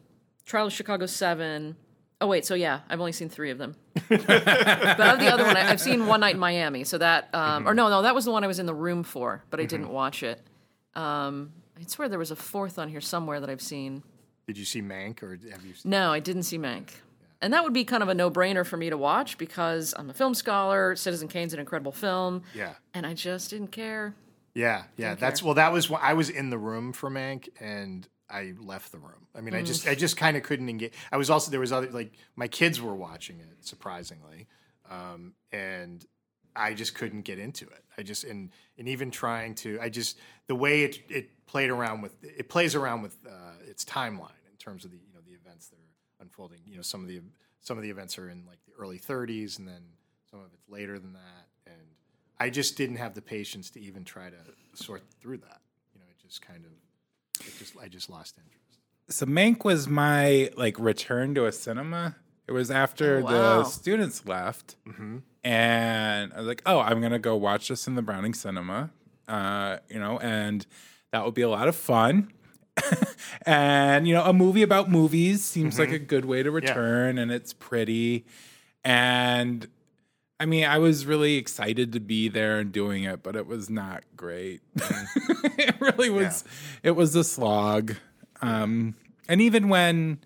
Trial 0.45 0.67
of 0.67 0.73
Chicago 0.73 1.05
Seven. 1.05 1.77
Oh 2.21 2.27
wait, 2.27 2.45
so 2.45 2.53
yeah, 2.53 2.81
I've 2.89 2.99
only 2.99 3.13
seen 3.13 3.29
three 3.29 3.49
of 3.49 3.57
them. 3.57 3.75
but 4.09 4.19
of 4.29 5.19
the 5.19 5.29
other 5.31 5.45
one, 5.45 5.55
I, 5.55 5.69
I've 5.69 5.79
seen 5.79 6.05
One 6.05 6.19
Night 6.19 6.33
in 6.33 6.39
Miami. 6.39 6.83
So 6.83 6.97
that, 6.97 7.33
um, 7.33 7.67
or 7.67 7.73
no, 7.73 7.89
no, 7.89 8.01
that 8.01 8.13
was 8.13 8.25
the 8.25 8.31
one 8.31 8.43
I 8.43 8.47
was 8.47 8.59
in 8.59 8.65
the 8.65 8.73
room 8.73 9.03
for, 9.03 9.43
but 9.49 9.59
I 9.59 9.65
didn't 9.65 9.89
watch 9.89 10.21
it. 10.23 10.41
Um, 10.95 11.53
I 11.79 11.85
swear 11.87 12.09
there 12.09 12.19
was 12.19 12.31
a 12.31 12.35
fourth 12.35 12.77
on 12.77 12.89
here 12.89 12.99
somewhere 13.01 13.39
that 13.39 13.49
I've 13.49 13.61
seen. 13.61 14.03
Did 14.47 14.57
you 14.57 14.65
see 14.65 14.81
Mank 14.81 15.23
or 15.23 15.39
have 15.51 15.65
you? 15.65 15.75
Seen, 15.75 15.91
No, 15.91 16.11
I 16.11 16.19
didn't 16.19 16.43
see 16.43 16.57
Mank. 16.57 16.89
And 17.41 17.53
that 17.53 17.63
would 17.63 17.71
be 17.71 17.85
kind 17.85 18.03
of 18.03 18.09
a 18.09 18.13
no-brainer 18.13 18.65
for 18.65 18.75
me 18.75 18.89
to 18.89 18.97
watch 18.97 19.37
because 19.37 19.93
I'm 19.95 20.09
a 20.09 20.13
film 20.13 20.33
scholar. 20.33 20.97
Citizen 20.97 21.29
Kane's 21.29 21.53
an 21.53 21.59
incredible 21.61 21.93
film, 21.93 22.41
yeah, 22.53 22.73
and 22.93 23.05
I 23.05 23.13
just 23.13 23.49
didn't 23.51 23.69
care. 23.69 24.13
yeah, 24.53 24.83
yeah. 24.97 25.15
That's 25.15 25.41
well. 25.41 25.53
That 25.53 25.71
was 25.71 25.89
I 26.01 26.13
was 26.15 26.29
in 26.29 26.49
the 26.49 26.57
room 26.57 26.91
for 26.91 27.09
Mank, 27.09 27.47
and 27.61 28.05
I 28.29 28.53
left 28.59 28.91
the 28.91 28.99
room. 28.99 29.27
I 29.35 29.41
mean, 29.41 29.53
I 29.53 29.63
just 29.63 29.87
I 29.87 29.95
just 29.95 30.17
kind 30.17 30.37
of 30.37 30.43
couldn't 30.43 30.69
engage. 30.69 30.93
I 31.11 31.17
was 31.17 31.29
also 31.29 31.51
there 31.51 31.59
was 31.59 31.71
other 31.71 31.89
like 31.89 32.13
my 32.35 32.47
kids 32.47 32.81
were 32.81 32.95
watching 32.95 33.39
it 33.39 33.65
surprisingly, 33.65 34.47
um, 34.89 35.33
and 35.51 36.05
I 36.55 36.73
just 36.73 36.95
couldn't 36.95 37.21
get 37.21 37.39
into 37.39 37.65
it. 37.65 37.83
I 37.97 38.03
just 38.03 38.23
and 38.23 38.51
and 38.77 38.87
even 38.87 39.11
trying 39.11 39.55
to, 39.55 39.79
I 39.81 39.89
just 39.89 40.19
the 40.47 40.55
way 40.55 40.83
it 40.83 40.99
it 41.09 41.45
played 41.45 41.69
around 41.69 42.01
with 42.01 42.13
it 42.23 42.49
plays 42.49 42.75
around 42.75 43.01
with 43.01 43.17
uh, 43.27 43.53
its 43.67 43.83
timeline 43.83 44.29
in 44.51 44.57
terms 44.57 44.85
of 44.85 44.91
the 44.91 44.97
you 44.97 45.13
know 45.13 45.21
the 45.25 45.33
events 45.33 45.67
that 45.69 45.77
are 45.77 46.21
unfolding. 46.21 46.59
You 46.65 46.77
know, 46.77 46.81
some 46.81 47.01
of 47.01 47.07
the 47.07 47.21
some 47.61 47.77
of 47.77 47.83
the 47.83 47.89
events 47.89 48.17
are 48.17 48.29
in 48.29 48.45
like 48.45 48.59
the 48.65 48.73
early 48.79 48.99
30s, 48.99 49.59
and 49.59 49.67
then 49.67 49.83
some 50.29 50.39
of 50.39 50.47
it's 50.53 50.69
later 50.69 50.99
than 50.99 51.13
that. 51.13 51.47
And 51.65 51.87
I 52.39 52.49
just 52.49 52.77
didn't 52.77 52.97
have 52.97 53.13
the 53.13 53.21
patience 53.21 53.69
to 53.71 53.81
even 53.81 54.03
try 54.03 54.29
to 54.29 54.37
sort 54.73 55.03
through 55.19 55.37
that. 55.37 55.61
You 55.93 55.99
know, 55.99 56.05
it 56.09 56.17
just 56.21 56.41
kind 56.41 56.65
of 56.65 56.71
it 57.41 57.53
just 57.57 57.73
I 57.81 57.87
just 57.87 58.09
lost 58.09 58.37
interest. 58.37 58.79
So 59.09 59.25
Mank 59.25 59.63
was 59.65 59.87
my 59.87 60.49
like 60.55 60.79
return 60.79 61.33
to 61.35 61.45
a 61.45 61.51
cinema. 61.51 62.15
It 62.47 62.51
was 62.51 62.69
after 62.71 63.19
Oh, 63.19 63.21
wow. 63.23 63.31
the 63.31 63.63
students 63.65 64.25
left, 64.25 64.75
and 65.43 66.33
I 66.33 66.37
was 66.37 66.47
like, 66.47 66.61
"Oh, 66.65 66.79
I'm 66.79 67.01
gonna 67.01 67.19
go 67.19 67.35
watch 67.35 67.67
this 67.69 67.87
in 67.87 67.95
the 67.95 68.01
Browning 68.01 68.33
Cinema," 68.33 68.89
uh, 69.27 69.77
you 69.89 69.99
know, 69.99 70.17
and 70.19 70.65
that 71.11 71.25
would 71.25 71.33
be 71.33 71.41
a 71.43 71.49
lot 71.49 71.67
of 71.67 71.75
fun. 71.75 72.31
and 73.45 74.07
you 74.07 74.13
know, 74.13 74.23
a 74.23 74.33
movie 74.33 74.61
about 74.63 74.89
movies 74.89 75.43
seems 75.43 75.77
like 75.79 75.91
a 75.91 75.99
good 75.99 76.25
way 76.25 76.43
to 76.43 76.51
return, 76.51 77.17
and 77.17 77.31
it's 77.31 77.53
pretty. 77.53 78.25
And 78.83 79.67
I 80.39 80.45
mean, 80.45 80.63
I 80.65 80.77
was 80.77 81.05
really 81.05 81.35
excited 81.35 81.91
to 81.93 81.99
be 81.99 82.29
there 82.29 82.59
and 82.59 82.71
doing 82.71 83.03
it, 83.03 83.21
but 83.23 83.35
it 83.35 83.45
was 83.45 83.69
not 83.69 84.03
great. 84.15 84.61
it 85.57 85.75
really 85.81 86.09
was. 86.09 86.43
It 86.81 86.91
was 86.91 87.13
a 87.15 87.23
slog. 87.23 87.95
Um, 88.41 88.95
and 89.27 89.41
even 89.41 89.67
when, 89.67 90.19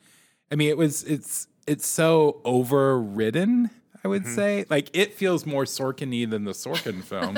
I 0.52 0.56
mean, 0.56 0.70
it 0.70 0.78
was. 0.78 1.04
It's 1.04 1.48
it's 1.66 1.88
so 1.88 2.42
overridden. 2.46 3.70
I 4.04 4.10
would 4.10 4.28
say, 4.28 4.66
like, 4.70 4.90
it 4.94 5.14
feels 5.14 5.46
more 5.46 5.64
Sorkin-y 5.64 6.26
than 6.30 6.44
the 6.44 6.52
Sorkin 6.52 7.02
film, 7.02 7.38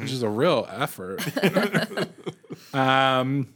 which 0.00 0.10
is 0.10 0.22
a 0.22 0.30
real 0.30 0.66
effort. 0.70 1.20
um, 2.74 3.48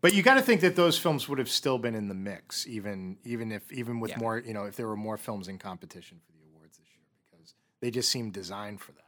But 0.00 0.14
you 0.14 0.22
got 0.22 0.34
to 0.34 0.42
think 0.42 0.60
that 0.60 0.76
those 0.76 0.96
films 0.96 1.28
would 1.28 1.38
have 1.38 1.48
still 1.50 1.76
been 1.78 1.94
in 1.96 2.06
the 2.08 2.14
mix, 2.14 2.66
even 2.68 3.16
even 3.24 3.50
if 3.50 3.70
even 3.72 3.98
with 4.00 4.12
Yeah. 4.12 4.18
more 4.18 4.38
you 4.38 4.54
know 4.54 4.64
if 4.64 4.76
there 4.76 4.86
were 4.86 4.96
more 4.96 5.16
films 5.16 5.48
in 5.48 5.58
competition 5.58 6.20
for 6.24 6.32
the 6.32 6.38
awards 6.54 6.78
this 6.78 6.86
year, 6.94 7.04
because 7.30 7.54
they 7.84 7.90
just 7.90 8.10
seem 8.10 8.30
designed 8.30 8.80
for 8.80 8.92
that. 8.92 9.04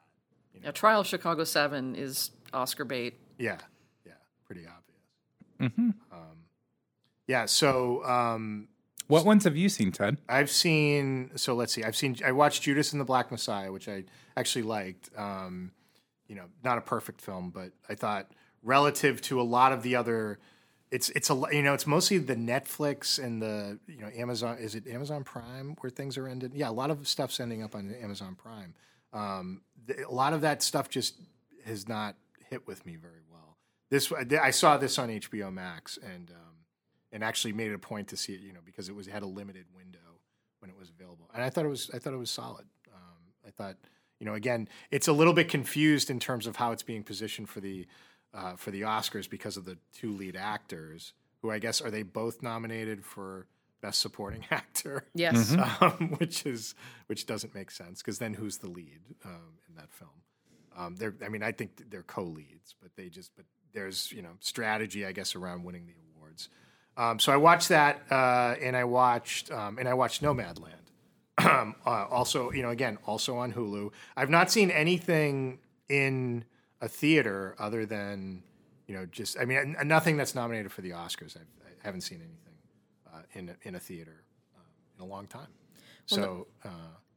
Yeah, 0.62 0.70
Trial 0.70 1.00
of 1.00 1.06
Chicago 1.06 1.44
Seven 1.44 1.94
is 1.94 2.30
Oscar 2.52 2.84
bait. 2.84 3.14
Yeah, 3.38 3.56
yeah, 4.04 4.12
pretty 4.44 4.66
obvious. 4.66 5.92
Um, 6.12 6.44
yeah, 7.26 7.46
so 7.46 8.04
um, 8.04 8.68
what 9.06 9.24
ones 9.24 9.44
have 9.44 9.56
you 9.56 9.70
seen, 9.70 9.92
Ted? 9.92 10.18
I've 10.28 10.50
seen. 10.50 11.30
So 11.36 11.54
let's 11.54 11.72
see. 11.72 11.84
I've 11.84 11.96
seen. 11.96 12.16
I 12.22 12.32
watched 12.32 12.64
Judas 12.64 12.92
and 12.92 13.00
the 13.00 13.06
Black 13.06 13.30
Messiah, 13.30 13.72
which 13.72 13.88
I 13.88 14.04
actually 14.36 14.64
liked. 14.64 15.08
Um, 15.16 15.72
you 16.28 16.34
know, 16.34 16.44
not 16.62 16.76
a 16.76 16.82
perfect 16.82 17.22
film, 17.22 17.48
but 17.48 17.72
I 17.88 17.94
thought 17.94 18.30
relative 18.62 19.22
to 19.22 19.40
a 19.40 19.44
lot 19.44 19.72
of 19.72 19.82
the 19.82 19.96
other, 19.96 20.38
it's 20.90 21.08
it's 21.10 21.30
a 21.30 21.42
you 21.50 21.62
know 21.62 21.74
it's 21.74 21.86
mostly 21.86 22.18
the 22.18 22.36
Netflix 22.36 23.22
and 23.22 23.42
the 23.42 23.78
you 23.86 24.00
know 24.00 24.08
Amazon. 24.16 24.58
Is 24.58 24.74
it 24.74 24.86
Amazon 24.86 25.24
Prime 25.24 25.76
where 25.80 25.90
things 25.90 26.16
are 26.16 26.28
ended? 26.28 26.52
Yeah, 26.54 26.70
a 26.70 26.72
lot 26.72 26.90
of 26.90 27.06
stuff's 27.08 27.40
ending 27.40 27.62
up 27.62 27.74
on 27.74 27.94
Amazon 28.00 28.36
Prime. 28.36 28.74
Um, 29.12 29.62
a 29.88 30.12
lot 30.12 30.32
of 30.32 30.42
that 30.42 30.62
stuff 30.62 30.88
just 30.88 31.16
has 31.64 31.88
not 31.88 32.14
hit 32.50 32.66
with 32.66 32.86
me 32.86 32.96
very 32.96 33.22
well. 33.30 33.56
This 33.90 34.12
I 34.12 34.50
saw 34.50 34.76
this 34.76 34.98
on 34.98 35.08
HBO 35.08 35.52
Max, 35.52 35.98
and 35.98 36.30
um, 36.30 36.56
and 37.12 37.24
actually 37.24 37.52
made 37.52 37.70
it 37.70 37.74
a 37.74 37.78
point 37.78 38.08
to 38.08 38.16
see 38.16 38.34
it, 38.34 38.40
you 38.40 38.52
know, 38.52 38.60
because 38.64 38.88
it 38.88 38.94
was 38.94 39.08
it 39.08 39.12
had 39.12 39.22
a 39.22 39.26
limited 39.26 39.66
window 39.74 39.98
when 40.60 40.70
it 40.70 40.78
was 40.78 40.90
available, 40.90 41.28
and 41.34 41.42
I 41.42 41.50
thought 41.50 41.64
it 41.64 41.68
was 41.68 41.90
I 41.92 41.98
thought 41.98 42.12
it 42.12 42.18
was 42.18 42.30
solid. 42.30 42.66
Um, 42.94 43.32
I 43.46 43.50
thought, 43.50 43.76
you 44.20 44.26
know, 44.26 44.34
again, 44.34 44.68
it's 44.92 45.08
a 45.08 45.12
little 45.12 45.32
bit 45.32 45.48
confused 45.48 46.10
in 46.10 46.20
terms 46.20 46.46
of 46.46 46.56
how 46.56 46.72
it's 46.72 46.82
being 46.82 47.02
positioned 47.02 47.48
for 47.48 47.60
the 47.60 47.86
uh, 48.36 48.56
for 48.56 48.70
the 48.70 48.82
Oscars 48.82 49.28
because 49.28 49.56
of 49.56 49.64
the 49.64 49.78
two 49.92 50.12
lead 50.12 50.36
actors, 50.36 51.12
who 51.42 51.50
I 51.50 51.58
guess 51.58 51.80
are 51.80 51.90
they 51.90 52.02
both 52.02 52.42
nominated 52.42 53.04
for 53.04 53.46
best 53.80 54.00
supporting 54.00 54.44
actor? 54.50 55.04
Yes. 55.14 55.56
um, 55.80 56.14
which 56.18 56.44
is 56.46 56.74
which 57.06 57.26
doesn't 57.26 57.54
make 57.54 57.70
sense 57.70 58.02
because 58.02 58.18
then 58.18 58.34
who's 58.34 58.58
the 58.58 58.68
lead 58.68 59.00
um, 59.24 59.58
in 59.68 59.76
that 59.76 59.90
film? 59.90 60.10
Um, 60.76 60.96
they're, 60.96 61.14
I 61.24 61.30
mean, 61.30 61.42
I 61.42 61.52
think 61.52 61.90
they're 61.90 62.02
co-leads, 62.02 62.74
but 62.82 62.90
they 62.96 63.08
just, 63.08 63.34
but 63.34 63.46
there's 63.72 64.12
you 64.12 64.22
know 64.22 64.32
strategy, 64.40 65.06
I 65.06 65.12
guess, 65.12 65.34
around 65.34 65.64
winning 65.64 65.86
the 65.86 65.94
awards. 66.14 66.48
Um, 66.98 67.18
so 67.18 67.32
I 67.32 67.36
watched 67.36 67.70
that, 67.70 68.02
uh, 68.10 68.54
and 68.60 68.76
I 68.76 68.84
watched, 68.84 69.50
um, 69.50 69.78
and 69.78 69.88
I 69.88 69.94
watched 69.94 70.22
Nomadland. 70.22 70.72
uh, 71.38 71.72
also, 71.86 72.50
you 72.52 72.62
know, 72.62 72.70
again, 72.70 72.96
also 73.06 73.36
on 73.36 73.52
Hulu. 73.52 73.90
I've 74.16 74.30
not 74.30 74.50
seen 74.50 74.70
anything 74.70 75.58
in 75.88 76.44
a 76.80 76.88
theater 76.88 77.54
other 77.58 77.86
than, 77.86 78.42
you 78.86 78.94
know, 78.94 79.06
just 79.06 79.38
I 79.38 79.44
mean, 79.44 79.76
nothing 79.84 80.16
that's 80.16 80.34
nominated 80.34 80.72
for 80.72 80.82
the 80.82 80.90
Oscars. 80.90 81.36
I've, 81.36 81.46
I 81.64 81.84
haven't 81.84 82.02
seen 82.02 82.18
anything 82.18 82.56
uh, 83.12 83.22
in 83.32 83.48
a, 83.50 83.56
in 83.68 83.74
a 83.74 83.80
theater 83.80 84.22
uh, 84.56 84.60
in 84.98 85.04
a 85.04 85.06
long 85.06 85.26
time. 85.26 85.48
So 86.06 86.46
uh, 86.64 86.68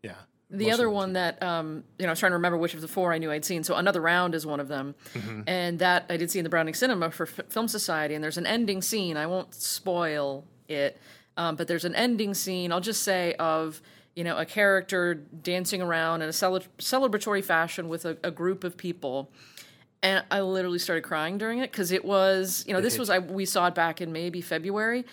yeah. 0.04 0.14
The 0.52 0.72
other 0.72 0.90
one 0.90 1.14
that 1.14 1.44
um, 1.44 1.84
you 2.00 2.06
know, 2.06 2.10
I 2.10 2.12
was 2.14 2.20
trying 2.20 2.32
to 2.32 2.36
remember 2.38 2.58
which 2.58 2.74
of 2.74 2.82
the 2.82 2.88
four 2.88 3.14
I 3.14 3.20
knew 3.20 3.30
I'd 3.32 3.46
seen. 3.46 3.64
So 3.64 3.76
another 3.76 4.02
round 4.02 4.34
is 4.34 4.48
one 4.48 4.60
of 4.60 4.68
them, 4.68 4.96
Mm-hmm. 5.14 5.42
and 5.46 5.78
that 5.78 6.06
I 6.10 6.18
did 6.18 6.32
see 6.32 6.40
in 6.40 6.44
the 6.44 6.50
Browning 6.50 6.74
Cinema 6.74 7.12
for 7.12 7.28
F- 7.28 7.46
Film 7.50 7.68
Society. 7.68 8.16
And 8.16 8.24
there's 8.24 8.38
an 8.40 8.48
ending 8.48 8.82
scene. 8.82 9.16
I 9.16 9.28
won't 9.28 9.54
spoil 9.54 10.46
it, 10.68 10.98
um, 11.38 11.56
but 11.56 11.68
there's 11.68 11.86
an 11.86 11.94
ending 11.94 12.34
scene. 12.34 12.72
I'll 12.72 12.82
just 12.82 13.04
say 13.04 13.34
of 13.34 13.80
you 14.20 14.26
know 14.26 14.38
a 14.38 14.46
character 14.46 15.14
dancing 15.14 15.82
around 15.82 16.22
in 16.22 16.28
a 16.28 16.34
cele- 16.34 16.60
celebratory 16.78 17.42
fashion 17.42 17.88
with 17.88 18.04
a, 18.04 18.18
a 18.22 18.32
group 18.32 18.66
of 18.66 18.76
people. 18.76 19.32
And 20.04 20.26
I 20.30 20.42
literally 20.42 20.80
started 20.80 21.06
crying 21.06 21.38
during 21.38 21.60
it 21.60 21.72
because 21.72 21.94
it 21.94 22.04
was, 22.04 22.66
you 22.68 22.74
know, 22.74 22.82
this 22.82 22.98
was 23.00 23.10
I 23.10 23.20
we 23.20 23.46
saw 23.46 23.68
it 23.68 23.76
back 23.76 24.02
in 24.02 24.12
maybe 24.12 24.42
February, 24.42 25.06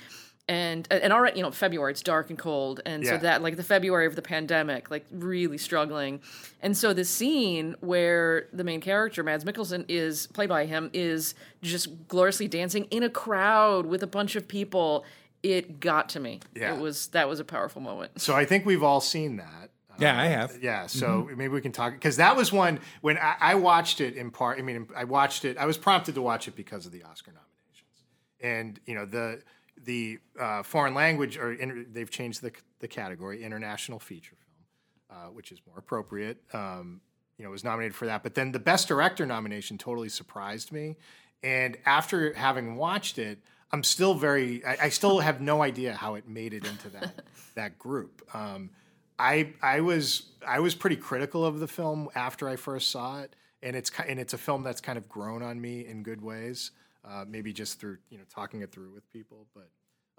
and 0.49 0.89
and 0.91 1.13
already, 1.13 1.37
you 1.37 1.45
know, 1.45 1.53
February 1.53 1.93
it's 1.93 2.03
dark 2.03 2.31
and 2.31 2.39
cold, 2.39 2.81
and 2.85 3.05
so 3.07 3.19
that 3.19 3.43
like 3.43 3.55
the 3.55 3.63
February 3.63 4.07
of 4.07 4.17
the 4.17 4.23
pandemic, 4.23 4.91
like 4.91 5.07
really 5.13 5.59
struggling, 5.59 6.21
and 6.61 6.77
so 6.77 6.93
the 6.93 7.05
scene 7.05 7.77
where 7.79 8.49
the 8.53 8.65
main 8.65 8.81
character 8.81 9.23
Mads 9.23 9.45
Mikkelsen 9.45 9.85
is 9.87 10.27
played 10.29 10.49
by 10.49 10.67
him 10.67 10.91
is 10.93 11.37
just 11.63 12.09
gloriously 12.09 12.49
dancing 12.49 12.87
in 12.91 13.05
a 13.05 13.11
crowd 13.11 13.87
with 13.87 14.03
a 14.03 14.09
bunch 14.09 14.35
of 14.35 14.49
people. 14.49 15.05
It 15.53 15.81
got 15.81 16.11
to 16.11 16.21
me. 16.21 16.41
Yeah. 16.55 16.75
It 16.75 16.81
was 16.81 17.09
that 17.09 17.29
was 17.29 17.41
a 17.41 17.45
powerful 17.45 17.81
moment. 17.81 18.21
So 18.21 18.35
I 18.35 18.45
think 18.45 18.67
we've 18.67 18.83
all 18.83 19.01
seen 19.01 19.37
that. 19.37 19.71
Yeah, 19.99 20.21
I 20.21 20.27
have. 20.27 20.59
Yeah, 20.61 20.89
so 20.89 21.27
maybe 21.35 21.49
we 21.49 21.63
can 21.63 21.73
talk 21.73 21.95
because 21.95 22.19
that 22.19 22.37
was 22.37 22.53
one 22.53 22.81
when 23.01 23.17
I, 23.17 23.37
I 23.41 23.55
watched 23.55 24.03
it 24.03 24.15
in 24.15 24.31
part. 24.31 24.59
I 24.59 24.61
mean, 24.61 24.87
I 24.95 25.05
watched 25.05 25.47
it. 25.47 25.57
I 25.57 25.65
was 25.65 25.79
prompted 25.79 26.17
to 26.17 26.21
watch 26.21 26.49
it 26.49 26.55
because 26.55 26.85
of 26.85 26.93
the 26.93 27.03
Oscar 27.05 27.33
nominations, 27.33 28.05
and 28.39 28.79
you 28.85 28.95
know 28.95 29.07
the 29.07 29.41
the 29.83 30.19
uh, 30.39 30.63
foreign 30.63 30.93
language 30.93 31.39
or 31.39 31.55
inter, 31.55 31.87
they've 31.91 32.11
changed 32.11 32.43
the 32.43 32.53
the 32.81 32.89
category 32.89 33.43
international 33.43 33.99
feature 33.99 34.37
film, 34.37 35.19
uh, 35.19 35.31
which 35.31 35.51
is 35.51 35.63
more 35.67 35.79
appropriate. 35.79 36.43
Um, 36.53 37.01
you 37.39 37.47
know, 37.47 37.51
was 37.51 37.65
nominated 37.65 37.95
for 37.95 38.05
that, 38.05 38.23
but 38.23 38.35
then 38.35 38.53
the 38.53 38.59
best 38.59 38.89
director 38.89 39.25
nomination 39.25 39.79
totally 39.79 40.11
surprised 40.11 40.73
me. 40.73 40.97
And 41.43 41.79
after 41.87 42.35
having 42.35 42.77
watched 42.77 43.19
it, 43.19 43.39
I'm 43.73 43.83
still 43.83 44.15
very. 44.15 44.65
I, 44.65 44.77
I 44.83 44.89
still 44.91 45.19
have 45.21 45.41
no 45.41 45.63
idea 45.63 45.95
how 45.95 46.15
it 46.15 46.29
made 46.29 46.55
it 46.55 46.67
into 46.67 46.89
that 46.91 47.25
that 47.55 47.79
group. 47.79 48.23
Um, 48.35 48.71
I 49.19 49.55
I 49.63 49.81
was 49.81 50.27
I 50.47 50.61
was 50.61 50.75
pretty 50.75 50.97
critical 50.97 51.45
of 51.45 51.59
the 51.59 51.69
film 51.69 52.09
after 52.15 52.49
I 52.49 52.57
first 52.57 52.91
saw 52.91 53.21
it, 53.21 53.35
and 53.63 53.75
it's 53.75 53.91
and 54.07 54.21
it's 54.21 54.35
a 54.35 54.39
film 54.39 54.63
that's 54.63 54.81
kind 54.81 54.99
of 54.99 55.09
grown 55.09 55.43
on 55.43 55.61
me 55.61 55.87
in 55.87 56.03
good 56.03 56.23
ways. 56.23 56.71
Uh, 57.05 57.25
maybe 57.27 57.53
just 57.53 57.81
through 57.81 57.99
you 58.11 58.19
know 58.19 58.25
talking 58.33 58.63
it 58.63 58.73
through 58.73 58.93
with 58.93 59.11
people, 59.13 59.47
but 59.55 59.71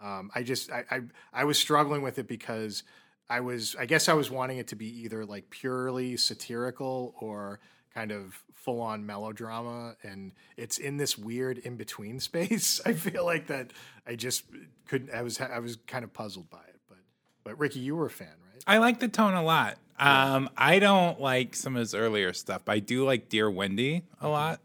um, 0.06 0.32
I 0.36 0.44
just 0.44 0.72
I, 0.72 0.84
I 0.90 1.02
I 1.34 1.44
was 1.44 1.58
struggling 1.58 2.02
with 2.02 2.20
it 2.20 2.28
because 2.28 2.84
I 3.30 3.42
was 3.42 3.76
I 3.78 3.86
guess 3.86 4.10
I 4.10 4.14
was 4.14 4.32
wanting 4.32 4.58
it 4.58 4.68
to 4.70 4.76
be 4.76 5.04
either 5.04 5.26
like 5.26 5.50
purely 5.50 6.18
satirical 6.18 7.16
or 7.20 7.60
kind 7.98 8.12
of 8.12 8.44
full 8.54 8.80
on 8.80 9.08
melodrama, 9.08 9.96
and 10.04 10.32
it's 10.56 10.78
in 10.78 10.98
this 10.98 11.18
weird 11.18 11.58
in 11.58 11.78
between 11.78 12.20
space. 12.30 12.80
I 12.86 12.94
feel 12.94 13.26
like 13.26 13.48
that 13.48 13.72
I 14.06 14.16
just 14.16 14.44
couldn't. 14.88 15.12
I 15.12 15.24
was 15.24 15.42
I 15.42 15.60
was 15.60 15.78
kind 15.88 16.04
of 16.04 16.14
puzzled 16.14 16.50
by 16.52 16.60
it, 16.68 16.80
but 16.88 17.00
but 17.44 17.60
Ricky, 17.60 17.80
you 17.80 17.96
were 17.96 18.06
a 18.06 18.12
fan, 18.12 18.28
right? 18.28 18.64
I 18.68 18.78
like 18.78 19.00
the 19.00 19.08
tone 19.08 19.34
a 19.34 19.42
lot. 19.42 19.78
Um, 20.00 20.50
I 20.56 20.78
don't 20.78 21.20
like 21.20 21.56
some 21.56 21.76
of 21.76 21.80
his 21.80 21.96
earlier 21.96 22.34
stuff, 22.34 22.62
but 22.66 22.74
I 22.74 22.80
do 22.80 23.04
like 23.04 23.30
Dear 23.30 23.50
Wendy 23.50 24.04
a 24.22 24.28
lot. 24.28 24.60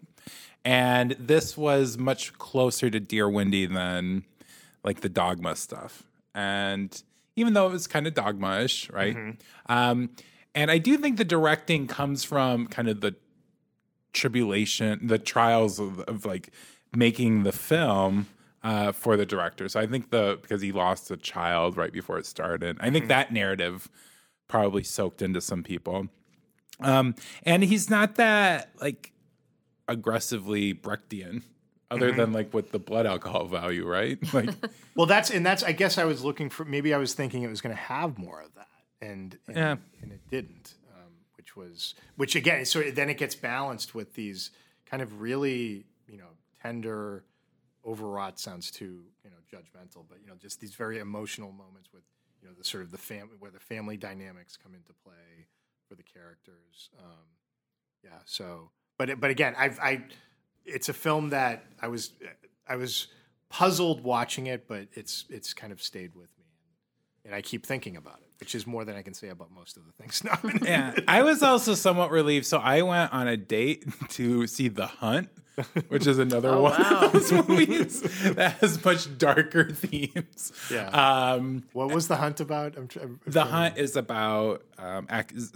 And 0.62 1.16
this 1.18 1.57
was 1.57 1.97
much 1.97 2.35
closer 2.35 2.90
to 2.90 3.01
Dear 3.01 3.31
Wendy 3.31 3.64
than 3.64 4.25
like 4.85 5.01
the 5.01 5.09
Dogma 5.09 5.57
stuff. 5.57 6.03
And 6.35 7.03
even 7.35 7.55
though 7.55 7.66
it 7.66 7.73
was 7.73 7.87
kind 7.87 8.07
of 8.07 8.12
dogma-ish, 8.12 8.90
right? 8.90 9.16
Um, 9.66 10.11
and 10.55 10.71
I 10.71 10.79
do 10.79 10.99
think 10.99 11.16
the 11.16 11.25
directing 11.25 11.87
comes 11.87 12.25
from 12.25 12.66
kind 12.66 12.88
of 12.88 13.01
the 13.01 13.14
tribulation, 14.12 15.07
the 15.07 15.18
trials 15.18 15.79
of, 15.79 16.01
of 16.01 16.25
like 16.25 16.51
making 16.94 17.42
the 17.44 17.53
film 17.53 18.27
uh, 18.62 18.92
for 18.92 19.16
the 19.16 19.27
director. 19.27 19.68
So 19.68 19.81
I 19.81 19.87
think 19.87 20.11
the 20.11 20.38
because 20.40 20.62
he 20.62 20.72
lost 20.72 21.11
a 21.11 21.16
child 21.16 21.77
right 21.77 21.92
before 21.92 22.18
it 22.18 22.27
started. 22.27 22.77
I 22.81 22.90
think 22.90 23.09
that 23.09 23.33
narrative 23.33 23.88
probably 24.48 24.83
soaked 24.83 25.22
into 25.22 25.40
some 25.40 25.62
people. 25.62 26.09
Um, 26.81 27.14
and 27.44 27.62
he's 27.62 27.88
not 27.90 28.16
that 28.16 28.70
like 28.81 29.12
aggressively 29.88 30.75
Brechtian, 30.75 31.42
other 31.90 32.12
than 32.12 32.33
like 32.33 32.53
with 32.55 32.72
the 32.72 32.79
blood 32.79 33.07
alcohol 33.07 33.46
value, 33.46 33.87
right? 33.87 34.18
Like, 34.35 34.51
Well, 34.96 35.07
that's 35.07 35.31
and 35.31 35.44
that's. 35.44 35.62
I 35.62 35.72
guess 35.72 35.96
I 35.98 36.05
was 36.05 36.22
looking 36.25 36.51
for. 36.51 36.64
Maybe 36.64 36.92
I 36.94 36.98
was 36.98 37.14
thinking 37.14 37.42
it 37.42 37.51
was 37.51 37.61
going 37.61 37.75
to 37.75 37.81
have 37.83 38.18
more 38.18 38.40
of 38.42 38.55
that, 38.55 38.68
and 39.01 39.38
and, 39.48 39.57
Yeah. 39.57 39.77
and 40.03 40.12
it 40.12 40.20
didn't. 40.31 40.75
Which 41.55 41.57
was 41.57 41.95
which 42.17 42.37
again. 42.37 42.65
So 42.65 42.83
then 42.83 43.09
it 43.09 43.19
gets 43.19 43.35
balanced 43.35 43.95
with 43.95 44.15
these 44.15 44.51
kind 44.87 45.03
of 45.03 45.21
really 45.21 45.85
you 46.09 46.19
know 46.19 46.31
tender, 46.62 47.25
overwrought 47.87 48.38
sounds 48.38 48.71
too 48.71 49.05
you 49.25 49.31
know 49.31 49.37
judgmental, 49.53 50.05
but 50.09 50.19
you 50.23 50.29
know 50.29 50.35
just 50.41 50.61
these 50.61 50.75
very 50.75 50.99
emotional 50.99 51.53
moments 51.53 51.93
with 51.93 52.03
you 52.41 52.49
know 52.49 52.55
the 52.57 52.65
sort 52.65 52.83
of 52.83 52.91
the 52.91 52.99
family 52.99 53.37
where 53.38 53.51
the 53.51 53.61
family 53.61 53.97
dynamics 53.97 54.57
come 54.57 54.75
into 54.75 54.93
play 55.05 55.47
for 55.88 55.95
the 55.95 56.03
characters. 56.03 56.91
Um, 56.99 57.27
yeah. 58.03 58.19
So, 58.25 58.71
but 58.99 59.21
but 59.21 59.31
again, 59.31 59.55
I've 59.59 59.79
I, 59.79 60.05
it's 60.65 60.88
a 60.88 60.93
film 60.93 61.31
that 61.31 61.65
I 61.81 61.88
was 61.88 62.12
I 62.67 62.77
was 62.77 63.09
puzzled 63.49 64.03
watching 64.03 64.47
it, 64.47 64.67
but 64.67 64.88
it's 64.95 65.25
it's 65.29 65.53
kind 65.55 65.73
of 65.73 65.83
stayed 65.83 66.15
with 66.15 66.31
me, 66.38 66.41
and 67.24 67.35
I 67.35 67.40
keep 67.42 67.64
thinking 67.66 67.96
about 67.96 68.18
it, 68.20 68.28
which 68.40 68.54
is 68.54 68.66
more 68.66 68.85
than 68.85 68.96
I 68.96 69.02
can 69.02 69.14
say 69.14 69.28
about 69.28 69.50
most 69.52 69.76
of 69.76 69.85
the 69.87 69.92
things 69.92 70.22
nominated. 70.42 70.66
yeah, 70.68 70.94
I 71.08 71.22
was 71.22 71.42
also 71.42 71.74
somewhat 71.74 72.11
relieved. 72.11 72.46
So 72.46 72.58
I 72.58 72.82
went 72.82 73.12
on 73.12 73.28
a 73.28 73.37
date 73.37 73.85
to 74.11 74.46
see 74.46 74.68
The 74.68 74.87
Hunt, 74.87 75.28
which 75.88 76.06
is 76.06 76.18
another 76.18 76.56
one 76.61 76.72
wow. 76.80 77.00
of 77.02 77.12
those 77.12 77.30
movies 77.48 78.00
that 78.35 78.58
has 78.61 78.82
much 78.85 79.16
darker 79.18 79.70
themes. 79.70 80.52
Yeah. 80.70 80.88
Um, 80.88 81.64
What 81.72 81.90
was 81.92 82.08
the 82.08 82.16
hunt 82.16 82.40
about? 82.40 82.76
I'm, 82.76 82.88
tr- 82.88 83.00
I'm 83.00 83.20
the 83.26 83.32
trying 83.42 83.48
Hunt 83.50 83.78
is 83.78 83.94
about 83.96 84.62
um, 84.78 85.06
ac- 85.11 85.50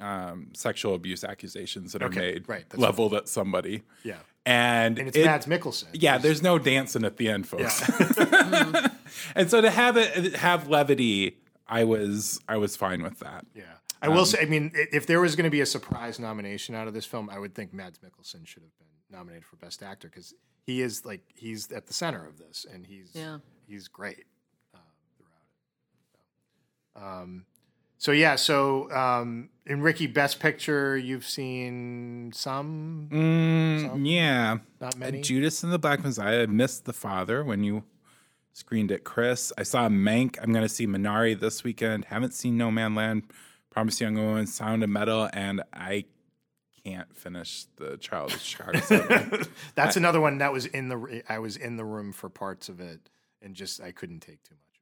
um, 0.00 0.48
sexual 0.54 0.94
abuse 0.94 1.24
accusations 1.24 1.92
that 1.92 2.02
are 2.02 2.06
Okay, 2.06 2.32
made 2.34 2.48
right, 2.48 2.64
that's 2.70 2.80
leveled 2.80 3.12
at 3.12 3.28
somebody. 3.28 3.82
Yeah, 4.04 4.16
And, 4.46 4.98
and 4.98 5.08
it's 5.08 5.16
it- 5.16 5.26
Mads 5.26 5.46
Mikkelsen. 5.46 5.88
Yeah, 5.92 6.16
there's 6.16 6.42
no 6.42 6.58
dancing 6.58 7.04
at 7.04 7.16
the 7.18 7.28
end, 7.28 7.46
folks. 7.46 7.82
yeah. 7.90 8.88
And 9.34 9.50
so 9.50 9.60
to 9.60 9.70
have 9.70 9.96
it 9.96 10.36
have 10.36 10.68
levity, 10.68 11.38
I 11.68 11.84
was 11.84 12.40
I 12.48 12.56
was 12.56 12.76
fine 12.76 13.02
with 13.02 13.18
that. 13.20 13.46
yeah. 13.54 13.64
I 14.02 14.08
will 14.08 14.24
say, 14.24 14.38
I 14.40 14.46
mean, 14.46 14.72
if 14.74 15.06
there 15.06 15.20
was 15.20 15.36
going 15.36 15.44
to 15.44 15.50
be 15.50 15.60
a 15.60 15.66
surprise 15.66 16.18
nomination 16.18 16.74
out 16.74 16.88
of 16.88 16.94
this 16.94 17.04
film, 17.04 17.28
I 17.28 17.38
would 17.38 17.54
think 17.54 17.74
Mads 17.74 17.98
Mikkelsen 17.98 18.46
should 18.46 18.62
have 18.62 18.78
been 18.78 18.88
nominated 19.10 19.44
for 19.44 19.56
Best 19.56 19.82
Actor 19.82 20.08
because 20.08 20.32
he 20.64 20.80
is 20.80 21.04
like 21.04 21.20
he's 21.34 21.70
at 21.70 21.86
the 21.86 21.92
center 21.92 22.26
of 22.26 22.38
this, 22.38 22.64
and 22.72 22.86
he's 22.86 23.10
Yeah. 23.14 23.38
he's 23.68 23.88
great 23.88 24.24
uh, 24.74 24.78
throughout 25.18 25.42
it. 25.52 26.98
So, 26.98 27.02
um, 27.04 27.44
so 27.98 28.12
yeah, 28.12 28.36
so 28.36 28.90
um, 28.90 29.50
in 29.66 29.82
Ricky 29.82 30.06
Best 30.06 30.40
Picture, 30.40 30.96
you've 30.96 31.26
seen 31.26 32.32
some, 32.34 33.08
Mm, 33.12 34.06
yeah, 34.06 34.58
not 34.80 34.94
Uh, 34.94 34.98
many. 34.98 35.20
Judas 35.20 35.62
and 35.62 35.70
the 35.70 35.78
Black 35.78 36.02
Messiah. 36.02 36.44
I 36.44 36.46
missed 36.46 36.86
the 36.86 36.94
father 36.94 37.44
when 37.44 37.62
you 37.64 37.84
screened 38.52 38.90
it, 38.90 39.04
Chris. 39.04 39.52
I 39.58 39.62
saw 39.62 39.88
Mank. 39.88 40.36
I'm 40.42 40.52
going 40.52 40.64
to 40.64 40.68
see 40.68 40.86
Minari 40.86 41.38
this 41.38 41.64
weekend. 41.64 42.06
Haven't 42.06 42.34
seen 42.34 42.58
Nomadland. 42.58 43.24
Promise 43.70 44.00
Young 44.00 44.16
Woman, 44.16 44.46
Sound 44.48 44.82
of 44.82 44.90
Metal, 44.90 45.30
and 45.32 45.62
I 45.72 46.06
can't 46.84 47.14
finish 47.16 47.66
the 47.76 47.96
Trial 47.96 48.26
of 48.26 48.40
Chicago. 48.40 48.80
That's 49.74 49.96
another 49.96 50.20
one 50.20 50.38
that 50.38 50.52
was 50.52 50.66
in 50.66 50.88
the. 50.88 51.22
I 51.28 51.38
was 51.38 51.56
in 51.56 51.76
the 51.76 51.84
room 51.84 52.12
for 52.12 52.28
parts 52.28 52.68
of 52.68 52.80
it, 52.80 53.08
and 53.40 53.54
just 53.54 53.80
I 53.80 53.92
couldn't 53.92 54.20
take 54.20 54.42
too 54.42 54.54
much. 54.54 54.80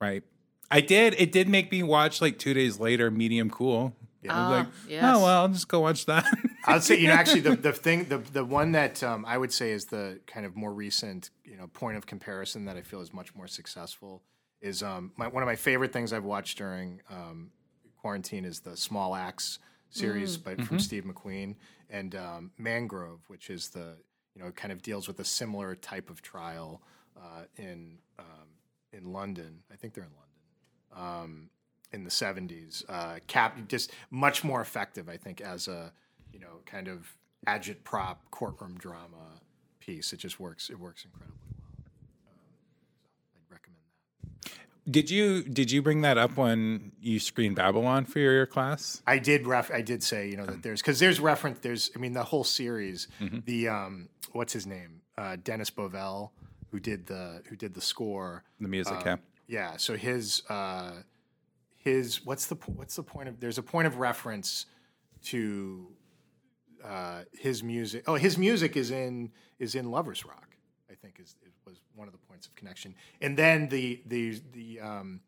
Right. 0.00 0.22
I 0.70 0.80
did. 0.80 1.14
It 1.18 1.32
did 1.32 1.48
make 1.48 1.72
me 1.72 1.82
watch 1.82 2.20
like 2.20 2.38
two 2.38 2.54
days 2.54 2.78
later, 2.78 3.10
Medium 3.10 3.50
Cool. 3.50 3.94
Yeah. 4.22 4.34
I 4.34 4.38
was 4.38 4.46
Ah, 4.52 4.58
like, 4.58 4.66
yes. 4.88 5.04
oh 5.04 5.18
well, 5.22 5.40
I'll 5.42 5.48
just 5.48 5.68
go 5.68 5.80
watch 5.80 6.06
that. 6.06 6.24
I'd 6.66 6.82
say 6.82 6.98
you 6.98 7.08
know 7.08 7.14
actually 7.14 7.40
the, 7.40 7.56
the 7.56 7.72
thing 7.72 8.04
the 8.04 8.18
the 8.18 8.44
one 8.44 8.72
that 8.72 9.02
um, 9.02 9.24
I 9.26 9.38
would 9.38 9.52
say 9.52 9.70
is 9.72 9.86
the 9.86 10.20
kind 10.26 10.44
of 10.44 10.54
more 10.56 10.72
recent 10.72 11.30
you 11.44 11.56
know 11.56 11.66
point 11.68 11.96
of 11.96 12.06
comparison 12.06 12.66
that 12.66 12.76
I 12.76 12.82
feel 12.82 13.00
is 13.00 13.12
much 13.14 13.34
more 13.34 13.46
successful 13.46 14.22
is 14.60 14.82
um, 14.82 15.12
my, 15.16 15.26
one 15.26 15.42
of 15.42 15.46
my 15.46 15.56
favorite 15.56 15.90
things 15.92 16.12
I've 16.12 16.24
watched 16.24 16.58
during 16.58 17.00
um, 17.10 17.50
quarantine 17.96 18.44
is 18.44 18.60
the 18.60 18.76
Small 18.76 19.14
Axe 19.14 19.58
series 19.88 20.36
by, 20.36 20.54
from 20.56 20.78
Steve 20.78 21.04
McQueen 21.04 21.56
and 21.88 22.14
um, 22.14 22.50
Mangrove, 22.58 23.20
which 23.28 23.48
is 23.48 23.70
the 23.70 23.96
you 24.34 24.42
know 24.42 24.50
kind 24.50 24.70
of 24.70 24.82
deals 24.82 25.08
with 25.08 25.18
a 25.20 25.24
similar 25.24 25.74
type 25.74 26.10
of 26.10 26.20
trial 26.20 26.82
uh, 27.16 27.44
in 27.56 27.96
um, 28.18 28.48
in 28.92 29.12
London. 29.12 29.62
I 29.72 29.76
think 29.76 29.94
they're 29.94 30.04
in 30.04 30.10
London 30.10 31.24
um, 31.24 31.50
in 31.92 32.04
the 32.04 32.10
70s. 32.10 32.84
Uh, 32.88 33.18
cap 33.26 33.58
just 33.68 33.92
much 34.10 34.44
more 34.44 34.60
effective, 34.60 35.08
I 35.08 35.16
think, 35.16 35.40
as 35.40 35.68
a 35.68 35.92
you 36.32 36.38
know 36.40 36.60
kind 36.66 36.88
of 36.88 37.16
agitprop 37.46 38.16
courtroom 38.30 38.76
drama 38.78 39.40
piece. 39.80 40.12
It 40.12 40.18
just 40.18 40.38
works. 40.38 40.70
It 40.70 40.78
works 40.78 41.04
incredibly 41.04 41.36
well. 41.50 41.56
Um, 42.28 42.42
so 43.32 43.38
I'd 43.38 43.52
recommend 43.52 43.80
that. 44.84 44.92
did 44.92 45.10
you 45.10 45.42
did 45.42 45.70
you 45.70 45.82
bring 45.82 46.02
that 46.02 46.18
up 46.18 46.36
when 46.36 46.92
you 47.00 47.18
screened 47.18 47.56
Babylon 47.56 48.04
for 48.04 48.18
your, 48.18 48.32
your 48.34 48.46
class? 48.46 49.02
I 49.06 49.18
did 49.18 49.46
ref. 49.46 49.70
I 49.70 49.80
did 49.80 50.02
say 50.02 50.28
you 50.28 50.36
know 50.36 50.46
that 50.46 50.62
there's 50.62 50.80
because 50.80 50.98
there's 50.98 51.18
reference. 51.20 51.58
There's 51.60 51.90
I 51.96 51.98
mean 51.98 52.12
the 52.12 52.24
whole 52.24 52.44
series. 52.44 53.08
The 53.46 53.68
um 53.68 54.08
what's 54.32 54.52
his 54.52 54.66
name? 54.66 55.00
Uh, 55.18 55.36
Dennis 55.42 55.70
Bovell, 55.70 56.30
who 56.70 56.78
did 56.80 57.06
the 57.06 57.42
who 57.48 57.56
did 57.56 57.74
the 57.74 57.80
score. 57.80 58.44
The 58.60 58.68
music, 58.68 58.94
Um, 58.94 59.02
yeah. 59.06 59.16
Yeah. 59.48 59.76
So 59.76 59.96
his 59.96 60.42
uh, 60.48 60.92
his 61.80 62.24
what's 62.24 62.46
the 62.46 62.56
what's 62.66 62.96
the 62.96 63.02
point 63.02 63.28
of? 63.28 63.40
There's 63.40 63.58
a 63.58 63.62
point 63.62 63.86
of 63.86 63.98
reference 63.98 64.66
to 65.26 65.88
uh, 66.84 67.22
his 67.32 67.62
music. 67.62 68.04
Oh, 68.06 68.14
his 68.14 68.38
music 68.38 68.76
is 68.76 68.90
in 68.90 69.32
is 69.58 69.74
in 69.74 69.90
Lovers 69.90 70.24
Rock. 70.24 70.56
I 70.90 70.94
think 70.94 71.18
is, 71.18 71.36
was 71.66 71.80
one 71.94 72.06
of 72.06 72.12
the 72.12 72.18
points 72.18 72.46
of 72.46 72.54
connection. 72.54 72.94
And 73.20 73.36
then 73.36 73.68
the 73.68 74.02
the 74.06 74.40
the 74.52 74.80
um, 74.80 75.20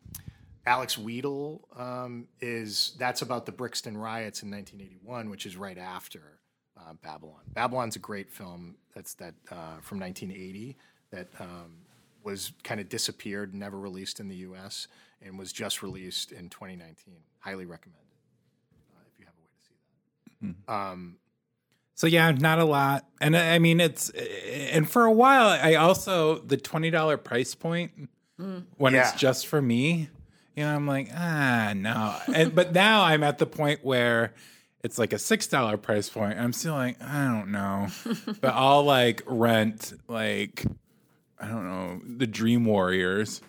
Alex 0.67 0.97
Wheatle 0.97 1.61
um, 1.81 2.29
is 2.41 2.95
that's 2.99 3.23
about 3.23 3.47
the 3.47 3.53
Brixton 3.53 3.97
riots 3.97 4.43
in 4.43 4.51
1981, 4.51 5.31
which 5.31 5.47
is 5.47 5.57
right 5.57 5.79
after 5.79 6.39
uh, 6.77 6.93
Babylon. 7.03 7.41
Babylon's 7.55 7.97
a 7.97 8.01
great 8.01 8.31
film. 8.31 8.77
That's 8.95 9.15
that 9.15 9.35
uh, 9.51 9.81
from 9.81 10.01
1980 10.01 10.77
that 11.13 11.29
um, 11.41 11.79
was 12.23 12.53
kind 12.63 12.81
of 12.81 12.89
disappeared, 12.89 13.55
never 13.55 13.79
released 13.79 14.21
in 14.21 14.29
the 14.29 14.37
U.S. 14.37 14.89
and 15.25 15.39
was 15.39 15.53
just 15.53 15.83
released 15.83 16.33
in 16.33 16.49
2019. 16.49 17.15
Highly 17.41 17.65
recommended 17.67 18.03
uh, 18.95 19.01
if 19.13 19.19
you 19.19 19.27
have 19.27 19.35
a 19.35 19.41
way 19.43 19.49
to 19.59 19.67
see 19.67 20.57
that. 20.67 20.73
Um, 20.73 21.17
So 21.95 22.07
yeah, 22.07 22.31
not 22.33 22.59
a 22.59 22.65
lot, 22.65 23.07
and 23.21 23.37
I 23.37 23.55
I 23.55 23.59
mean 23.59 23.81
it's 23.81 24.11
and 24.11 24.89
for 24.91 25.05
a 25.05 25.13
while 25.13 25.47
I 25.49 25.75
also 25.75 26.39
the 26.39 26.57
twenty 26.57 26.91
dollar 26.91 27.17
price 27.17 27.55
point 27.55 28.09
when 28.77 28.95
Yeah. 28.95 29.01
it's 29.09 29.13
just 29.21 29.47
for 29.47 29.61
me, 29.63 30.09
you 30.57 30.65
know, 30.65 30.75
I'm 30.75 30.87
like 30.87 31.09
ah 31.15 31.73
no, 31.77 32.17
and 32.35 32.55
but 32.55 32.73
now 32.73 33.03
I'm 33.03 33.23
at 33.23 33.39
the 33.39 33.47
point 33.47 33.85
where 33.85 34.35
it's 34.83 34.99
like 34.99 35.13
a 35.13 35.19
six 35.19 35.47
dollar 35.47 35.77
price 35.77 36.09
point. 36.09 36.39
I'm 36.39 36.53
still 36.53 36.75
like 36.75 37.01
I 37.03 37.25
don't 37.27 37.53
know, 37.53 37.87
but 38.41 38.53
I'll 38.55 38.83
like 38.85 39.23
rent 39.27 39.93
like 40.09 40.65
I 41.39 41.47
don't 41.49 41.65
know 41.65 42.01
the 42.19 42.27
Dream 42.27 42.65
Warriors. 42.65 43.41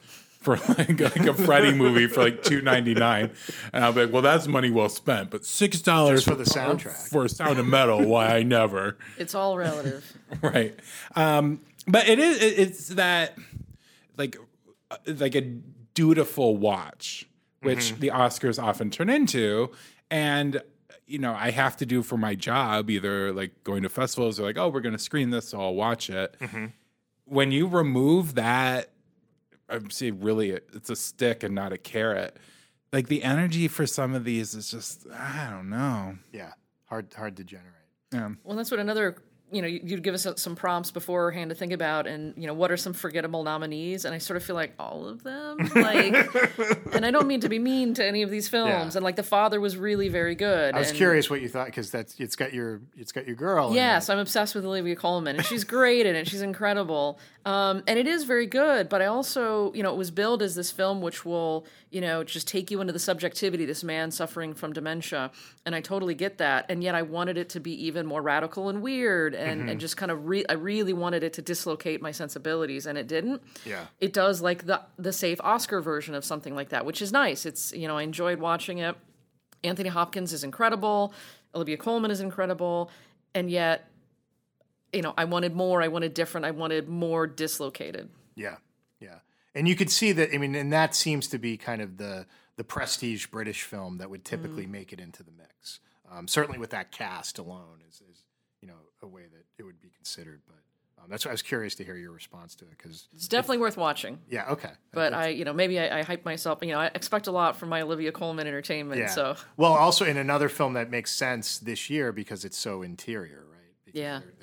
For 0.44 0.58
like, 0.58 1.00
like 1.00 1.16
a 1.26 1.34
Freddy 1.34 1.74
movie 1.74 2.08
for 2.08 2.22
like 2.22 2.44
two 2.44 2.62
ninety 2.62 2.94
nine, 2.94 3.32
and 3.72 3.84
I'll 3.84 3.94
be 3.94 4.04
like, 4.06 4.14
"Well, 4.14 4.22
that's 4.22 4.48
money 4.48 4.70
well 4.70 4.90
spent." 4.90 5.30
But 5.32 5.46
six 5.46 5.82
dollars 5.82 6.24
for 6.26 6.36
the 6.36 6.44
soundtrack. 6.44 7.10
for 7.10 7.26
a 7.26 7.30
Sound 7.30 7.60
of 7.60 7.66
Metal, 7.66 8.06
why 8.06 8.28
I 8.36 8.44
never. 8.44 8.98
It's 9.18 9.34
all 9.34 9.58
relative. 9.58 10.06
right. 10.42 10.78
Um, 11.16 11.62
but 11.88 12.08
it 12.10 12.20
is 12.20 12.42
it- 12.44 12.60
it's 12.60 12.88
that 12.90 13.38
like 14.18 14.38
uh, 14.92 14.98
like 15.08 15.36
a 15.36 15.42
dutiful 15.94 16.58
watch, 16.58 17.26
which 17.62 17.96
the 18.00 18.10
Oscars 18.10 18.62
often 18.62 18.90
turn 18.90 19.10
into, 19.10 19.72
and 20.12 20.62
you 21.08 21.20
know 21.20 21.34
I 21.34 21.52
have 21.52 21.78
to 21.78 21.86
do 21.86 22.04
for 22.04 22.18
my 22.18 22.36
job, 22.36 22.90
either 22.90 23.32
like 23.32 23.64
going 23.64 23.84
to 23.84 23.90
festivals 23.90 24.40
or 24.40 24.44
like 24.44 24.58
oh 24.58 24.68
we're 24.70 24.82
going 24.82 24.92
to 24.96 25.00
screen 25.00 25.30
this, 25.30 25.48
so 25.50 25.62
I'll 25.62 25.74
watch 25.76 26.10
it. 26.10 26.36
When 27.26 27.52
you 27.52 27.68
remove 27.68 28.36
that, 28.36 28.90
I'm 29.74 29.90
saying 29.90 30.22
really 30.22 30.52
it's 30.52 30.90
a 30.90 30.96
stick 30.96 31.44
and 31.44 31.54
not 31.56 31.74
a 31.74 31.78
carrot. 31.78 32.38
Like 32.92 33.08
the 33.08 33.24
energy 33.24 33.68
for 33.68 33.86
some 33.88 34.14
of 34.14 34.24
these 34.24 34.54
is 34.54 34.70
just 34.70 35.08
I 35.12 35.50
don't 35.52 35.70
know. 35.70 36.18
yeah, 36.32 36.52
hard 36.86 37.14
hard 37.16 37.38
to 37.38 37.44
generate. 37.44 37.70
Yeah. 38.14 38.30
Well, 38.44 38.56
that's 38.56 38.72
what 38.72 38.80
another. 38.80 39.18
You 39.52 39.62
know, 39.62 39.68
you'd 39.68 40.02
give 40.02 40.16
us 40.16 40.26
some 40.38 40.56
prompts 40.56 40.90
beforehand 40.90 41.50
to 41.52 41.56
think 41.56 41.74
about, 41.74 42.08
and 42.08 42.34
you 42.36 42.48
know, 42.48 42.56
what 42.56 42.72
are 42.72 42.78
some 42.78 42.92
forgettable 42.94 43.44
nominees? 43.44 44.04
And 44.04 44.16
I 44.16 44.18
sort 44.18 44.36
of 44.38 44.44
feel 44.44 44.56
like 44.56 44.74
all 44.80 45.08
of 45.08 45.22
them, 45.22 45.58
like, 45.76 46.16
and 46.96 47.06
I 47.06 47.12
don't 47.12 47.28
mean 47.28 47.40
to 47.42 47.50
be 47.50 47.60
mean 47.60 47.94
to 47.96 48.04
any 48.04 48.24
of 48.24 48.32
these 48.32 48.50
films. 48.50 48.70
Yeah. 48.72 48.82
And 48.98 49.04
like, 49.04 49.16
The 49.16 49.22
Father 49.22 49.62
was 49.62 49.78
really 49.78 50.10
very 50.10 50.34
good. 50.34 50.74
I 50.74 50.80
was 50.80 50.90
and- 50.90 50.98
curious 50.98 51.30
what 51.30 51.40
you 51.42 51.50
thought 51.50 51.68
because 51.68 51.92
that's 51.92 52.20
it's 52.20 52.36
got 52.36 52.52
your 52.52 52.82
it's 52.98 53.12
got 53.12 53.28
your 53.28 53.36
girl. 53.36 53.68
in 53.70 53.76
Yes. 53.76 54.10
I'm 54.10 54.18
obsessed 54.18 54.56
with 54.56 54.66
Olivia 54.66 54.96
Colman, 54.96 55.36
and 55.36 55.46
she's 55.46 55.64
great 55.64 56.08
in 56.08 56.16
it. 56.16 56.28
She's 56.28 56.42
incredible, 56.42 57.20
um, 57.46 57.84
and 57.88 58.00
it 58.00 58.08
is 58.08 58.24
very 58.24 58.46
good. 58.48 58.90
But 58.90 59.02
I 59.02 59.06
also, 59.08 59.74
you 59.74 59.84
know, 59.84 59.92
it 59.92 59.98
was 59.98 60.12
billed 60.12 60.42
as 60.42 60.56
this 60.56 60.72
film 60.72 61.02
which 61.02 61.26
will, 61.26 61.66
you 61.90 62.00
know, 62.02 62.24
just 62.24 62.48
take 62.48 62.72
you 62.72 62.80
into 62.82 62.94
the 62.94 63.00
subjectivity. 63.00 63.66
This 63.66 63.84
man 63.84 64.12
suffering 64.12 64.54
from 64.54 64.74
dementia, 64.74 65.32
and 65.66 65.76
I 65.76 65.82
totally 65.82 66.16
get 66.16 66.38
that. 66.38 66.66
And 66.70 66.84
yet, 66.84 66.96
I 66.96 67.02
wanted 67.02 67.38
it 67.38 67.50
to 67.50 67.60
be 67.60 67.72
even 67.86 68.06
more 68.06 68.22
radical 68.22 68.70
and 68.70 68.82
weird, 68.82 69.36
and, 69.36 69.70
and 69.70 69.80
just 69.80 69.98
kind 69.98 70.12
of, 70.12 70.28
re- 70.28 70.46
I 70.48 70.54
really 70.54 70.94
wanted 70.94 71.24
it 71.24 71.34
to 71.34 71.42
dislocate 71.42 72.02
my 72.02 72.12
sensibilities, 72.12 72.86
and 72.86 72.98
it 72.98 73.08
didn't. 73.08 73.42
Yeah. 73.66 73.86
it 74.00 74.14
does 74.14 74.42
like 74.42 74.66
the 74.66 74.82
the 74.98 75.14
safe 75.14 75.40
Oscar 75.42 75.82
version 75.82 76.16
of 76.16 76.24
something 76.24 76.56
like 76.56 76.70
that, 76.70 76.86
which 76.86 77.02
is 77.02 77.12
nice. 77.12 77.46
It's 77.46 77.74
you 77.74 77.88
know, 77.88 77.98
I 77.98 78.04
enjoyed 78.04 78.40
watching 78.40 78.78
it. 78.80 78.96
Anthony 79.64 79.90
Hopkins 79.90 80.34
is 80.34 80.44
incredible. 80.44 81.14
Olivia 81.56 81.78
Colman 81.78 82.12
is 82.12 82.20
incredible. 82.20 82.90
And 83.36 83.50
yet, 83.50 83.88
you 84.94 85.02
know, 85.02 85.14
I 85.18 85.26
wanted 85.26 85.56
more. 85.56 85.82
I 85.82 85.88
wanted 85.88 86.14
different. 86.14 86.46
I 86.46 86.52
wanted 86.52 86.88
more 86.88 87.28
dislocated. 87.28 88.10
Yeah, 88.36 88.56
yeah, 89.00 89.20
and 89.56 89.68
you 89.68 89.76
could 89.76 89.90
see 89.92 90.12
that. 90.14 90.30
I 90.34 90.38
mean, 90.38 90.56
and 90.56 90.72
that 90.74 90.96
seems 90.96 91.28
to 91.30 91.38
be 91.38 91.58
kind 91.58 91.82
of 91.82 91.98
the 91.98 92.26
the 92.56 92.64
prestige 92.64 93.28
British 93.28 93.64
film 93.64 93.98
that 93.98 94.10
would 94.10 94.24
typically 94.26 94.66
make 94.68 94.94
it 94.94 95.00
into 95.00 95.24
the 95.24 95.32
mix. 95.32 95.80
Um, 96.12 96.28
certainly, 96.28 96.60
with 96.60 96.70
that 96.72 96.92
cast 96.92 97.40
alone, 97.40 97.82
is, 97.90 97.96
is 98.12 98.24
you 98.62 98.68
know 98.68 98.76
a 99.02 99.08
way 99.08 99.24
that 99.24 99.46
it 99.58 99.64
would 99.64 99.82
be 99.82 99.90
considered. 99.90 100.42
But 100.48 100.58
um, 101.04 101.10
that's 101.10 101.26
why 101.26 101.30
I 101.32 101.34
was 101.34 101.42
curious 101.42 101.74
to 101.76 101.84
hear 101.84 101.96
your 101.96 102.12
response 102.12 102.56
to 102.56 102.66
it 102.66 102.72
because 102.78 103.08
It's 103.14 103.28
definitely 103.28 103.58
worth 103.58 103.76
watching. 103.78 104.20
yeah, 104.30 104.46
okay, 104.52 104.70
But 104.94 105.14
I, 105.14 105.30
you 105.30 105.44
know, 105.44 105.52
maybe 105.54 105.80
I, 105.80 106.00
I 106.00 106.04
hype 106.04 106.24
myself. 106.24 106.60
You 106.62 106.70
know, 106.74 106.80
I 106.80 106.92
expect 106.94 107.28
a 107.28 107.32
lot 107.32 107.58
from 107.58 107.70
my 107.70 107.82
Olivia 107.82 108.12
Colman 108.12 108.48
entertainment. 108.48 109.00
yeah. 109.02 109.08
So 109.08 109.36
well, 109.58 109.74
also 109.74 110.06
in 110.06 110.18
another 110.18 110.48
film 110.50 110.74
that 110.74 110.90
makes 110.90 111.12
sense 111.12 111.58
this 111.58 111.90
year 111.90 112.12
because 112.12 112.46
it's 112.46 112.58
so 112.58 112.84
interior, 112.84 113.44
right? 113.52 113.60
Because 113.86 114.00
Yeah. 114.00 114.20
they're, 114.20 114.34
they're 114.40 114.43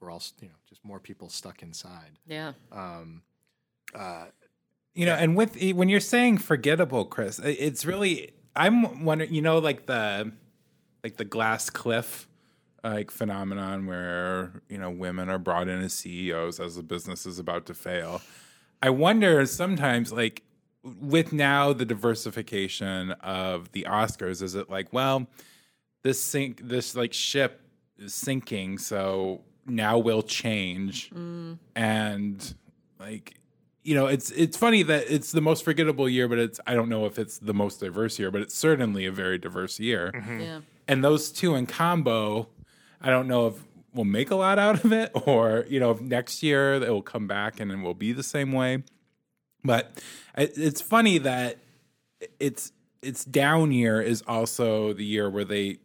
we're, 0.00 0.06
we're 0.06 0.12
all 0.12 0.22
you 0.40 0.48
know 0.48 0.54
just 0.68 0.84
more 0.84 1.00
people 1.00 1.28
stuck 1.28 1.62
inside. 1.62 2.18
yeah, 2.26 2.52
um, 2.72 3.22
uh, 3.94 4.26
You 4.94 5.06
know, 5.06 5.14
and 5.14 5.36
with 5.36 5.60
when 5.74 5.88
you're 5.88 6.00
saying 6.00 6.38
forgettable, 6.38 7.04
Chris, 7.04 7.38
it's 7.38 7.84
really 7.84 8.32
I'm 8.56 9.04
wondering. 9.04 9.32
You 9.32 9.42
know, 9.42 9.58
like 9.58 9.86
the 9.86 10.32
like 11.02 11.16
the 11.16 11.24
glass 11.24 11.70
cliff 11.70 12.28
like 12.82 13.10
phenomenon 13.10 13.86
where 13.86 14.62
you 14.68 14.78
know 14.78 14.90
women 14.90 15.28
are 15.28 15.38
brought 15.38 15.68
in 15.68 15.80
as 15.82 15.92
CEOs 15.92 16.60
as 16.60 16.76
the 16.76 16.82
business 16.82 17.26
is 17.26 17.38
about 17.38 17.66
to 17.66 17.74
fail. 17.74 18.22
I 18.82 18.90
wonder 18.90 19.44
sometimes, 19.46 20.12
like 20.12 20.42
with 20.82 21.32
now 21.32 21.72
the 21.72 21.84
diversification 21.84 23.12
of 23.12 23.72
the 23.72 23.86
Oscars, 23.88 24.42
is 24.42 24.54
it 24.54 24.70
like, 24.70 24.92
well, 24.92 25.26
this 26.02 26.22
sink, 26.22 26.60
this 26.64 26.94
like 26.96 27.12
ship 27.12 27.60
is 27.98 28.14
sinking, 28.14 28.78
so 28.78 29.42
now 29.70 29.98
we'll 29.98 30.22
change, 30.22 31.10
and 31.74 32.54
like 32.98 33.34
you 33.82 33.94
know, 33.94 34.06
it's 34.06 34.30
it's 34.30 34.56
funny 34.56 34.82
that 34.82 35.10
it's 35.10 35.32
the 35.32 35.40
most 35.40 35.64
forgettable 35.64 36.08
year, 36.08 36.28
but 36.28 36.38
it's 36.38 36.60
I 36.66 36.74
don't 36.74 36.88
know 36.88 37.06
if 37.06 37.18
it's 37.18 37.38
the 37.38 37.54
most 37.54 37.80
diverse 37.80 38.18
year, 38.18 38.30
but 38.30 38.42
it's 38.42 38.54
certainly 38.54 39.06
a 39.06 39.12
very 39.12 39.38
diverse 39.38 39.80
year. 39.80 40.12
Mm-hmm. 40.14 40.40
yeah. 40.40 40.60
And 40.86 41.02
those 41.04 41.30
two 41.30 41.54
in 41.54 41.66
combo, 41.66 42.48
I 43.00 43.10
don't 43.10 43.26
know 43.26 43.46
if 43.46 43.54
we'll 43.94 44.04
make 44.04 44.30
a 44.30 44.36
lot 44.36 44.58
out 44.58 44.84
of 44.84 44.92
it, 44.92 45.10
or 45.26 45.64
you 45.68 45.80
know, 45.80 45.92
if 45.92 46.00
next 46.00 46.42
year 46.42 46.74
it 46.74 46.88
will 46.88 47.02
come 47.02 47.26
back 47.26 47.58
and 47.58 47.72
it 47.72 47.76
will 47.76 47.94
be 47.94 48.12
the 48.12 48.22
same 48.22 48.52
way. 48.52 48.82
But 49.64 50.02
it's 50.36 50.80
funny 50.80 51.18
that 51.18 51.58
it's 52.38 52.72
it's 53.02 53.24
down 53.24 53.72
year 53.72 54.00
is 54.00 54.22
also 54.26 54.92
the 54.92 55.04
year 55.04 55.30
where 55.30 55.44
they 55.44 55.78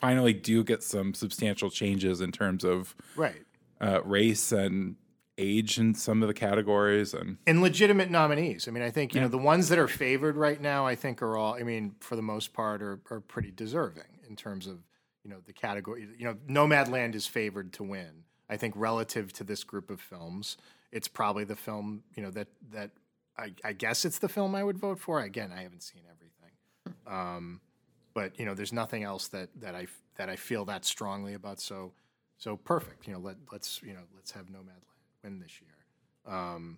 finally 0.00 0.32
do 0.32 0.64
get 0.64 0.82
some 0.82 1.14
substantial 1.14 1.70
changes 1.70 2.20
in 2.20 2.32
terms 2.32 2.64
of 2.64 2.94
Right. 3.16 3.44
uh, 3.80 4.00
race 4.04 4.52
and 4.52 4.96
age 5.38 5.78
in 5.78 5.94
some 5.94 6.22
of 6.22 6.28
the 6.28 6.34
categories, 6.34 7.14
and 7.14 7.38
and 7.46 7.62
legitimate 7.62 8.10
nominees. 8.10 8.68
I 8.68 8.70
mean, 8.72 8.82
I 8.82 8.90
think 8.90 9.14
you 9.14 9.20
know 9.20 9.28
the 9.28 9.38
ones 9.38 9.68
that 9.68 9.78
are 9.78 9.88
favored 9.88 10.36
right 10.36 10.60
now. 10.60 10.86
I 10.86 10.94
think 10.94 11.22
are 11.22 11.36
all. 11.36 11.54
I 11.54 11.62
mean, 11.62 11.94
for 12.00 12.16
the 12.16 12.22
most 12.22 12.52
part, 12.52 12.82
are 12.82 13.00
are 13.10 13.20
pretty 13.20 13.50
deserving 13.50 14.20
in 14.28 14.36
terms 14.36 14.66
of 14.66 14.78
you 15.24 15.30
know 15.30 15.38
the 15.46 15.52
category. 15.52 16.06
You 16.18 16.24
know, 16.26 16.36
Nomadland 16.48 17.14
is 17.14 17.26
favored 17.26 17.72
to 17.74 17.82
win. 17.82 18.24
I 18.48 18.56
think 18.56 18.74
relative 18.76 19.32
to 19.34 19.44
this 19.44 19.64
group 19.64 19.90
of 19.90 20.00
films, 20.00 20.56
it's 20.92 21.08
probably 21.08 21.44
the 21.44 21.56
film. 21.56 22.02
You 22.16 22.22
know 22.24 22.30
that 22.32 22.48
that 22.72 22.90
I, 23.38 23.54
I 23.64 23.72
guess 23.72 24.04
it's 24.04 24.18
the 24.18 24.28
film 24.28 24.54
I 24.54 24.62
would 24.64 24.76
vote 24.78 24.98
for. 24.98 25.20
Again, 25.20 25.52
I 25.56 25.62
haven't 25.62 25.82
seen 25.82 26.02
everything, 26.10 26.96
um, 27.06 27.60
but 28.20 28.38
you 28.38 28.44
know, 28.44 28.52
there's 28.52 28.72
nothing 28.72 29.02
else 29.02 29.28
that 29.28 29.48
that 29.62 29.74
I 29.74 29.86
that 30.16 30.28
I 30.28 30.36
feel 30.36 30.66
that 30.66 30.84
strongly 30.84 31.32
about. 31.32 31.58
So 31.58 31.92
so 32.36 32.54
perfect. 32.54 33.06
You 33.06 33.14
know, 33.14 33.18
let 33.18 33.36
let's 33.50 33.80
you 33.82 33.94
know 33.94 34.02
let's 34.14 34.30
have 34.32 34.46
Nomadland 34.46 34.84
win 35.24 35.40
this 35.40 35.52
year. 35.62 36.34
Um, 36.36 36.76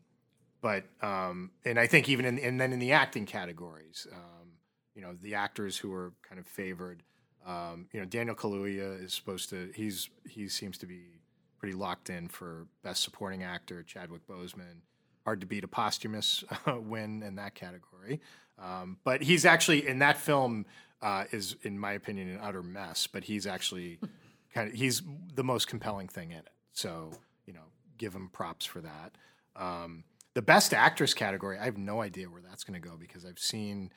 but 0.60 0.84
um, 1.00 1.50
and 1.64 1.80
I 1.80 1.88
think 1.88 2.08
even 2.08 2.26
in 2.26 2.38
and 2.38 2.60
then 2.60 2.72
in 2.72 2.78
the 2.78 2.92
acting 2.92 3.26
categories, 3.26 4.06
um, 4.12 4.50
you 4.94 5.02
know, 5.02 5.16
the 5.20 5.34
actors 5.34 5.76
who 5.76 5.92
are 5.92 6.12
kind 6.22 6.38
of 6.38 6.46
favored. 6.46 7.02
Um, 7.44 7.88
you 7.92 7.98
know, 7.98 8.06
Daniel 8.06 8.36
Kaluuya 8.36 9.02
is 9.02 9.12
supposed 9.12 9.50
to. 9.50 9.72
He's 9.74 10.10
he 10.30 10.46
seems 10.46 10.78
to 10.78 10.86
be 10.86 11.18
pretty 11.58 11.74
locked 11.74 12.08
in 12.08 12.28
for 12.28 12.68
best 12.84 13.02
supporting 13.02 13.42
actor. 13.42 13.82
Chadwick 13.82 14.28
Boseman, 14.28 14.82
hard 15.24 15.40
to 15.40 15.46
beat 15.48 15.64
a 15.64 15.68
posthumous 15.68 16.44
uh, 16.68 16.78
win 16.80 17.24
in 17.24 17.34
that 17.34 17.56
category. 17.56 18.20
Um, 18.60 18.98
but 19.02 19.22
he's 19.22 19.44
actually 19.44 19.88
in 19.88 19.98
that 19.98 20.18
film 20.18 20.66
uh, 21.02 21.24
is, 21.32 21.56
in 21.62 21.78
my 21.78 21.92
opinion, 21.92 22.28
an 22.28 22.38
utter 22.42 22.62
mess. 22.62 23.06
But 23.06 23.24
he's 23.24 23.46
actually 23.46 23.98
kind 24.54 24.68
of 24.68 24.74
he's 24.74 25.02
the 25.34 25.44
most 25.44 25.66
compelling 25.66 26.08
thing 26.08 26.30
in 26.30 26.38
it. 26.38 26.50
So 26.72 27.10
you 27.46 27.52
know, 27.52 27.64
give 27.98 28.14
him 28.14 28.30
props 28.32 28.64
for 28.64 28.80
that. 28.80 29.12
Um, 29.56 30.04
the 30.34 30.42
best 30.42 30.72
actress 30.72 31.12
category, 31.12 31.58
I 31.58 31.64
have 31.64 31.76
no 31.76 32.00
idea 32.00 32.30
where 32.30 32.40
that's 32.40 32.64
going 32.64 32.80
to 32.80 32.88
go 32.88 32.96
because 32.96 33.24
I've 33.24 33.38
seen 33.38 33.90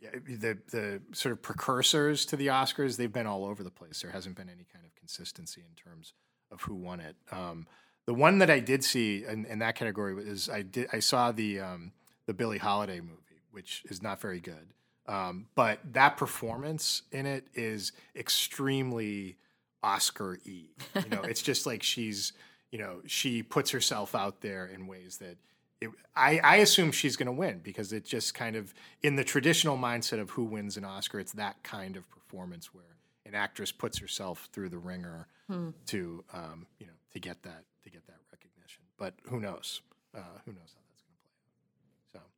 the 0.00 0.58
the 0.70 1.02
sort 1.12 1.32
of 1.32 1.42
precursors 1.42 2.26
to 2.26 2.36
the 2.36 2.48
Oscars. 2.48 2.96
They've 2.96 3.12
been 3.12 3.26
all 3.26 3.44
over 3.44 3.62
the 3.62 3.70
place. 3.70 4.02
There 4.02 4.10
hasn't 4.10 4.36
been 4.36 4.48
any 4.48 4.66
kind 4.72 4.84
of 4.84 4.94
consistency 4.94 5.62
in 5.68 5.74
terms 5.74 6.14
of 6.50 6.62
who 6.62 6.74
won 6.74 7.00
it. 7.00 7.16
Um, 7.30 7.66
the 8.06 8.14
one 8.14 8.38
that 8.38 8.50
I 8.50 8.58
did 8.58 8.82
see 8.82 9.24
in, 9.24 9.44
in, 9.46 9.60
that 9.60 9.76
category 9.76 10.14
is 10.24 10.48
I 10.48 10.62
did 10.62 10.88
I 10.92 10.98
saw 10.98 11.30
the 11.32 11.60
um, 11.60 11.92
the 12.26 12.34
Billie 12.34 12.58
Holiday 12.58 13.00
movie, 13.00 13.42
which 13.50 13.82
is 13.90 14.02
not 14.02 14.20
very 14.20 14.40
good. 14.40 14.72
Um, 15.06 15.46
but 15.54 15.80
that 15.92 16.16
performance 16.16 17.02
in 17.10 17.26
it 17.26 17.46
is 17.54 17.92
extremely 18.14 19.36
Oscar 19.82 20.38
y. 20.46 20.64
You 20.94 21.08
know, 21.10 21.22
it's 21.24 21.42
just 21.42 21.66
like 21.66 21.82
she's 21.82 22.32
you 22.70 22.78
know 22.78 23.00
she 23.06 23.42
puts 23.42 23.70
herself 23.70 24.14
out 24.14 24.40
there 24.40 24.66
in 24.66 24.86
ways 24.86 25.18
that 25.18 25.36
it, 25.80 25.90
I, 26.14 26.38
I 26.38 26.56
assume 26.56 26.92
she's 26.92 27.16
going 27.16 27.26
to 27.26 27.32
win 27.32 27.60
because 27.62 27.92
it 27.92 28.04
just 28.04 28.34
kind 28.34 28.54
of 28.54 28.72
in 29.02 29.16
the 29.16 29.24
traditional 29.24 29.76
mindset 29.76 30.20
of 30.20 30.30
who 30.30 30.44
wins 30.44 30.76
an 30.76 30.84
Oscar, 30.84 31.18
it's 31.18 31.32
that 31.32 31.62
kind 31.64 31.96
of 31.96 32.08
performance 32.08 32.72
where 32.72 32.84
an 33.26 33.34
actress 33.34 33.72
puts 33.72 33.98
herself 33.98 34.48
through 34.52 34.68
the 34.68 34.78
ringer 34.78 35.26
hmm. 35.48 35.70
to 35.86 36.24
um, 36.32 36.66
you 36.78 36.86
know 36.86 36.92
to 37.12 37.18
get 37.18 37.42
that 37.42 37.64
to 37.82 37.90
get 37.90 38.06
that 38.06 38.18
recognition. 38.30 38.82
But 38.96 39.14
who 39.28 39.40
knows? 39.40 39.80
Uh, 40.14 40.20
who 40.44 40.52
knows 40.52 40.74
how 40.74 40.82
that's 40.88 41.02
going 41.02 41.16
to 41.16 42.12
play 42.12 42.20
out? 42.20 42.30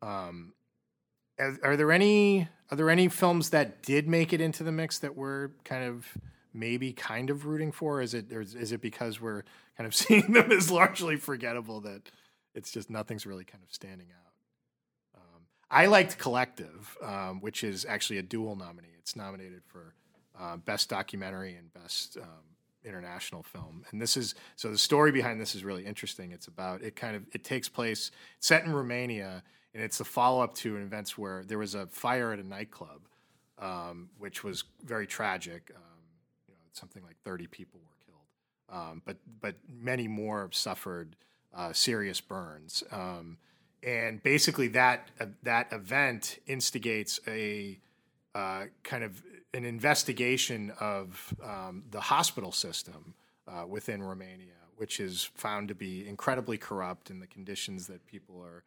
So, 0.00 0.06
um, 0.08 0.52
are, 1.40 1.58
are, 1.62 1.76
there 1.76 1.90
any 1.90 2.48
are 2.70 2.76
there 2.76 2.90
any 2.90 3.08
films 3.08 3.50
that 3.50 3.82
did 3.82 4.08
make 4.08 4.32
it 4.32 4.40
into 4.40 4.62
the 4.62 4.72
mix 4.72 4.98
that 4.98 5.16
we're 5.16 5.50
kind 5.64 5.84
of 5.84 6.06
maybe 6.52 6.92
kind 6.92 7.30
of 7.30 7.46
rooting 7.46 7.72
for? 7.72 8.00
Is 8.00 8.14
it 8.14 8.32
or 8.32 8.42
is 8.42 8.72
it 8.72 8.80
because 8.80 9.20
we're 9.20 9.42
kind 9.76 9.86
of 9.86 9.94
seeing 9.94 10.32
them 10.32 10.52
as 10.52 10.70
largely 10.70 11.16
forgettable 11.16 11.80
that 11.80 12.10
it's 12.54 12.70
just 12.70 12.90
nothing's 12.90 13.26
really 13.26 13.44
kind 13.44 13.62
of 13.62 13.72
standing 13.72 14.08
out. 14.10 15.20
Um, 15.20 15.42
I 15.70 15.86
liked 15.86 16.18
Collective, 16.18 16.96
um, 17.02 17.40
which 17.40 17.64
is 17.64 17.86
actually 17.88 18.18
a 18.18 18.22
dual 18.22 18.56
nominee. 18.56 18.88
It's 18.98 19.16
nominated 19.16 19.62
for 19.66 19.94
uh, 20.38 20.56
best 20.56 20.88
documentary 20.88 21.54
and 21.54 21.72
best 21.72 22.16
um, 22.16 22.56
international 22.84 23.42
film. 23.42 23.84
And 23.90 24.00
this 24.00 24.16
is 24.16 24.34
so 24.56 24.70
the 24.70 24.78
story 24.78 25.12
behind 25.12 25.40
this 25.40 25.54
is 25.54 25.64
really 25.64 25.86
interesting. 25.86 26.32
It's 26.32 26.46
about 26.46 26.82
it 26.82 26.96
kind 26.96 27.16
of 27.16 27.24
it 27.32 27.44
takes 27.44 27.68
place 27.68 28.10
set 28.40 28.64
in 28.64 28.72
Romania, 28.72 29.42
and 29.74 29.82
it's 29.82 30.00
a 30.00 30.04
follow 30.04 30.42
up 30.42 30.54
to 30.54 30.76
events 30.76 31.16
where 31.16 31.44
there 31.44 31.58
was 31.58 31.74
a 31.74 31.86
fire 31.86 32.32
at 32.32 32.38
a 32.38 32.46
nightclub, 32.46 33.00
um, 33.58 34.10
which 34.18 34.42
was 34.42 34.64
very 34.84 35.06
tragic. 35.06 35.70
Um, 35.74 35.82
you 36.48 36.54
know, 36.54 36.60
something 36.72 37.02
like 37.02 37.16
thirty 37.24 37.46
people 37.46 37.80
were 37.80 38.04
killed, 38.04 38.80
um, 38.80 39.02
but 39.04 39.16
but 39.40 39.56
many 39.68 40.08
more 40.08 40.48
suffered 40.52 41.16
uh, 41.54 41.72
serious 41.72 42.20
burns. 42.20 42.82
Um, 42.90 43.38
and 43.82 44.22
basically, 44.22 44.68
that 44.68 45.08
uh, 45.20 45.26
that 45.42 45.72
event 45.72 46.38
instigates 46.46 47.20
a 47.26 47.78
uh, 48.34 48.64
kind 48.82 49.04
of 49.04 49.22
an 49.54 49.64
investigation 49.64 50.72
of 50.80 51.34
um, 51.42 51.82
the 51.90 52.00
hospital 52.00 52.52
system 52.52 53.14
uh, 53.48 53.66
within 53.66 54.02
Romania, 54.02 54.52
which 54.76 55.00
is 55.00 55.30
found 55.34 55.68
to 55.68 55.74
be 55.74 56.06
incredibly 56.06 56.56
corrupt, 56.56 57.10
and 57.10 57.20
the 57.20 57.26
conditions 57.26 57.86
that 57.88 58.06
people 58.06 58.40
are, 58.42 58.62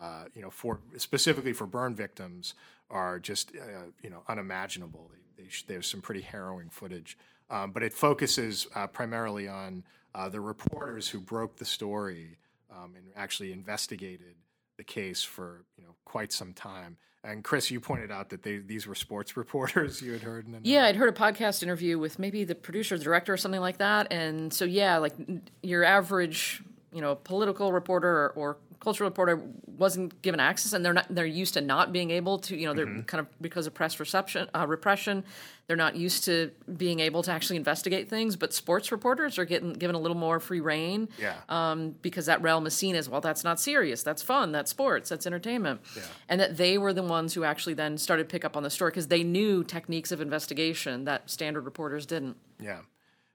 uh, 0.00 0.24
you 0.34 0.42
know, 0.42 0.50
for 0.50 0.80
specifically 0.96 1.52
for 1.52 1.66
burn 1.66 1.94
victims, 1.94 2.54
are 2.90 3.18
just 3.18 3.52
uh, 3.56 3.90
you 4.02 4.10
know 4.10 4.22
unimaginable. 4.28 5.10
They, 5.12 5.44
they 5.44 5.48
sh- 5.48 5.64
there's 5.66 5.86
some 5.86 6.00
pretty 6.00 6.22
harrowing 6.22 6.68
footage, 6.70 7.18
um, 7.50 7.72
but 7.72 7.82
it 7.82 7.92
focuses 7.92 8.66
primarily 8.92 9.48
on 9.48 9.84
uh, 10.14 10.28
the 10.28 10.40
reporters 10.40 11.08
who 11.08 11.20
broke 11.20 11.56
the 11.56 11.64
story 11.64 12.38
um, 12.70 12.94
and 12.96 13.06
actually 13.16 13.52
investigated 13.52 14.34
the 14.76 14.84
case 14.84 15.22
for 15.22 15.64
you 15.76 15.84
know 15.84 15.94
quite 16.04 16.32
some 16.32 16.52
time. 16.52 16.96
And 17.24 17.42
Chris, 17.42 17.70
you 17.70 17.80
pointed 17.80 18.12
out 18.12 18.30
that 18.30 18.42
they, 18.42 18.58
these 18.58 18.86
were 18.86 18.94
sports 18.94 19.36
reporters 19.36 20.00
you 20.00 20.12
had 20.12 20.22
heard. 20.22 20.46
In 20.46 20.60
yeah, 20.62 20.86
I'd 20.86 20.96
heard 20.96 21.08
a 21.08 21.12
podcast 21.12 21.62
interview 21.62 21.98
with 21.98 22.18
maybe 22.18 22.44
the 22.44 22.54
producer, 22.54 22.96
the 22.96 23.04
director, 23.04 23.32
or 23.32 23.36
something 23.36 23.60
like 23.60 23.78
that. 23.78 24.12
And 24.12 24.52
so 24.52 24.64
yeah, 24.64 24.98
like 24.98 25.14
your 25.62 25.84
average 25.84 26.62
you 26.92 27.02
know 27.02 27.14
political 27.14 27.72
reporter 27.72 28.08
or, 28.08 28.28
or 28.30 28.56
cultural 28.80 29.08
reporter 29.08 29.42
wasn't 29.66 30.20
given 30.22 30.40
access, 30.40 30.72
and 30.72 30.84
they're 30.84 30.92
not 30.92 31.06
they're 31.10 31.26
used 31.26 31.54
to 31.54 31.60
not 31.60 31.92
being 31.92 32.10
able 32.10 32.38
to 32.38 32.56
you 32.56 32.66
know 32.66 32.74
they're 32.74 32.86
mm-hmm. 32.86 33.02
kind 33.02 33.20
of 33.20 33.26
because 33.40 33.66
of 33.66 33.74
press 33.74 33.98
reception 34.00 34.48
uh, 34.54 34.66
repression 34.66 35.24
they're 35.68 35.76
not 35.76 35.96
used 35.96 36.24
to 36.24 36.50
being 36.78 36.98
able 37.00 37.22
to 37.22 37.30
actually 37.30 37.56
investigate 37.56 38.08
things. 38.08 38.36
But 38.36 38.54
sports 38.54 38.90
reporters 38.90 39.38
are 39.38 39.44
getting 39.44 39.74
given 39.74 39.94
a 39.94 39.98
little 39.98 40.16
more 40.16 40.40
free 40.40 40.60
reign, 40.60 41.10
yeah, 41.18 41.34
um, 41.48 41.94
because 42.02 42.26
that 42.26 42.40
realm 42.40 42.66
is 42.66 42.74
seen 42.74 42.96
as 42.96 43.08
well. 43.08 43.20
That's 43.20 43.44
not 43.44 43.60
serious. 43.60 44.02
That's 44.02 44.22
fun. 44.22 44.50
That's 44.50 44.70
sports. 44.70 45.10
That's 45.10 45.26
entertainment, 45.26 45.82
yeah. 45.94 46.02
and 46.28 46.40
that 46.40 46.56
they 46.56 46.78
were 46.78 46.94
the 46.94 47.02
ones 47.02 47.34
who 47.34 47.44
actually 47.44 47.74
then 47.74 47.98
started 47.98 48.28
pick 48.28 48.44
up 48.44 48.56
on 48.56 48.62
the 48.62 48.70
story 48.70 48.90
because 48.90 49.08
they 49.08 49.22
knew 49.22 49.62
techniques 49.62 50.10
of 50.10 50.20
investigation 50.22 51.04
that 51.04 51.28
standard 51.30 51.66
reporters 51.66 52.06
didn't. 52.06 52.36
Yeah. 52.58 52.80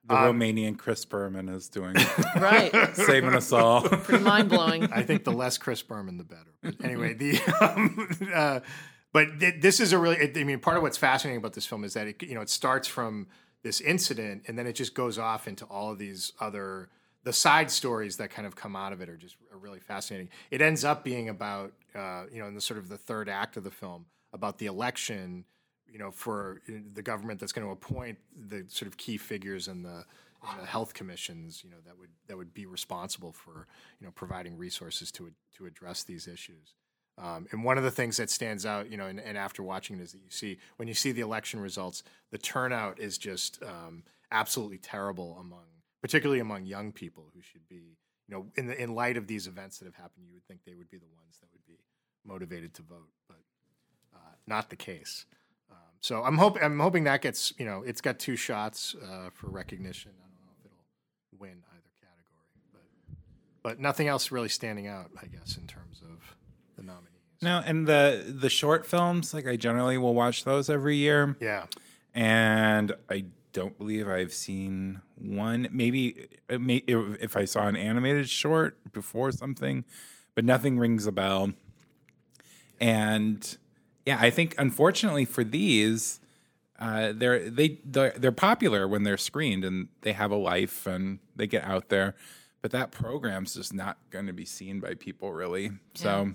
The 0.06 0.16
um, 0.16 0.40
Romanian 0.40 0.78
Chris 0.78 1.06
Berman 1.06 1.48
is 1.48 1.70
doing 1.70 1.96
right, 2.36 2.72
saving 2.94 3.34
us 3.34 3.52
all. 3.54 3.82
Pretty 3.82 4.24
mind 4.24 4.50
blowing. 4.50 4.92
I 4.92 5.02
think 5.04 5.24
the 5.24 5.32
less 5.32 5.58
Chris 5.58 5.82
Berman, 5.82 6.18
the 6.18 6.26
better. 6.26 6.54
But 6.62 6.84
anyway, 6.84 7.14
the 7.14 7.40
um, 7.62 8.10
uh, 8.34 8.60
but 9.14 9.40
th- 9.40 9.62
this 9.62 9.80
is 9.80 9.94
a 9.94 9.98
really. 9.98 10.18
I 10.20 10.44
mean, 10.44 10.60
part 10.60 10.76
of 10.76 10.84
what's 10.84 10.98
fascinating 10.98 11.38
about 11.38 11.54
this 11.54 11.66
film 11.66 11.84
is 11.86 11.94
that 11.94 12.08
it 12.08 12.22
you 12.24 12.36
know 12.36 12.42
it 12.42 12.50
starts 12.50 12.88
from 12.88 13.28
this 13.64 13.80
incident 13.80 14.44
and 14.48 14.60
then 14.60 14.68
it 14.68 14.74
just 14.74 14.94
goes 14.94 15.18
off 15.18 15.48
into 15.48 15.66
all 15.66 15.92
of 15.92 15.98
these 15.98 16.34
other 16.40 16.90
the 17.24 17.32
side 17.32 17.72
stories 17.72 18.18
that 18.18 18.30
kind 18.30 18.46
of 18.46 18.56
come 18.56 18.76
out 18.76 18.92
of 18.92 19.00
it 19.00 19.08
are 19.10 19.16
just 19.18 19.38
are 19.52 19.58
really 19.58 19.80
fascinating. 19.80 20.30
It 20.52 20.62
ends 20.62 20.84
up 20.84 21.04
being 21.04 21.30
about 21.30 21.72
uh, 21.96 22.26
you 22.32 22.40
know 22.40 22.48
in 22.48 22.56
the 22.56 22.62
sort 22.62 22.78
of 22.78 22.90
the 22.90 22.98
third 22.98 23.30
act 23.30 23.58
of 23.58 23.64
the 23.64 23.72
film 23.72 24.06
about 24.34 24.58
the 24.58 24.66
election 24.66 25.46
you 25.92 26.00
know, 26.00 26.12
for 26.12 26.62
the 26.68 27.02
government 27.02 27.40
that's 27.40 27.52
going 27.52 27.68
to 27.68 27.72
appoint 27.72 28.18
the 28.36 28.66
sort 28.68 28.88
of 28.88 28.98
key 28.98 29.18
figures 29.18 29.68
in 29.68 29.84
the, 29.84 30.04
in 30.52 30.60
the 30.60 30.66
health 30.66 30.94
commissions, 30.94 31.64
you 31.64 31.70
know, 31.70 31.78
that 31.86 31.98
would 31.98 32.10
that 32.28 32.38
would 32.38 32.54
be 32.54 32.66
responsible 32.66 33.32
for 33.32 33.68
you 34.00 34.06
know 34.06 34.12
providing 34.12 34.58
resources 34.58 35.12
to 35.12 35.32
to 35.58 35.66
address 35.66 36.04
these 36.04 36.28
issues. 36.28 36.74
Um, 37.18 37.48
and 37.52 37.64
one 37.64 37.78
of 37.78 37.84
the 37.84 37.92
things 37.92 38.18
that 38.18 38.32
stands 38.32 38.66
out, 38.66 38.90
you 38.90 38.98
know, 38.98 39.06
and, 39.06 39.20
and, 39.20 39.38
after 39.38 39.62
watching 39.62 40.00
it 40.00 40.02
is 40.02 40.14
that 40.14 40.22
you 40.24 40.32
see 40.32 40.58
when 40.78 40.88
you 40.88 40.96
see 40.96 41.12
the 41.12 41.22
election 41.22 41.60
results, 41.60 42.02
the 42.32 42.40
turnout 42.40 43.00
is 43.00 43.20
just 43.20 43.62
um, 43.62 44.04
absolutely 44.32 44.80
terrible 44.80 45.38
among, 45.40 45.66
particularly 46.02 46.40
among 46.40 46.66
young 46.66 46.92
people 46.92 47.30
who 47.36 47.42
should 47.42 47.68
be, 47.70 47.98
you 48.28 48.36
know, 48.36 48.48
in 48.56 48.66
the 48.66 48.82
in 48.82 48.96
light 48.96 49.16
of 49.16 49.28
these 49.28 49.46
events 49.46 49.78
that 49.78 49.86
have 49.86 49.96
happened, 49.96 50.26
you 50.26 50.34
would 50.34 50.46
think 50.48 50.62
they 50.66 50.74
would 50.74 50.90
be 50.90 50.98
the 50.98 51.06
ones 51.16 51.38
that 51.40 51.50
would 51.52 51.66
be 51.68 51.78
motivated 52.26 52.74
to 52.74 52.82
vote, 52.82 53.10
but 53.28 53.38
uh, 54.16 54.34
not 54.48 54.72
the 54.72 54.76
case. 54.76 55.28
So 56.04 56.22
I'm 56.22 56.38
hoping 56.38 56.62
I'm 56.62 56.82
hoping 56.82 57.06
that 57.06 57.22
gets 57.22 57.54
you 57.58 57.66
know 57.66 57.82
it's 57.86 58.02
got 58.02 58.20
two 58.20 58.36
shots 58.36 58.94
uh, 59.02 59.30
for 59.34 59.48
recognition. 59.50 60.12
I 60.20 60.28
don't 60.28 60.42
know 60.42 60.52
if 60.60 60.66
it'll 60.66 61.40
win 61.40 61.64
either 61.72 61.92
category, 62.02 62.60
but 62.74 63.70
but 63.70 63.80
nothing 63.80 64.10
else 64.10 64.30
really 64.30 64.50
standing 64.50 64.86
out, 64.86 65.12
I 65.22 65.28
guess, 65.28 65.56
in 65.56 65.66
terms 65.66 66.02
of 66.02 66.36
the 66.76 66.84
nominees. 66.84 67.08
No, 67.42 67.64
and 67.66 67.88
the 67.88 68.36
the 68.38 68.50
short 68.50 68.86
films, 68.86 69.34
like 69.34 69.48
I 69.48 69.56
generally 69.56 69.98
will 69.98 70.14
watch 70.14 70.44
those 70.44 70.70
every 70.70 70.98
year. 70.98 71.38
Yeah, 71.40 71.68
and 72.14 72.94
I 73.10 73.24
don't 73.54 73.78
believe 73.78 74.10
I've 74.10 74.34
seen 74.34 75.00
one. 75.16 75.70
Maybe 75.72 76.28
if 76.50 77.38
I 77.38 77.46
saw 77.46 77.68
an 77.68 77.78
animated 77.78 78.30
short 78.30 78.78
before 78.92 79.32
something, 79.32 79.86
but 80.36 80.44
nothing 80.44 80.78
rings 80.78 81.08
a 81.08 81.14
bell. 81.14 81.54
And 82.82 83.58
yeah, 84.06 84.18
I 84.20 84.30
think 84.30 84.56
unfortunately 84.58 85.26
for 85.26 85.44
these, 85.44 86.20
uh, 86.80 87.14
they're 87.16 87.50
they 87.50 87.80
they're, 87.86 88.14
they're 88.18 88.32
popular 88.32 88.88
when 88.88 89.04
they're 89.04 89.18
screened 89.18 89.64
and 89.64 89.88
they 90.02 90.14
have 90.14 90.32
a 90.32 90.36
life 90.36 90.86
and 90.86 91.20
they 91.36 91.48
get 91.48 91.64
out 91.64 91.90
there. 91.90 92.16
But 92.62 92.72
that 92.72 92.92
program's 92.92 93.54
just 93.54 93.74
not 93.74 93.98
going 94.10 94.28
to 94.28 94.34
be 94.34 94.46
seen 94.46 94.80
by 94.80 94.94
people 94.94 95.34
really. 95.34 95.72
So 95.96 96.34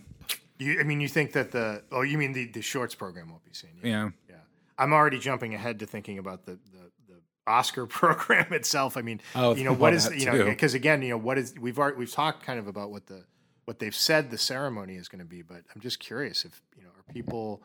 You, 0.58 0.80
I 0.80 0.82
mean, 0.82 1.00
you 1.00 1.08
think 1.08 1.32
that 1.32 1.52
the 1.52 1.82
oh, 1.92 2.02
you 2.02 2.18
mean 2.18 2.32
the, 2.32 2.46
the 2.46 2.62
shorts 2.62 2.94
program 2.94 3.30
won't 3.30 3.44
be 3.44 3.54
seen? 3.54 3.70
yeah. 3.82 4.10
yeah. 4.28 4.36
I'm 4.78 4.92
already 4.92 5.18
jumping 5.18 5.54
ahead 5.54 5.80
to 5.80 5.86
thinking 5.86 6.18
about 6.18 6.44
the 6.46 6.52
the, 6.52 6.90
the 7.08 7.14
Oscar 7.46 7.86
program 8.00 8.52
itself. 8.52 8.96
I 8.96 9.02
mean, 9.02 9.20
Oh, 9.34 9.54
you 9.54 9.64
know, 9.64 9.72
what 9.82 9.92
is 9.92 10.10
you 10.14 10.26
know 10.26 10.44
because 10.44 10.74
again, 10.74 11.02
you 11.02 11.10
know, 11.10 11.18
what 11.18 11.36
is 11.38 11.54
we've 11.60 11.78
already 11.78 11.96
we've 11.96 12.12
talked 12.12 12.42
kind 12.44 12.58
of 12.58 12.66
about 12.68 12.90
what 12.90 13.06
the 13.06 13.24
what 13.64 13.78
they've 13.80 13.94
said 13.94 14.30
the 14.30 14.38
ceremony 14.38 14.94
is 14.96 15.08
going 15.08 15.18
to 15.18 15.26
be, 15.26 15.42
but 15.42 15.62
I'm 15.74 15.80
just 15.82 15.98
curious 15.98 16.44
if 16.44 16.62
you 16.76 16.82
know 16.84 16.88
are 16.90 16.97
people 17.08 17.62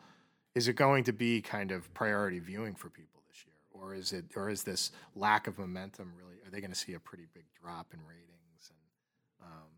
is 0.54 0.68
it 0.68 0.74
going 0.74 1.04
to 1.04 1.12
be 1.12 1.40
kind 1.40 1.72
of 1.72 1.92
priority 1.94 2.38
viewing 2.38 2.74
for 2.74 2.88
people 2.88 3.20
this 3.28 3.44
year, 3.44 3.56
or 3.72 3.94
is 3.94 4.12
it 4.12 4.24
or 4.36 4.48
is 4.48 4.62
this 4.62 4.92
lack 5.14 5.46
of 5.46 5.58
momentum 5.58 6.12
really? 6.16 6.36
Are 6.46 6.50
they 6.50 6.60
going 6.60 6.72
to 6.72 6.78
see 6.78 6.94
a 6.94 7.00
pretty 7.00 7.26
big 7.34 7.44
drop 7.60 7.92
in 7.92 8.00
ratings? 8.06 8.70
And 8.70 9.48
um, 9.48 9.68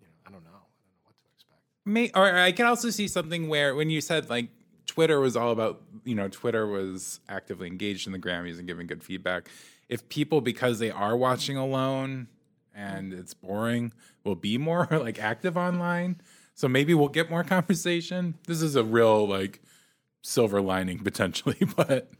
you 0.00 0.06
know, 0.06 0.12
I 0.26 0.30
don't 0.30 0.44
know. 0.44 0.50
I 0.50 0.52
don't 0.52 0.94
know 0.94 1.04
what 1.04 1.14
to 1.18 1.28
expect. 1.34 1.60
May, 1.84 2.10
or 2.14 2.38
I 2.38 2.52
can 2.52 2.66
also 2.66 2.90
see 2.90 3.08
something 3.08 3.48
where 3.48 3.74
when 3.74 3.90
you 3.90 4.00
said 4.00 4.30
like 4.30 4.48
Twitter 4.88 5.20
was 5.20 5.36
all 5.36 5.52
about, 5.52 5.82
you 6.04 6.14
know, 6.14 6.28
Twitter 6.28 6.66
was 6.66 7.20
actively 7.28 7.68
engaged 7.68 8.06
in 8.06 8.12
the 8.12 8.18
Grammys 8.18 8.58
and 8.58 8.66
giving 8.66 8.86
good 8.86 9.04
feedback. 9.04 9.48
If 9.88 10.08
people, 10.08 10.40
because 10.40 10.80
they 10.80 10.90
are 10.90 11.16
watching 11.16 11.56
alone 11.56 12.26
and 12.74 13.12
it's 13.12 13.34
boring, 13.34 13.92
will 14.24 14.34
be 14.34 14.58
more 14.58 14.88
like 14.90 15.20
active 15.20 15.56
online, 15.56 16.20
so 16.58 16.66
maybe 16.66 16.92
we'll 16.92 17.08
get 17.08 17.30
more 17.30 17.44
conversation. 17.56 18.34
This 18.48 18.62
is 18.62 18.74
a 18.74 18.82
real 18.82 19.26
like 19.28 19.62
silver 20.22 20.60
lining 20.60 20.98
potentially, 21.04 21.56
but 21.76 22.10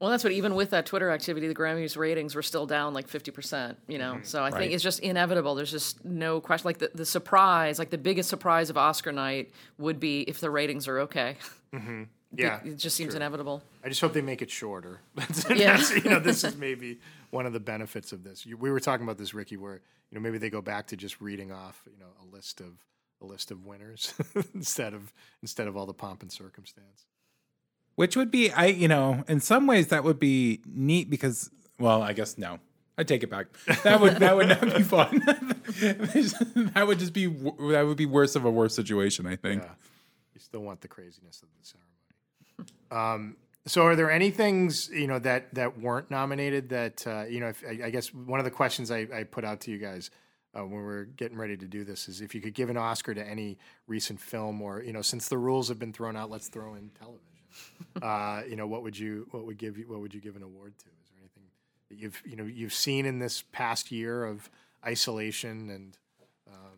Well, 0.00 0.10
that's 0.10 0.24
what 0.24 0.32
even 0.32 0.54
with 0.54 0.70
that 0.70 0.86
Twitter 0.86 1.10
activity, 1.10 1.46
the 1.46 1.54
Grammys 1.54 1.96
ratings 1.98 2.34
were 2.34 2.42
still 2.42 2.64
down 2.66 2.94
like 2.94 3.06
fifty 3.06 3.30
percent. 3.30 3.76
You 3.86 3.98
know, 3.98 4.14
Mm-hmm. 4.14 4.24
so 4.24 4.40
I 4.40 4.44
Right. 4.50 4.54
think 4.58 4.72
it's 4.72 4.82
just 4.82 5.00
inevitable. 5.00 5.54
There's 5.54 5.70
just 5.70 6.04
no 6.04 6.40
question. 6.40 6.66
Like 6.68 6.78
the, 6.78 6.90
the 6.94 7.04
surprise, 7.06 7.78
like 7.78 7.90
the 7.90 7.98
biggest 7.98 8.28
surprise 8.30 8.70
of 8.70 8.76
Oscar 8.78 9.12
night 9.12 9.52
would 9.78 10.00
be 10.00 10.22
if 10.22 10.40
the 10.40 10.50
ratings 10.50 10.88
are 10.88 11.00
okay. 11.00 11.36
Yeah, 12.34 12.60
it 12.64 12.76
just 12.76 12.96
seems 12.96 13.14
inevitable. 13.14 13.62
I 13.84 13.90
just 13.90 14.00
hope 14.00 14.14
they 14.14 14.22
make 14.22 14.40
it 14.40 14.50
shorter. 14.50 15.00
Yeah. 15.50 15.76
that's, 15.76 15.94
you 16.02 16.08
know, 16.10 16.18
this 16.18 16.44
is 16.44 16.56
maybe 16.56 16.98
one 17.30 17.44
of 17.44 17.52
the 17.52 17.60
benefits 17.60 18.12
of 18.12 18.24
this. 18.24 18.46
We 18.46 18.70
were 18.70 18.80
talking 18.80 19.04
about 19.04 19.18
this, 19.18 19.34
Ricky, 19.34 19.58
where 19.58 19.74
you 20.10 20.14
know 20.14 20.20
maybe 20.20 20.38
they 20.38 20.48
go 20.48 20.62
back 20.62 20.86
to 20.88 20.96
just 20.96 21.20
reading 21.20 21.52
off, 21.52 21.82
you 21.92 21.98
know, 22.00 22.06
a 22.22 22.26
list 22.34 22.60
of 22.62 22.68
a 23.22 23.26
list 23.26 23.50
of 23.50 23.64
winners 23.64 24.14
instead 24.54 24.94
of 24.94 25.12
instead 25.40 25.68
of 25.68 25.76
all 25.76 25.86
the 25.86 25.94
pomp 25.94 26.22
and 26.22 26.32
circumstance. 26.32 27.06
which 27.94 28.16
would 28.16 28.30
be 28.30 28.50
I, 28.50 28.66
you 28.66 28.88
know, 28.88 29.24
in 29.28 29.40
some 29.40 29.66
ways 29.66 29.88
that 29.88 30.04
would 30.04 30.18
be 30.18 30.60
neat 30.66 31.08
because, 31.08 31.50
well, 31.78 32.02
I 32.02 32.12
guess 32.12 32.36
no. 32.36 32.58
I 32.98 33.04
take 33.04 33.22
it 33.22 33.30
back. 33.30 33.46
That 33.84 34.00
would 34.00 34.16
that 34.16 34.36
would 34.36 34.48
not 34.48 34.60
be 34.60 34.82
fun. 34.82 35.18
that 36.74 36.84
would 36.86 36.98
just 36.98 37.14
be 37.14 37.26
that 37.26 37.84
would 37.86 37.96
be 37.96 38.06
worse 38.06 38.36
of 38.36 38.44
a 38.44 38.50
worse 38.50 38.74
situation. 38.74 39.26
I 39.26 39.36
think. 39.36 39.62
Yeah, 39.62 39.70
you 40.34 40.40
still 40.40 40.60
want 40.60 40.82
the 40.82 40.88
craziness 40.88 41.42
of 41.42 41.48
the 41.58 41.66
ceremony. 41.66 42.72
Um, 42.90 43.36
so, 43.64 43.86
are 43.86 43.96
there 43.96 44.10
any 44.10 44.30
things 44.30 44.90
you 44.90 45.06
know 45.06 45.18
that 45.20 45.54
that 45.54 45.80
weren't 45.80 46.10
nominated 46.10 46.68
that 46.68 47.06
uh, 47.06 47.24
you 47.24 47.40
know? 47.40 47.48
If, 47.48 47.64
I, 47.66 47.86
I 47.86 47.90
guess 47.90 48.12
one 48.12 48.38
of 48.38 48.44
the 48.44 48.50
questions 48.50 48.90
I, 48.90 49.06
I 49.12 49.24
put 49.24 49.44
out 49.44 49.60
to 49.62 49.70
you 49.70 49.78
guys 49.78 50.10
uh, 50.56 50.62
when 50.62 50.82
we're 50.82 51.04
getting 51.04 51.38
ready 51.38 51.56
to 51.56 51.66
do 51.66 51.84
this 51.84 52.08
is 52.08 52.20
if 52.20 52.34
you 52.34 52.40
could 52.40 52.54
give 52.54 52.70
an 52.70 52.76
Oscar 52.76 53.14
to 53.14 53.26
any 53.26 53.58
recent 53.86 54.20
film, 54.20 54.60
or 54.60 54.82
you 54.82 54.92
know, 54.92 55.02
since 55.02 55.28
the 55.28 55.38
rules 55.38 55.68
have 55.68 55.78
been 55.78 55.92
thrown 55.92 56.16
out, 56.16 56.30
let's 56.30 56.48
throw 56.48 56.74
in 56.74 56.90
television. 56.98 57.22
uh, 58.02 58.42
you 58.48 58.56
know, 58.56 58.66
what 58.66 58.82
would 58.82 58.98
you 58.98 59.26
what 59.30 59.44
would 59.46 59.58
give 59.58 59.78
you 59.78 59.88
what 59.88 60.00
would 60.00 60.14
you 60.14 60.20
give 60.20 60.36
an 60.36 60.42
award 60.42 60.78
to? 60.78 60.86
Is 60.86 61.10
there 61.10 61.18
anything 61.20 61.44
that 61.90 61.98
you've 61.98 62.22
you 62.24 62.36
know 62.36 62.44
you've 62.44 62.74
seen 62.74 63.06
in 63.06 63.18
this 63.18 63.44
past 63.52 63.90
year 63.90 64.24
of 64.24 64.50
isolation 64.84 65.70
and 65.70 65.96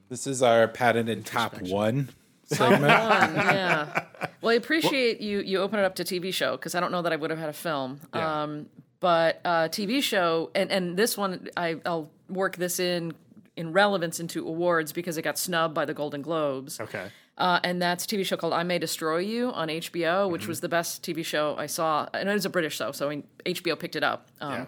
This 0.09 0.27
is 0.27 0.43
our 0.43 0.69
patented 0.69 1.25
top 1.25 1.61
one 1.63 2.11
segment. 2.45 2.93
Fun, 2.93 3.35
yeah. 3.35 4.05
Well, 4.41 4.51
I 4.51 4.57
appreciate 4.57 5.23
you 5.23 5.41
you 5.41 5.61
open 5.61 5.79
it 5.79 5.87
up 5.87 5.95
to 5.97 6.05
TV 6.05 6.33
show 6.33 6.53
because 6.53 6.75
I 6.75 6.81
don't 6.81 6.93
know 6.93 7.01
that 7.01 7.15
I 7.15 7.17
would 7.17 7.31
have 7.31 7.39
had 7.39 7.49
a 7.49 7.55
film. 7.55 8.01
Yeah. 8.15 8.43
Um, 8.43 8.67
but 9.01 9.41
uh, 9.43 9.69
TV 9.69 10.03
show 10.03 10.51
and 10.55 10.71
and 10.71 10.99
this 10.99 11.17
one 11.17 11.49
I, 11.57 11.81
I'll 11.87 12.11
work 12.29 12.57
this 12.57 12.79
in 12.79 13.15
in 13.57 13.73
relevance 13.73 14.19
into 14.21 14.47
awards 14.47 14.93
because 14.93 15.17
it 15.17 15.23
got 15.23 15.39
snubbed 15.39 15.75
by 15.75 15.85
the 15.85 15.95
Golden 15.95 16.23
Globes. 16.23 16.81
okay? 16.81 17.09
Uh, 17.39 17.59
and 17.65 17.83
that's 17.83 18.05
a 18.05 18.09
TV 18.09 18.25
show 18.25 18.37
called 18.37 18.53
I 18.53 18.63
May 18.63 18.79
Destroy 18.79 19.19
You 19.19 19.51
on 19.51 19.69
HBO, 19.69 20.31
which 20.31 20.43
Mm-hmm. 20.43 20.51
was 20.51 20.61
the 20.61 20.69
best 20.69 21.03
TV 21.03 21.25
show 21.25 21.57
I 21.59 21.67
saw. 21.67 22.09
And 22.15 22.29
it 22.29 22.33
was 22.33 22.45
a 22.45 22.51
British 22.51 22.77
show, 22.77 22.93
so 22.93 23.07
I 23.09 23.11
mean, 23.11 23.25
HBO 23.45 23.79
picked 23.79 23.97
it 23.97 24.05
up. 24.05 24.29
Um, 24.41 24.53
Yeah. 24.53 24.67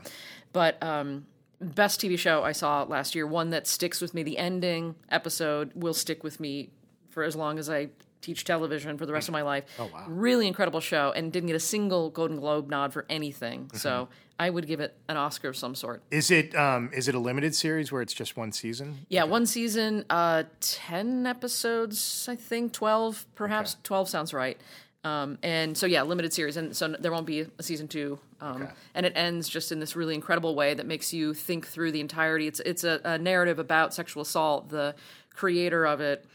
But 0.52 0.82
um, 0.82 1.26
best 1.60 2.00
TV 2.00 2.18
show 2.18 2.42
I 2.42 2.52
saw 2.52 2.82
last 2.84 3.14
year, 3.14 3.26
one 3.26 3.50
that 3.50 3.66
sticks 3.66 4.00
with 4.00 4.14
me. 4.14 4.22
The 4.22 4.38
ending 4.38 4.94
episode 5.10 5.70
will 5.74 5.94
stick 5.94 6.24
with 6.24 6.40
me 6.40 6.70
for 7.10 7.22
as 7.22 7.36
long 7.36 7.58
as 7.58 7.68
I 7.70 7.90
teach 8.26 8.44
television 8.44 8.98
for 8.98 9.06
the 9.06 9.12
rest 9.12 9.28
of 9.28 9.32
my 9.32 9.42
life. 9.42 9.64
Oh 9.78 9.88
wow. 9.92 10.04
Really 10.08 10.46
incredible 10.46 10.80
show, 10.80 11.12
and 11.16 11.32
didn't 11.32 11.46
get 11.46 11.56
a 11.56 11.60
single 11.60 12.10
Golden 12.10 12.38
Globe 12.38 12.68
nod 12.68 12.92
for 12.92 13.06
anything. 13.08 13.66
Mm-hmm. 13.66 13.76
So 13.76 14.08
I 14.38 14.50
would 14.50 14.66
give 14.66 14.80
it 14.80 14.92
an 15.08 15.16
Oscar 15.16 15.48
of 15.48 15.56
some 15.56 15.74
sort. 15.74 16.02
Is 16.10 16.30
it 16.30 16.54
um, 16.54 16.90
is 16.92 17.08
it 17.08 17.14
a 17.14 17.18
limited 17.20 17.54
series 17.54 17.92
where 17.92 18.02
it's 18.02 18.12
just 18.12 18.36
one 18.36 18.52
season? 18.52 19.06
Yeah, 19.08 19.24
one 19.24 19.46
season, 19.46 20.04
uh, 20.10 20.42
ten 20.60 21.26
episodes, 21.26 22.26
I 22.28 22.36
think, 22.36 22.72
twelve, 22.72 23.24
perhaps 23.34 23.76
twelve 23.82 24.08
sounds 24.08 24.34
right. 24.34 24.58
Um, 25.04 25.38
and 25.44 25.78
so 25.78 25.86
yeah, 25.86 26.02
limited 26.02 26.32
series, 26.32 26.56
and 26.56 26.76
so 26.76 26.88
there 26.88 27.12
won't 27.12 27.26
be 27.26 27.46
a 27.58 27.62
season 27.62 27.86
two. 27.86 28.18
Um, 28.40 28.62
Okay. 28.62 28.72
And 28.94 29.06
it 29.06 29.12
ends 29.14 29.48
just 29.48 29.70
in 29.70 29.78
this 29.78 29.94
really 29.94 30.14
incredible 30.14 30.54
way 30.56 30.74
that 30.74 30.86
makes 30.86 31.14
you 31.14 31.32
think 31.32 31.66
through 31.66 31.92
the 31.92 32.00
entirety. 32.00 32.48
It's 32.48 32.60
it's 32.60 32.82
a, 32.82 33.00
a 33.04 33.16
narrative 33.16 33.60
about 33.60 33.94
sexual 33.94 34.22
assault. 34.22 34.68
The 34.68 34.94
creator 35.32 35.86
of 35.86 36.00
it, 36.00 36.26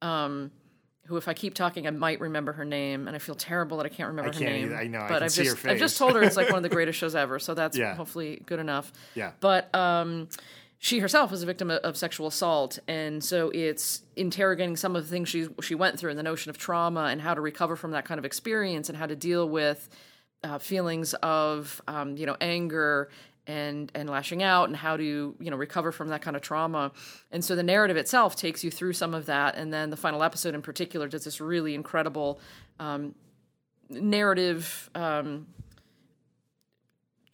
um, 0.00 0.52
who 1.06 1.16
if 1.16 1.28
I 1.28 1.34
keep 1.34 1.54
talking, 1.54 1.86
I 1.86 1.90
might 1.90 2.20
remember 2.20 2.52
her 2.52 2.64
name, 2.64 3.06
and 3.06 3.14
I 3.14 3.18
feel 3.18 3.34
terrible 3.34 3.76
that 3.78 3.86
I 3.86 3.90
can't 3.90 4.08
remember 4.08 4.30
I 4.30 4.34
her 4.34 4.38
can't 4.40 4.52
name. 4.52 4.64
either. 4.66 4.76
I 4.76 4.86
know, 4.86 5.00
I 5.00 5.08
but 5.08 5.14
can 5.14 5.22
have 5.22 5.32
see 5.32 5.44
her 5.46 5.52
just 5.54 5.66
I've 5.66 5.78
just 5.78 5.98
told 5.98 6.14
her 6.14 6.22
it's 6.22 6.36
like 6.36 6.48
one 6.48 6.56
of 6.56 6.62
the 6.62 6.68
greatest 6.74 6.98
shows 6.98 7.14
ever. 7.14 7.38
So 7.38 7.54
that's 7.54 7.76
Yeah. 7.76 7.94
hopefully 7.94 8.42
good 8.46 8.58
enough. 8.60 8.92
Yeah. 9.14 9.32
But 9.40 9.74
um, 9.74 10.28
she 10.78 10.98
herself 11.00 11.30
was 11.30 11.42
a 11.42 11.46
victim 11.46 11.70
of, 11.70 11.78
of 11.78 11.96
sexual 11.96 12.26
assault, 12.26 12.78
and 12.88 13.22
so 13.22 13.50
it's 13.54 14.02
interrogating 14.16 14.76
some 14.76 14.96
of 14.96 15.02
the 15.04 15.08
things 15.10 15.28
she 15.28 15.48
she 15.62 15.74
went 15.74 15.98
through, 15.98 16.10
and 16.10 16.18
the 16.18 16.22
notion 16.22 16.50
of 16.50 16.58
trauma, 16.58 17.04
and 17.04 17.20
how 17.20 17.34
to 17.34 17.40
recover 17.40 17.76
from 17.76 17.90
that 17.92 18.04
kind 18.04 18.18
of 18.18 18.24
experience, 18.24 18.88
and 18.88 18.96
how 18.98 19.06
to 19.06 19.16
deal 19.16 19.48
with 19.48 19.88
uh, 20.42 20.58
feelings 20.58 21.14
of 21.14 21.80
um, 21.88 22.16
you 22.16 22.26
know 22.26 22.36
anger 22.40 23.08
and 23.46 23.90
and 23.94 24.08
lashing 24.08 24.42
out, 24.42 24.68
and 24.68 24.76
how 24.76 24.96
to 24.96 25.34
you 25.38 25.50
know 25.50 25.56
recover 25.56 25.92
from 25.92 26.08
that 26.08 26.22
kind 26.22 26.36
of 26.36 26.42
trauma. 26.42 26.92
And 27.30 27.44
so 27.44 27.56
the 27.56 27.62
narrative 27.62 27.96
itself 27.96 28.36
takes 28.36 28.64
you 28.64 28.70
through 28.70 28.94
some 28.94 29.14
of 29.14 29.26
that, 29.26 29.56
and 29.56 29.72
then 29.72 29.90
the 29.90 29.96
final 29.96 30.22
episode 30.22 30.54
in 30.54 30.62
particular 30.62 31.08
does 31.08 31.24
this 31.24 31.40
really 31.40 31.74
incredible 31.74 32.40
um, 32.78 33.14
narrative. 33.90 34.90
Um, 34.94 35.46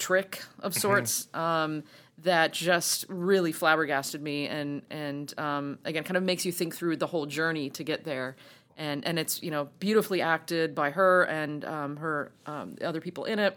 trick 0.01 0.43
of 0.61 0.75
sorts 0.75 1.29
um, 1.35 1.85
that 2.25 2.53
just 2.53 3.05
really 3.09 3.53
flabbergasted 3.53 4.21
me 4.21 4.49
and 4.49 4.83
and 4.91 5.39
um, 5.39 5.79
again 5.85 6.03
kind 6.03 6.17
of 6.17 6.23
makes 6.23 6.45
you 6.45 6.51
think 6.51 6.75
through 6.75 6.97
the 6.97 7.07
whole 7.07 7.27
journey 7.27 7.71
to 7.71 7.85
get 7.85 8.05
there 8.05 8.35
and 8.77 9.05
and 9.05 9.19
it's 9.19 9.43
you 9.43 9.51
know 9.51 9.69
beautifully 9.79 10.23
acted 10.23 10.75
by 10.75 10.91
her 10.91 11.25
and 11.25 11.65
um, 11.65 11.97
her 11.99 12.33
um, 12.47 12.77
other 12.83 13.01
people 13.01 13.25
in 13.27 13.39
it 13.39 13.57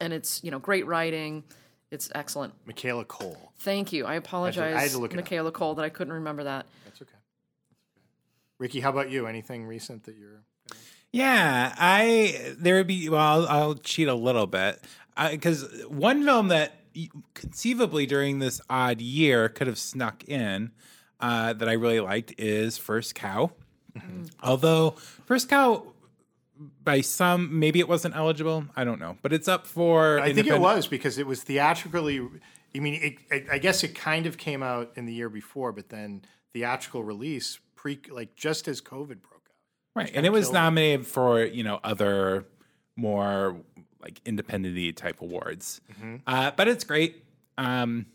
and 0.00 0.12
it's 0.12 0.42
you 0.42 0.50
know 0.50 0.58
great 0.58 0.86
writing 0.86 1.42
it's 1.94 2.10
excellent 2.14 2.52
Michaela 2.66 3.04
Coel. 3.06 3.52
thank 3.60 3.92
you 3.92 4.04
i 4.04 4.14
apologize 4.16 4.74
I 4.76 4.80
had 4.82 4.90
to 4.90 4.98
look 4.98 5.12
it 5.14 5.18
up. 5.18 5.24
michaela 5.24 5.50
coel 5.52 5.74
that 5.76 5.84
i 5.84 5.88
couldn't 5.88 6.12
remember 6.12 6.44
that 6.44 6.66
That's 6.84 7.00
okay. 7.00 7.10
Ricky, 8.58 8.80
how 8.80 8.90
about 8.90 9.10
you? 9.10 9.26
Anything 9.26 9.66
recent 9.66 10.04
that 10.04 10.16
you're? 10.16 10.42
Yeah, 11.10 11.74
I 11.76 12.54
there 12.56 12.76
would 12.76 12.86
be. 12.86 13.08
Well, 13.08 13.20
I'll, 13.20 13.46
I'll 13.48 13.74
cheat 13.74 14.06
a 14.08 14.14
little 14.14 14.46
bit 14.46 14.80
because 15.30 15.68
one 15.88 16.24
film 16.24 16.48
that 16.48 16.72
conceivably 17.34 18.06
during 18.06 18.38
this 18.38 18.60
odd 18.70 19.00
year 19.00 19.48
could 19.48 19.66
have 19.66 19.78
snuck 19.78 20.24
in 20.28 20.70
uh, 21.20 21.52
that 21.52 21.68
I 21.68 21.72
really 21.72 21.98
liked 22.00 22.34
is 22.38 22.78
First 22.78 23.14
Cow. 23.16 23.50
Although 24.42 24.90
First 25.26 25.48
Cow, 25.48 25.86
by 26.82 27.00
some 27.00 27.58
maybe 27.58 27.80
it 27.80 27.88
wasn't 27.88 28.16
eligible. 28.16 28.66
I 28.76 28.84
don't 28.84 29.00
know, 29.00 29.16
but 29.22 29.32
it's 29.32 29.48
up 29.48 29.66
for. 29.66 30.20
I 30.20 30.32
think 30.32 30.46
it 30.46 30.60
was 30.60 30.86
because 30.86 31.18
it 31.18 31.26
was 31.26 31.42
theatrically. 31.42 32.20
I 32.76 32.80
mean, 32.80 33.00
it, 33.02 33.16
I, 33.30 33.54
I 33.54 33.58
guess 33.58 33.84
it 33.84 33.94
kind 33.94 34.26
of 34.26 34.36
came 34.36 34.62
out 34.62 34.92
in 34.96 35.06
the 35.06 35.12
year 35.12 35.28
before, 35.28 35.72
but 35.72 35.88
then 35.88 36.22
theatrical 36.52 37.04
release 37.04 37.58
pre, 37.76 38.00
like 38.10 38.34
just 38.34 38.68
as 38.68 38.80
COVID 38.80 39.22
broke 39.22 39.48
out. 39.48 39.54
right, 39.94 40.10
and 40.14 40.26
it 40.26 40.32
was 40.32 40.52
nominated 40.52 41.06
for 41.06 41.44
you 41.44 41.62
know 41.62 41.80
other 41.84 42.46
more 42.96 43.56
like 44.00 44.20
independent 44.24 44.96
type 44.96 45.20
awards. 45.20 45.80
Uh, 46.26 46.50
but 46.56 46.68
it's 46.68 46.84
great. 46.84 47.24
Um, 47.56 48.06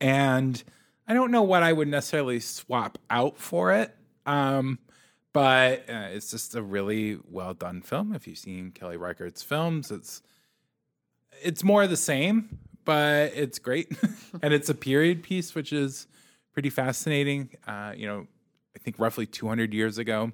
and 0.00 0.62
I 1.08 1.14
don't 1.14 1.30
know 1.30 1.42
what 1.42 1.62
I 1.62 1.72
would 1.72 1.88
necessarily 1.88 2.40
swap 2.40 2.98
out 3.08 3.38
for 3.38 3.72
it. 3.72 3.94
Um, 4.26 4.78
but 5.36 5.80
uh, 5.90 6.08
it's 6.12 6.30
just 6.30 6.54
a 6.54 6.62
really 6.62 7.18
well 7.30 7.52
done 7.52 7.82
film. 7.82 8.14
If 8.14 8.26
you've 8.26 8.38
seen 8.38 8.70
Kelly 8.70 8.96
Reichardt's 8.96 9.42
films, 9.42 9.90
it's 9.90 10.22
it's 11.42 11.62
more 11.62 11.82
of 11.82 11.90
the 11.90 11.96
same, 11.98 12.58
but 12.86 13.34
it's 13.34 13.58
great, 13.58 13.94
and 14.42 14.54
it's 14.54 14.70
a 14.70 14.74
period 14.74 15.22
piece, 15.22 15.54
which 15.54 15.74
is 15.74 16.06
pretty 16.54 16.70
fascinating. 16.70 17.50
Uh, 17.66 17.92
you 17.94 18.06
know, 18.06 18.26
I 18.74 18.78
think 18.78 18.98
roughly 18.98 19.26
200 19.26 19.74
years 19.74 19.98
ago, 19.98 20.32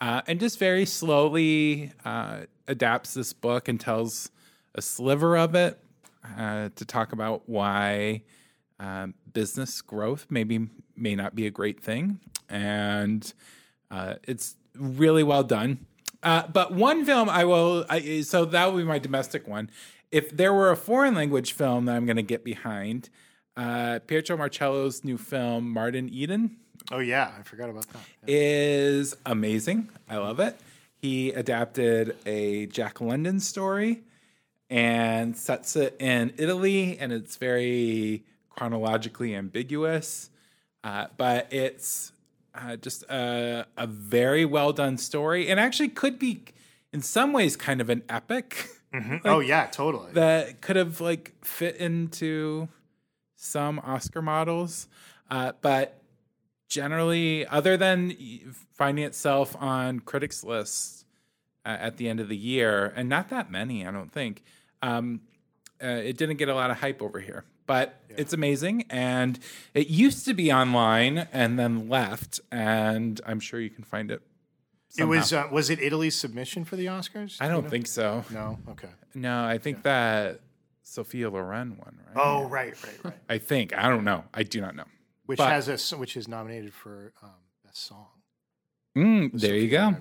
uh, 0.00 0.22
and 0.28 0.38
just 0.38 0.60
very 0.60 0.86
slowly 0.86 1.90
uh, 2.04 2.42
adapts 2.68 3.14
this 3.14 3.32
book 3.32 3.66
and 3.66 3.80
tells 3.80 4.30
a 4.76 4.80
sliver 4.82 5.36
of 5.36 5.56
it 5.56 5.80
uh, 6.38 6.68
to 6.76 6.84
talk 6.84 7.12
about 7.12 7.48
why 7.48 8.22
um, 8.78 9.14
business 9.32 9.82
growth 9.82 10.26
maybe 10.30 10.68
may 10.94 11.16
not 11.16 11.34
be 11.34 11.48
a 11.48 11.50
great 11.50 11.80
thing, 11.80 12.20
and 12.48 13.34
uh, 13.90 14.14
it's 14.24 14.56
really 14.74 15.22
well 15.22 15.42
done. 15.42 15.86
Uh, 16.22 16.46
but 16.48 16.72
one 16.72 17.04
film 17.04 17.28
I 17.28 17.44
will, 17.44 17.84
I, 17.88 18.20
so 18.22 18.44
that 18.44 18.66
will 18.66 18.78
be 18.78 18.84
my 18.84 18.98
domestic 18.98 19.46
one. 19.46 19.70
If 20.10 20.36
there 20.36 20.52
were 20.52 20.70
a 20.70 20.76
foreign 20.76 21.14
language 21.14 21.52
film 21.52 21.84
that 21.84 21.94
I'm 21.96 22.06
going 22.06 22.16
to 22.16 22.22
get 22.22 22.44
behind, 22.44 23.10
uh, 23.56 24.00
Pietro 24.06 24.36
Marcello's 24.36 25.04
new 25.04 25.18
film, 25.18 25.70
Martin 25.70 26.08
Eden, 26.08 26.56
Oh 26.90 27.00
yeah, 27.00 27.32
I 27.38 27.42
forgot 27.42 27.68
about 27.68 27.86
that. 27.88 28.00
is 28.26 29.14
amazing. 29.26 29.90
I 30.08 30.16
love 30.16 30.40
it. 30.40 30.56
He 30.96 31.30
adapted 31.30 32.16
a 32.24 32.66
Jack 32.66 33.00
London 33.00 33.40
story 33.40 34.02
and 34.70 35.36
sets 35.36 35.76
it 35.76 35.96
in 36.00 36.32
Italy, 36.38 36.98
and 36.98 37.12
it's 37.12 37.36
very 37.36 38.24
chronologically 38.50 39.34
ambiguous, 39.34 40.30
uh, 40.82 41.06
but 41.16 41.52
it's 41.52 42.12
uh, 42.60 42.76
just 42.76 43.02
a, 43.04 43.66
a 43.76 43.86
very 43.86 44.44
well 44.44 44.72
done 44.72 44.98
story, 44.98 45.48
and 45.48 45.60
actually 45.60 45.88
could 45.88 46.18
be, 46.18 46.42
in 46.92 47.02
some 47.02 47.32
ways, 47.32 47.56
kind 47.56 47.80
of 47.80 47.88
an 47.88 48.02
epic 48.08 48.68
oh 49.24 49.40
yeah, 49.40 49.66
totally. 49.66 50.12
that 50.12 50.60
could 50.60 50.76
have 50.76 51.00
like 51.00 51.34
fit 51.44 51.76
into 51.76 52.68
some 53.34 53.78
Oscar 53.80 54.22
models, 54.22 54.88
uh, 55.30 55.52
but 55.60 56.00
generally, 56.68 57.46
other 57.46 57.76
than 57.76 58.14
finding 58.72 59.04
itself 59.04 59.56
on 59.60 60.00
critics' 60.00 60.42
lists 60.42 61.04
uh, 61.64 61.76
at 61.80 61.96
the 61.96 62.08
end 62.08 62.20
of 62.20 62.28
the 62.28 62.36
year, 62.36 62.92
and 62.96 63.08
not 63.08 63.28
that 63.28 63.50
many, 63.50 63.86
I 63.86 63.90
don't 63.90 64.12
think, 64.12 64.42
um, 64.82 65.20
uh, 65.82 65.86
it 65.86 66.16
didn't 66.16 66.36
get 66.36 66.48
a 66.48 66.54
lot 66.54 66.70
of 66.70 66.78
hype 66.78 67.02
over 67.02 67.20
here. 67.20 67.44
But 67.68 68.00
it's 68.08 68.32
amazing, 68.32 68.86
and 68.88 69.38
it 69.74 69.88
used 69.88 70.24
to 70.24 70.32
be 70.32 70.50
online 70.50 71.28
and 71.34 71.58
then 71.58 71.88
left, 71.90 72.40
and 72.50 73.20
I'm 73.26 73.40
sure 73.40 73.60
you 73.60 73.68
can 73.68 73.84
find 73.84 74.10
it. 74.10 74.22
it 74.96 75.04
was 75.04 75.34
uh, 75.34 75.46
was 75.52 75.68
it 75.68 75.78
Italy's 75.78 76.16
submission 76.16 76.64
for 76.64 76.76
the 76.76 76.86
Oscars? 76.86 77.36
I 77.40 77.48
don't 77.48 77.68
think 77.68 77.86
so. 77.86 78.24
No. 78.32 78.58
Okay. 78.70 78.88
No, 79.14 79.44
I 79.44 79.58
think 79.58 79.82
that 79.82 80.40
Sophia 80.82 81.28
Loren 81.28 81.76
won, 81.76 81.98
right? 82.06 82.16
Oh 82.16 82.48
right, 82.48 82.74
right, 82.82 83.04
right. 83.04 83.18
I 83.28 83.36
think. 83.36 83.76
I 83.76 83.90
don't 83.90 84.04
know. 84.04 84.24
I 84.32 84.44
do 84.44 84.62
not 84.62 84.74
know. 84.74 84.86
Which 85.26 85.36
But- 85.36 85.50
has 85.50 85.92
a 85.92 85.96
which 85.98 86.16
is 86.16 86.26
nominated 86.26 86.72
for 86.72 87.12
um, 87.22 87.30
best 87.66 87.86
song. 87.86 88.06
Mm, 88.96 89.38
there 89.38 89.56
you 89.56 89.68
go. 89.68 89.94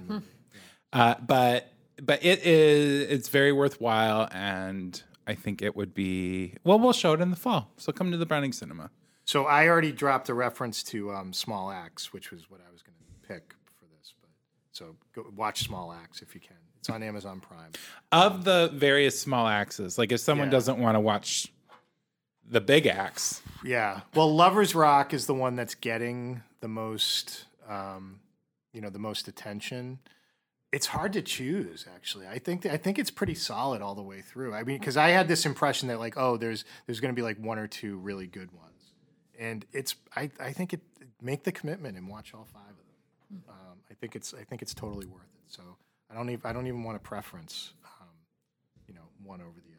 Uh, 0.94 1.16
but 1.20 1.70
but 2.02 2.24
it 2.24 2.46
is 2.46 3.10
it's 3.12 3.28
very 3.28 3.52
worthwhile, 3.52 4.30
and 4.32 5.04
I 5.28 5.36
think 5.36 5.62
it 5.62 5.76
would 5.76 5.94
be 5.94 6.54
well. 6.64 6.80
We'll 6.80 6.94
show 6.94 7.14
it 7.14 7.22
in 7.22 7.30
the 7.32 7.36
fall, 7.38 7.70
so 7.78 7.92
come 7.92 8.12
to 8.12 8.18
the 8.18 8.26
Browning 8.26 8.54
Cinema. 8.54 8.90
So 9.26 9.46
I 9.46 9.68
already 9.68 9.92
dropped 9.92 10.30
a 10.30 10.34
reference 10.34 10.82
to 10.84 11.12
um, 11.12 11.34
Small 11.34 11.70
Axe, 11.70 12.14
which 12.14 12.32
was 12.32 12.50
what 12.50 12.62
I 12.68 12.72
was 12.72 12.82
going 12.82 12.96
to 12.98 13.28
pick 13.28 13.54
for 13.76 13.86
this. 14.00 14.14
But 14.22 14.30
so 14.72 14.96
go 15.14 15.26
watch 15.36 15.64
Small 15.66 15.92
Axe 15.92 16.22
if 16.22 16.34
you 16.34 16.40
can. 16.40 16.56
It's 16.80 16.90
on 16.90 17.04
Amazon 17.04 17.42
Prime. 17.42 17.72
Of 18.14 18.46
the 18.46 18.70
various 18.74 19.20
small 19.20 19.48
axes, 19.48 19.98
like 19.98 20.12
if 20.14 20.22
someone 20.22 20.48
Yeah. 20.48 20.52
doesn't 20.52 20.80
want 20.80 20.96
to 20.96 21.02
watch 21.02 21.52
the 22.50 22.62
big 22.62 22.88
axe, 22.88 23.42
Yeah. 23.66 24.02
Well, 24.16 24.34
Lovers 24.34 24.74
Rock 24.74 25.14
is 25.14 25.26
the 25.26 25.34
one 25.34 25.58
that's 25.58 25.76
getting 25.76 26.44
the 26.62 26.70
most, 26.70 27.46
um, 27.68 28.22
you 28.72 28.80
know, 28.80 28.90
the 28.90 29.00
most 29.00 29.28
attention. 29.28 30.00
It's 30.72 30.88
hard 30.88 31.14
to 31.14 31.22
choose, 31.22 31.86
actually. 31.96 32.28
I 32.28 32.40
think 32.40 32.66
I 32.66 32.78
think 32.78 33.00
it's 33.00 33.12
pretty 33.12 33.36
solid 33.36 33.82
all 33.82 33.96
the 33.96 34.02
way 34.02 34.22
through. 34.22 34.54
I 34.54 34.64
mean, 34.64 34.80
because 34.80 34.98
I 34.98 35.10
had 35.10 35.28
this 35.28 35.46
impression 35.46 35.88
that 35.88 36.00
like, 36.00 36.18
oh, 36.18 36.38
there's 36.38 36.66
there's 36.86 37.00
going 37.00 37.14
to 37.14 37.16
be 37.16 37.22
like 37.22 37.38
one 37.38 37.58
or 37.58 37.68
two 37.68 37.98
really 37.98 38.28
good 38.28 38.52
ones, 38.52 38.92
and 39.40 39.66
it's 39.72 39.96
I 40.16 40.30
I 40.40 40.52
think 40.52 40.74
it 40.74 40.82
make 41.22 41.44
the 41.44 41.52
commitment 41.52 41.98
and 41.98 42.10
watch 42.10 42.34
all 42.34 42.48
five 42.52 42.70
of 42.70 42.78
them. 42.78 43.44
Um, 43.50 43.78
I 43.90 43.94
think 43.94 44.16
it's 44.16 44.34
I 44.34 44.44
think 44.44 44.62
it's 44.62 44.74
totally 44.74 45.06
worth 45.06 45.24
it. 45.24 45.54
So 45.54 45.64
I 46.12 46.16
don't 46.16 46.30
even 46.30 46.42
I 46.44 46.52
don't 46.52 46.68
even 46.68 46.84
want 46.84 46.98
a 46.98 47.02
preference, 47.02 47.74
um, 47.86 48.08
you 48.88 48.94
know, 48.94 49.08
one 49.24 49.40
over 49.40 49.56
the 49.56 49.72
other 49.72 49.78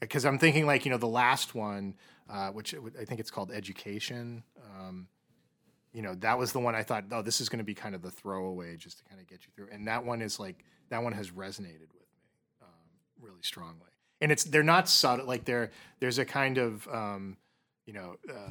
because 0.00 0.24
I'm 0.24 0.38
thinking 0.38 0.66
like 0.66 0.84
you 0.84 0.90
know 0.90 0.98
the 0.98 1.06
last 1.06 1.54
one, 1.54 1.94
uh, 2.28 2.48
which 2.50 2.74
I 2.98 3.04
think 3.04 3.20
it's 3.20 3.30
called 3.30 3.50
Education. 3.52 4.42
You 5.92 6.02
know 6.02 6.14
that 6.16 6.38
was 6.38 6.52
the 6.52 6.60
one 6.60 6.74
I 6.74 6.82
thought, 6.82 7.04
oh, 7.10 7.22
this 7.22 7.40
is 7.40 7.48
going 7.48 7.58
to 7.58 7.64
be 7.64 7.74
kind 7.74 7.94
of 7.94 8.02
the 8.02 8.10
throwaway 8.10 8.76
just 8.76 8.98
to 8.98 9.04
kind 9.04 9.20
of 9.20 9.26
get 9.26 9.40
you 9.44 9.52
through. 9.54 9.68
And 9.72 9.88
that 9.88 10.04
one 10.04 10.22
is 10.22 10.38
like 10.38 10.64
that 10.90 11.02
one 11.02 11.12
has 11.12 11.30
resonated 11.30 11.92
with 11.92 12.08
me 12.14 12.22
um, 12.62 12.68
really 13.20 13.42
strongly. 13.42 13.90
And 14.20 14.30
it's 14.30 14.44
they're 14.44 14.62
not 14.62 14.88
subtle 14.88 15.26
like 15.26 15.44
there 15.44 15.70
there's 15.98 16.18
a 16.18 16.24
kind 16.24 16.58
of 16.58 16.86
um, 16.88 17.36
you 17.86 17.92
know 17.92 18.16
uh, 18.28 18.50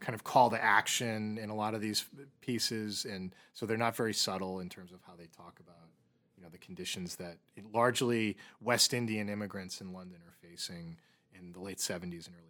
kind 0.00 0.14
of 0.14 0.24
call 0.24 0.50
to 0.50 0.62
action 0.62 1.38
in 1.38 1.50
a 1.50 1.54
lot 1.54 1.74
of 1.74 1.80
these 1.80 2.04
pieces, 2.40 3.04
and 3.04 3.34
so 3.52 3.66
they're 3.66 3.76
not 3.76 3.96
very 3.96 4.14
subtle 4.14 4.60
in 4.60 4.68
terms 4.68 4.92
of 4.92 5.00
how 5.06 5.14
they 5.16 5.26
talk 5.26 5.60
about 5.60 5.88
you 6.36 6.42
know 6.42 6.48
the 6.48 6.58
conditions 6.58 7.16
that 7.16 7.36
largely 7.72 8.36
West 8.60 8.94
Indian 8.94 9.28
immigrants 9.28 9.80
in 9.80 9.92
London 9.92 10.18
are 10.26 10.48
facing 10.48 10.96
in 11.38 11.52
the 11.52 11.60
late 11.60 11.78
70s 11.78 12.02
and 12.02 12.34
early 12.36 12.49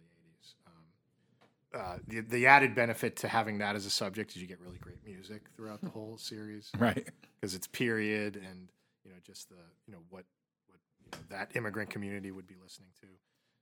Uh, 1.73 1.97
the, 2.07 2.21
the 2.21 2.47
added 2.47 2.75
benefit 2.75 3.15
to 3.17 3.27
having 3.27 3.59
that 3.59 3.75
as 3.75 3.85
a 3.85 3.89
subject 3.89 4.31
is 4.35 4.41
you 4.41 4.47
get 4.47 4.59
really 4.59 4.77
great 4.77 5.03
music 5.05 5.43
throughout 5.55 5.81
the 5.81 5.89
whole 5.89 6.17
series 6.17 6.69
right? 6.79 7.07
because 7.39 7.55
it's 7.55 7.67
period 7.67 8.35
and 8.35 8.69
you 9.03 9.11
know 9.11 9.17
just 9.25 9.49
the 9.49 9.55
you 9.87 9.93
know 9.93 9.99
what 10.09 10.25
what 10.67 10.79
you 10.99 11.05
know, 11.11 11.17
that 11.29 11.55
immigrant 11.55 11.89
community 11.89 12.31
would 12.31 12.47
be 12.47 12.55
listening 12.61 12.89
to. 13.01 13.07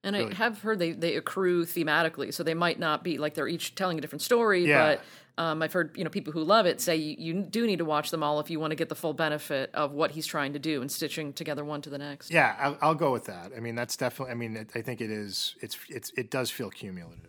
And 0.01 0.15
I 0.15 0.33
have 0.33 0.61
heard 0.61 0.79
they, 0.79 0.93
they 0.93 1.15
accrue 1.17 1.65
thematically, 1.65 2.33
so 2.33 2.41
they 2.41 2.53
might 2.53 2.79
not 2.79 3.03
be 3.03 3.17
like 3.17 3.33
they're 3.33 3.49
each 3.49 3.75
telling 3.75 3.97
a 3.97 4.01
different 4.01 4.21
story. 4.21 4.65
Yeah. 4.65 4.95
But 5.37 5.43
um, 5.43 5.61
I've 5.61 5.73
heard 5.73 5.97
you 5.97 6.05
know 6.05 6.09
people 6.09 6.31
who 6.31 6.41
love 6.41 6.65
it 6.65 6.79
say 6.79 6.95
you, 6.95 7.15
you 7.19 7.41
do 7.41 7.67
need 7.67 7.79
to 7.79 7.85
watch 7.85 8.09
them 8.09 8.23
all 8.23 8.39
if 8.39 8.49
you 8.49 8.61
want 8.61 8.71
to 8.71 8.75
get 8.75 8.87
the 8.87 8.95
full 8.95 9.13
benefit 9.13 9.71
of 9.73 9.91
what 9.91 10.11
he's 10.11 10.25
trying 10.25 10.53
to 10.53 10.59
do 10.59 10.81
and 10.81 10.89
stitching 10.89 11.33
together 11.33 11.65
one 11.65 11.81
to 11.81 11.89
the 11.89 11.97
next. 11.97 12.31
Yeah, 12.31 12.55
I'll, 12.57 12.77
I'll 12.81 12.95
go 12.95 13.11
with 13.11 13.25
that. 13.25 13.51
I 13.55 13.59
mean, 13.59 13.75
that's 13.75 13.97
definitely. 13.97 14.31
I 14.31 14.35
mean, 14.35 14.55
it, 14.55 14.69
I 14.73 14.81
think 14.81 15.01
it 15.01 15.11
is. 15.11 15.55
It's 15.59 15.77
it's 15.89 16.11
it 16.15 16.31
does 16.31 16.49
feel 16.49 16.69
cumulative 16.69 17.28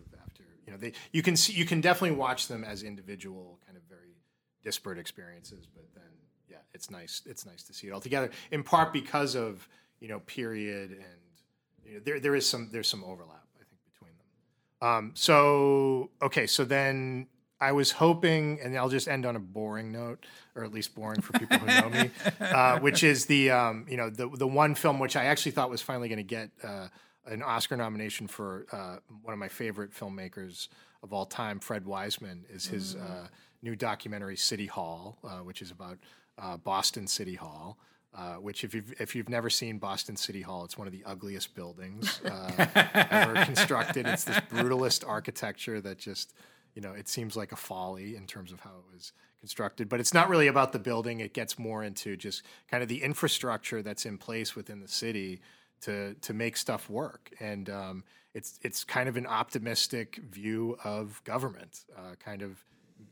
you 0.71 0.77
know 0.77 0.81
they. 0.81 0.93
You 1.11 1.21
can 1.21 1.35
see 1.35 1.53
you 1.53 1.65
can 1.65 1.81
definitely 1.81 2.17
watch 2.17 2.47
them 2.47 2.63
as 2.63 2.83
individual, 2.83 3.59
kind 3.65 3.77
of 3.77 3.83
very 3.89 4.15
disparate 4.63 4.97
experiences, 4.97 5.67
but 5.73 5.83
then 5.93 6.03
yeah, 6.49 6.57
it's 6.73 6.89
nice. 6.89 7.21
It's 7.25 7.45
nice 7.45 7.63
to 7.63 7.73
see 7.73 7.87
it 7.87 7.91
all 7.91 7.99
together. 7.99 8.29
In 8.51 8.63
part 8.63 8.93
because 8.93 9.35
of 9.35 9.67
you 9.99 10.07
know 10.07 10.19
period 10.21 10.91
and 10.91 11.85
you 11.85 11.93
know, 11.95 11.99
there 12.03 12.19
there 12.19 12.35
is 12.35 12.47
some 12.47 12.69
there's 12.71 12.87
some 12.87 13.03
overlap 13.03 13.45
I 13.55 13.63
think 13.63 13.81
between 13.91 14.11
them. 14.17 14.87
Um, 14.89 15.11
so 15.13 16.09
okay, 16.21 16.47
so 16.47 16.63
then 16.63 17.27
I 17.59 17.73
was 17.73 17.91
hoping, 17.91 18.59
and 18.63 18.75
I'll 18.77 18.89
just 18.89 19.07
end 19.07 19.25
on 19.25 19.35
a 19.35 19.39
boring 19.39 19.91
note, 19.91 20.25
or 20.55 20.63
at 20.63 20.73
least 20.73 20.95
boring 20.95 21.21
for 21.21 21.37
people 21.37 21.57
who 21.57 21.81
know 21.81 21.89
me, 21.89 22.11
uh, 22.39 22.79
which 22.79 23.03
is 23.03 23.25
the 23.25 23.51
um, 23.51 23.85
you 23.89 23.97
know 23.97 24.09
the 24.09 24.29
the 24.29 24.47
one 24.47 24.75
film 24.75 24.99
which 24.99 25.17
I 25.17 25.25
actually 25.25 25.51
thought 25.51 25.69
was 25.69 25.81
finally 25.81 26.07
going 26.07 26.17
to 26.17 26.23
get 26.23 26.49
uh, 26.63 26.87
an 27.25 27.43
Oscar 27.43 27.77
nomination 27.77 28.27
for 28.27 28.65
uh, 28.71 28.97
one 29.21 29.33
of 29.33 29.39
my 29.39 29.47
favorite 29.47 29.93
filmmakers 29.93 30.67
of 31.03 31.13
all 31.13 31.25
time, 31.25 31.59
Fred 31.59 31.85
Wiseman, 31.85 32.45
is 32.49 32.67
his 32.67 32.95
uh, 32.95 33.27
new 33.61 33.75
documentary 33.75 34.37
City 34.37 34.65
Hall, 34.65 35.17
uh, 35.23 35.39
which 35.39 35.61
is 35.61 35.71
about 35.71 35.97
uh, 36.41 36.57
Boston 36.57 37.07
City 37.07 37.35
Hall. 37.35 37.77
Uh, 38.13 38.33
which, 38.33 38.65
if 38.65 38.75
you've 38.75 38.93
if 38.99 39.15
you've 39.15 39.29
never 39.29 39.49
seen 39.49 39.77
Boston 39.77 40.17
City 40.17 40.41
Hall, 40.41 40.65
it's 40.65 40.77
one 40.77 40.85
of 40.85 40.91
the 40.91 41.01
ugliest 41.05 41.55
buildings 41.55 42.19
uh, 42.25 42.67
ever 43.09 43.45
constructed. 43.45 44.05
It's 44.05 44.25
this 44.25 44.35
brutalist 44.51 45.07
architecture 45.07 45.79
that 45.79 45.97
just, 45.97 46.33
you 46.75 46.81
know, 46.81 46.91
it 46.91 47.07
seems 47.07 47.37
like 47.37 47.53
a 47.53 47.55
folly 47.55 48.17
in 48.17 48.27
terms 48.27 48.51
of 48.51 48.59
how 48.59 48.71
it 48.71 48.93
was 48.93 49.13
constructed. 49.39 49.87
But 49.87 50.01
it's 50.01 50.13
not 50.13 50.27
really 50.27 50.47
about 50.47 50.73
the 50.73 50.79
building. 50.79 51.21
It 51.21 51.33
gets 51.33 51.57
more 51.57 51.85
into 51.85 52.17
just 52.17 52.43
kind 52.69 52.83
of 52.83 52.89
the 52.89 53.01
infrastructure 53.01 53.81
that's 53.81 54.05
in 54.05 54.17
place 54.17 54.57
within 54.57 54.81
the 54.81 54.89
city 54.89 55.39
to 55.81 56.15
to 56.15 56.33
make 56.33 56.57
stuff 56.57 56.89
work. 56.89 57.31
And 57.39 57.69
um, 57.69 58.03
it's 58.33 58.59
it's 58.63 58.83
kind 58.83 59.09
of 59.09 59.17
an 59.17 59.27
optimistic 59.27 60.19
view 60.29 60.77
of 60.83 61.21
government, 61.23 61.85
uh, 61.97 62.15
kind 62.23 62.41
of 62.41 62.63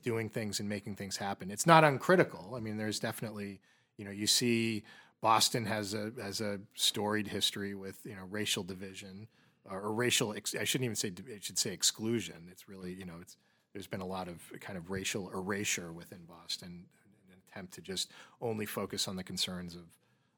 doing 0.03 0.29
things 0.29 0.59
and 0.59 0.69
making 0.69 0.95
things 0.95 1.17
happen. 1.17 1.51
It's 1.51 1.65
not 1.65 1.83
uncritical. 1.83 2.53
I 2.55 2.59
mean, 2.59 2.77
there's 2.77 2.99
definitely 2.99 3.59
you 3.97 4.05
know 4.05 4.11
you 4.11 4.27
see 4.27 4.83
Boston 5.21 5.65
has 5.65 5.93
a 5.93 6.11
has 6.21 6.41
a 6.41 6.59
storied 6.75 7.27
history 7.27 7.75
with 7.75 7.97
you 8.05 8.15
know 8.15 8.23
racial 8.29 8.63
division 8.63 9.27
or, 9.65 9.81
or 9.81 9.93
racial. 9.93 10.33
Ex- 10.33 10.55
I 10.55 10.63
shouldn't 10.63 10.85
even 10.85 10.95
say 10.95 11.11
I 11.33 11.39
should 11.41 11.57
say 11.57 11.71
exclusion. 11.71 12.47
It's 12.51 12.69
really 12.69 12.93
you 12.93 13.05
know 13.05 13.15
it's 13.21 13.35
there's 13.73 13.87
been 13.87 14.01
a 14.01 14.05
lot 14.05 14.27
of 14.27 14.41
kind 14.61 14.77
of 14.77 14.89
racial 14.89 15.29
erasure 15.29 15.91
within 15.91 16.19
Boston, 16.27 16.85
an 17.29 17.37
attempt 17.47 17.73
to 17.73 17.81
just 17.81 18.11
only 18.41 18.65
focus 18.65 19.07
on 19.07 19.15
the 19.15 19.23
concerns 19.23 19.75
of 19.75 19.83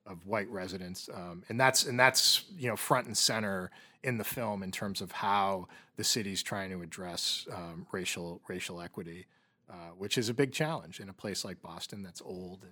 of 0.06 0.26
white 0.26 0.50
residents, 0.50 1.10
um, 1.14 1.44
and 1.50 1.60
that's 1.60 1.86
and 1.86 2.00
that's 2.00 2.46
you 2.58 2.68
know 2.68 2.76
front 2.76 3.08
and 3.08 3.18
center 3.18 3.72
in 4.04 4.18
the 4.18 4.24
film 4.24 4.64
in 4.64 4.72
terms 4.72 5.02
of 5.02 5.12
how 5.12 5.68
the 5.96 6.04
city's 6.04 6.42
trying 6.42 6.72
to 6.72 6.82
address 6.82 7.48
um, 7.54 7.86
racial 7.92 8.42
racial 8.48 8.82
equity, 8.82 9.28
uh, 9.70 9.92
which 9.98 10.18
is 10.18 10.30
a 10.30 10.34
big 10.34 10.52
challenge 10.52 11.00
in 11.00 11.10
a 11.10 11.14
place 11.14 11.46
like 11.46 11.62
Boston 11.62 12.02
that's 12.02 12.22
old 12.22 12.64
and 12.64 12.72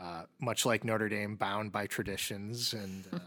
uh, 0.00 0.22
much 0.40 0.64
like 0.64 0.84
Notre 0.84 1.08
Dame, 1.08 1.36
bound 1.36 1.72
by 1.72 1.86
traditions 1.86 2.72
and. 2.72 3.04
Uh, 3.12 3.18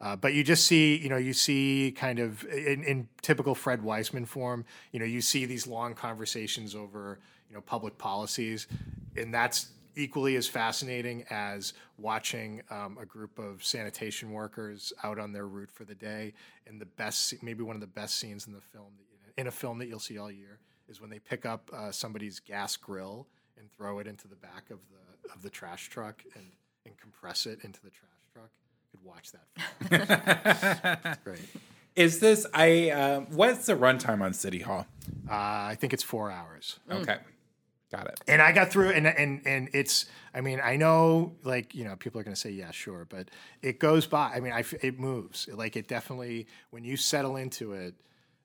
uh, 0.00 0.16
but 0.16 0.32
you 0.32 0.44
just 0.44 0.64
see, 0.64 0.96
you 0.96 1.08
know, 1.08 1.16
you 1.16 1.32
see 1.32 1.92
kind 1.96 2.20
of 2.20 2.44
in, 2.44 2.84
in 2.84 3.08
typical 3.22 3.54
Fred 3.54 3.82
Wiseman 3.82 4.24
form, 4.24 4.64
you 4.92 5.00
know, 5.00 5.04
you 5.04 5.20
see 5.20 5.44
these 5.44 5.66
long 5.66 5.94
conversations 5.94 6.74
over, 6.74 7.18
you 7.48 7.54
know, 7.54 7.60
public 7.60 7.98
policies, 7.98 8.68
and 9.16 9.34
that's 9.34 9.68
equally 9.98 10.36
as 10.36 10.46
fascinating 10.46 11.24
as 11.30 11.72
watching 11.98 12.62
um, 12.70 12.96
a 13.00 13.04
group 13.04 13.38
of 13.38 13.64
sanitation 13.64 14.32
workers 14.32 14.92
out 15.02 15.18
on 15.18 15.32
their 15.32 15.46
route 15.46 15.70
for 15.70 15.84
the 15.84 15.94
day. 15.94 16.32
And 16.66 16.80
the 16.80 16.86
best, 16.86 17.34
maybe 17.42 17.62
one 17.62 17.74
of 17.74 17.80
the 17.80 17.86
best 17.86 18.16
scenes 18.16 18.46
in 18.46 18.52
the 18.52 18.60
film, 18.60 18.92
in 19.36 19.46
a 19.46 19.50
film 19.50 19.78
that 19.78 19.88
you'll 19.88 19.98
see 19.98 20.18
all 20.18 20.30
year, 20.30 20.60
is 20.88 21.00
when 21.00 21.10
they 21.10 21.18
pick 21.18 21.44
up 21.44 21.70
uh, 21.72 21.90
somebody's 21.90 22.40
gas 22.40 22.76
grill 22.76 23.26
and 23.58 23.70
throw 23.72 23.98
it 23.98 24.06
into 24.06 24.28
the 24.28 24.36
back 24.36 24.70
of 24.70 24.78
the 24.90 25.32
of 25.32 25.42
the 25.42 25.50
trash 25.50 25.88
truck 25.90 26.22
and 26.34 26.44
and 26.86 26.96
compress 26.96 27.44
it 27.46 27.58
into 27.64 27.80
the 27.82 27.90
trash 27.90 28.10
truck. 28.32 28.50
Could 28.90 29.04
watch 29.04 29.32
that. 29.32 31.04
Film. 31.04 31.16
great. 31.24 31.48
Is 31.94 32.20
this 32.20 32.46
I? 32.54 32.90
Uh, 32.90 33.20
what's 33.30 33.66
the 33.66 33.74
runtime 33.74 34.22
on 34.22 34.32
City 34.32 34.60
Hall? 34.60 34.86
Uh, 35.28 35.34
I 35.34 35.76
think 35.78 35.92
it's 35.92 36.02
four 36.02 36.30
hours. 36.30 36.78
Okay, 36.90 37.18
got 37.90 38.06
it. 38.06 38.20
and 38.26 38.40
I 38.42 38.52
got 38.52 38.70
through, 38.70 38.90
and 38.90 39.06
and 39.06 39.42
and 39.46 39.68
it's. 39.72 40.06
I 40.34 40.40
mean, 40.40 40.60
I 40.62 40.76
know, 40.76 41.36
like 41.42 41.74
you 41.74 41.84
know, 41.84 41.96
people 41.96 42.20
are 42.20 42.24
going 42.24 42.34
to 42.34 42.40
say, 42.40 42.50
yeah, 42.50 42.70
sure, 42.70 43.06
but 43.08 43.30
it 43.62 43.78
goes 43.78 44.06
by. 44.06 44.32
I 44.34 44.40
mean, 44.40 44.52
I 44.52 44.64
it 44.82 44.98
moves. 44.98 45.48
Like 45.52 45.76
it 45.76 45.88
definitely, 45.88 46.46
when 46.70 46.84
you 46.84 46.96
settle 46.96 47.36
into 47.36 47.72
it. 47.72 47.94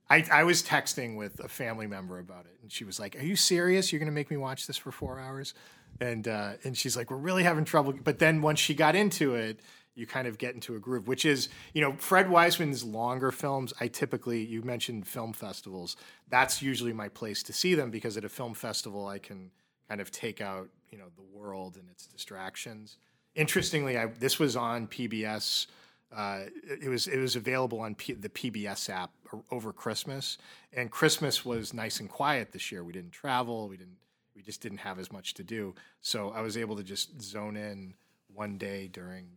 I, 0.10 0.26
I 0.32 0.44
was 0.44 0.62
texting 0.62 1.16
with 1.16 1.40
a 1.40 1.48
family 1.48 1.88
member 1.88 2.20
about 2.20 2.46
it, 2.46 2.58
and 2.62 2.72
she 2.72 2.84
was 2.84 3.00
like, 3.00 3.16
"Are 3.16 3.24
you 3.24 3.38
serious? 3.38 3.92
You're 3.92 4.00
going 4.00 4.12
to 4.12 4.14
make 4.14 4.30
me 4.30 4.38
watch 4.38 4.68
this 4.68 4.78
for 4.78 4.92
four 4.92 5.18
hours?" 5.18 5.54
And 6.02 6.28
uh, 6.28 6.54
and 6.64 6.78
she's 6.78 6.98
like, 6.98 7.10
"We're 7.10 7.18
really 7.18 7.44
having 7.44 7.64
trouble." 7.64 7.94
But 7.94 8.20
then 8.20 8.42
once 8.42 8.60
she 8.60 8.76
got 8.76 8.96
into 8.96 9.34
it, 9.36 9.62
you 9.96 10.08
kind 10.08 10.28
of 10.28 10.38
get 10.38 10.56
into 10.56 10.76
a 10.76 10.80
groove, 10.80 11.08
which 11.08 11.26
is, 11.26 11.50
you 11.74 11.82
know, 11.82 11.94
Fred 11.94 12.30
Wiseman's 12.30 12.84
longer 12.84 13.32
films. 13.32 13.74
I 13.80 13.88
typically, 13.88 14.44
you 14.44 14.62
mentioned 14.64 15.08
film 15.08 15.34
festivals. 15.34 15.96
That's 16.30 16.62
usually 16.62 16.94
my 16.94 17.10
place 17.10 17.44
to 17.44 17.54
see 17.54 17.76
them 17.76 17.92
because 17.92 18.18
at 18.18 18.26
a 18.26 18.30
film 18.30 18.54
festival, 18.54 19.08
I 19.08 19.20
can 19.20 19.52
kind 19.88 20.02
of 20.02 20.12
take 20.12 20.42
out, 20.42 20.70
you 20.92 20.98
know, 20.98 21.06
the 21.16 21.38
world 21.38 21.78
and 21.78 21.90
its 21.90 22.08
distractions. 22.08 22.98
Interestingly, 23.36 23.98
I, 23.98 24.08
this 24.08 24.40
was 24.40 24.56
on 24.56 24.88
PBS. 24.88 25.68
Uh, 26.16 26.42
it 26.68 26.90
was 26.90 27.08
it 27.08 27.20
was 27.20 27.36
available 27.36 27.80
on 27.80 27.96
P, 27.96 28.14
the 28.14 28.30
PBS 28.30 28.90
app 28.90 29.12
over 29.52 29.74
Christmas, 29.74 30.38
and 30.72 30.92
Christmas 30.92 31.44
was 31.44 31.74
nice 31.74 32.00
and 32.00 32.10
quiet 32.10 32.52
this 32.52 32.72
year. 32.72 32.84
We 32.84 32.94
didn't 32.94 33.12
travel. 33.12 33.68
We 33.68 33.78
didn't. 33.78 33.98
We 34.36 34.42
just 34.42 34.62
didn't 34.62 34.80
have 34.80 35.00
as 35.00 35.12
much 35.12 35.34
to 35.36 35.44
do. 35.44 35.76
So 36.02 36.32
I 36.32 36.42
was 36.42 36.58
able 36.58 36.76
to 36.76 36.84
just 36.84 37.22
zone 37.22 37.56
in 37.56 37.94
one 38.34 38.58
day 38.58 38.88
during 38.88 39.28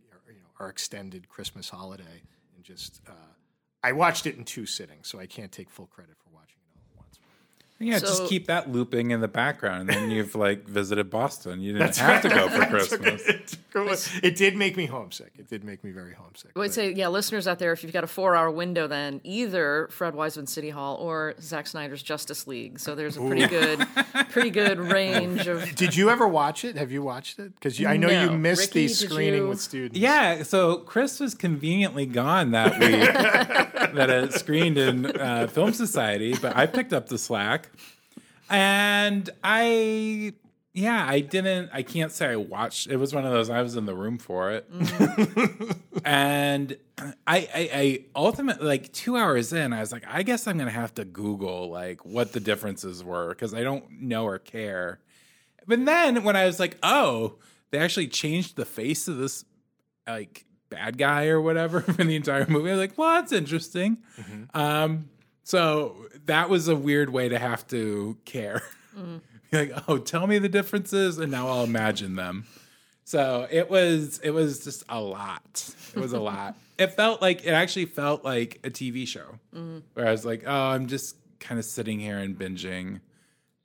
our 0.59 0.69
extended 0.69 1.29
Christmas 1.29 1.69
holiday 1.69 2.21
and 2.55 2.63
just. 2.63 3.01
Uh, 3.07 3.13
I 3.83 3.91
watched 3.91 4.25
it 4.25 4.35
in 4.35 4.43
two 4.43 4.65
sittings, 4.65 5.07
so 5.07 5.19
I 5.19 5.27
can't 5.27 5.51
take 5.51 5.69
full 5.69 5.85
credit 5.85 6.15
for 6.17 6.29
watching 6.33 6.57
it 6.57 6.75
all 6.75 6.81
at 6.91 7.05
once. 7.05 7.19
Yeah, 7.79 7.99
So- 7.99 8.07
just 8.07 8.25
keep 8.27 8.47
that 8.47 8.71
looping 8.71 9.11
in 9.11 9.21
the 9.21 9.27
background, 9.27 9.81
and 9.81 9.89
then 9.89 10.09
you've 10.15 10.33
like 10.35 10.67
visited 10.67 11.09
Boston. 11.09 11.61
You 11.61 11.73
didn't 11.73 11.95
have 11.97 12.21
to 12.23 12.29
go 12.29 12.47
for 12.49 12.65
Christmas. 12.69 13.57
It 14.23 14.35
did 14.35 14.55
make 14.55 14.75
me 14.75 14.87
homesick. 14.87 15.33
It 15.37 15.47
did 15.47 15.63
make 15.63 15.83
me 15.83 15.91
very 15.91 16.13
homesick. 16.15 16.49
I 16.55 16.59
would 16.59 16.69
but- 16.69 16.73
say, 16.73 16.91
yeah, 16.93 17.09
listeners 17.09 17.47
out 17.47 17.59
there, 17.59 17.71
if 17.73 17.83
you've 17.83 17.93
got 17.93 18.03
a 18.03 18.07
four-hour 18.07 18.49
window, 18.49 18.87
then 18.87 19.21
either 19.23 19.87
Fred 19.91 20.15
Wiseman 20.15 20.47
City 20.47 20.71
Hall 20.71 20.95
or 20.95 21.35
Zack 21.39 21.67
Snyder's 21.67 22.01
Justice 22.01 22.47
League. 22.47 22.79
So 22.79 22.95
there's 22.95 23.17
a 23.17 23.21
pretty 23.21 23.45
good, 23.45 23.85
pretty 24.31 24.49
good 24.49 24.79
range 24.79 25.45
of. 25.45 25.75
Did 25.75 25.95
you 25.95 26.09
ever 26.09 26.27
watch 26.27 26.65
it? 26.65 26.75
Have 26.75 26.91
you 26.91 27.03
watched 27.03 27.37
it? 27.37 27.53
Because 27.53 27.79
I 27.85 27.97
know 27.97 28.09
you 28.09 28.31
missed 28.35 28.73
Ricky, 28.73 28.87
the 28.87 28.93
screening 28.95 29.41
you- 29.43 29.49
with 29.49 29.61
students. 29.61 29.95
Yeah, 29.99 30.41
so 30.41 30.77
Chris 30.77 31.19
was 31.19 31.35
conveniently 31.35 32.07
gone 32.07 32.49
that 32.51 32.79
week 32.79 33.76
that 33.95 34.09
it 34.09 34.33
screened 34.33 34.77
in 34.77 35.05
uh, 35.05 35.47
Film 35.47 35.73
Society, 35.73 36.35
but 36.41 36.55
I 36.55 36.65
picked 36.65 36.93
up 36.93 37.07
the 37.07 37.17
slack. 37.17 37.69
And 38.49 39.29
I, 39.43 40.33
yeah, 40.73 41.05
I 41.07 41.19
didn't, 41.19 41.69
I 41.73 41.83
can't 41.83 42.11
say 42.11 42.27
I 42.27 42.35
watched, 42.37 42.87
it 42.87 42.97
was 42.97 43.13
one 43.13 43.25
of 43.25 43.31
those, 43.31 43.49
I 43.49 43.61
was 43.61 43.75
in 43.75 43.85
the 43.85 43.95
room 43.95 44.17
for 44.17 44.51
it. 44.51 44.69
and 46.05 46.77
I, 46.97 47.37
I, 47.37 47.69
I 47.73 48.05
ultimately, 48.15 48.65
like 48.65 48.93
two 48.93 49.17
hours 49.17 49.51
in, 49.51 49.73
I 49.73 49.81
was 49.81 49.91
like, 49.91 50.05
I 50.07 50.23
guess 50.23 50.47
I'm 50.47 50.57
going 50.57 50.69
to 50.69 50.73
have 50.73 50.93
to 50.95 51.03
Google 51.05 51.69
like 51.69 52.05
what 52.05 52.31
the 52.31 52.39
differences 52.39 53.03
were 53.03 53.29
because 53.29 53.53
I 53.53 53.63
don't 53.63 54.01
know 54.01 54.25
or 54.25 54.39
care. 54.39 54.99
But 55.67 55.83
then 55.85 56.23
when 56.23 56.37
I 56.37 56.45
was 56.45 56.59
like, 56.59 56.77
oh, 56.83 57.35
they 57.71 57.79
actually 57.79 58.07
changed 58.07 58.55
the 58.55 58.65
face 58.65 59.07
of 59.09 59.17
this 59.17 59.43
like 60.07 60.45
bad 60.69 60.97
guy 60.97 61.27
or 61.27 61.41
whatever 61.41 61.81
for 61.81 62.03
the 62.03 62.15
entire 62.15 62.45
movie. 62.47 62.69
I 62.69 62.73
was 62.73 62.79
like, 62.79 62.97
well, 62.97 63.15
that's 63.15 63.31
interesting. 63.31 63.97
Mm-hmm. 64.19 64.57
Um, 64.59 65.09
so 65.43 66.07
that 66.25 66.49
was 66.49 66.67
a 66.67 66.75
weird 66.75 67.09
way 67.09 67.29
to 67.29 67.39
have 67.39 67.65
to 67.67 68.17
care. 68.25 68.63
Mm. 68.97 69.21
Be 69.51 69.57
like, 69.57 69.83
oh, 69.87 69.97
tell 69.97 70.27
me 70.27 70.39
the 70.39 70.49
differences, 70.49 71.19
and 71.19 71.31
now 71.31 71.47
I'll 71.47 71.63
imagine 71.63 72.17
them. 72.17 72.45
So 73.05 73.47
it 73.49 73.69
was 73.69 74.19
it 74.21 74.31
was 74.31 74.65
just 74.65 74.83
a 74.89 74.99
lot. 74.99 75.73
It 75.95 75.99
was 75.99 76.11
a 76.11 76.19
lot. 76.31 76.57
It 76.77 76.87
felt 76.87 77.21
like 77.21 77.45
it 77.45 77.51
actually 77.51 77.85
felt 77.85 78.25
like 78.25 78.59
a 78.65 78.69
TV 78.69 79.07
show 79.07 79.39
mm-hmm. 79.55 79.79
where 79.93 80.05
I 80.05 80.11
was 80.11 80.25
like, 80.25 80.43
oh, 80.45 80.51
I'm 80.51 80.87
just 80.87 81.15
kind 81.39 81.57
of 81.57 81.63
sitting 81.63 82.01
here 82.01 82.17
and 82.17 82.37
binging 82.37 82.99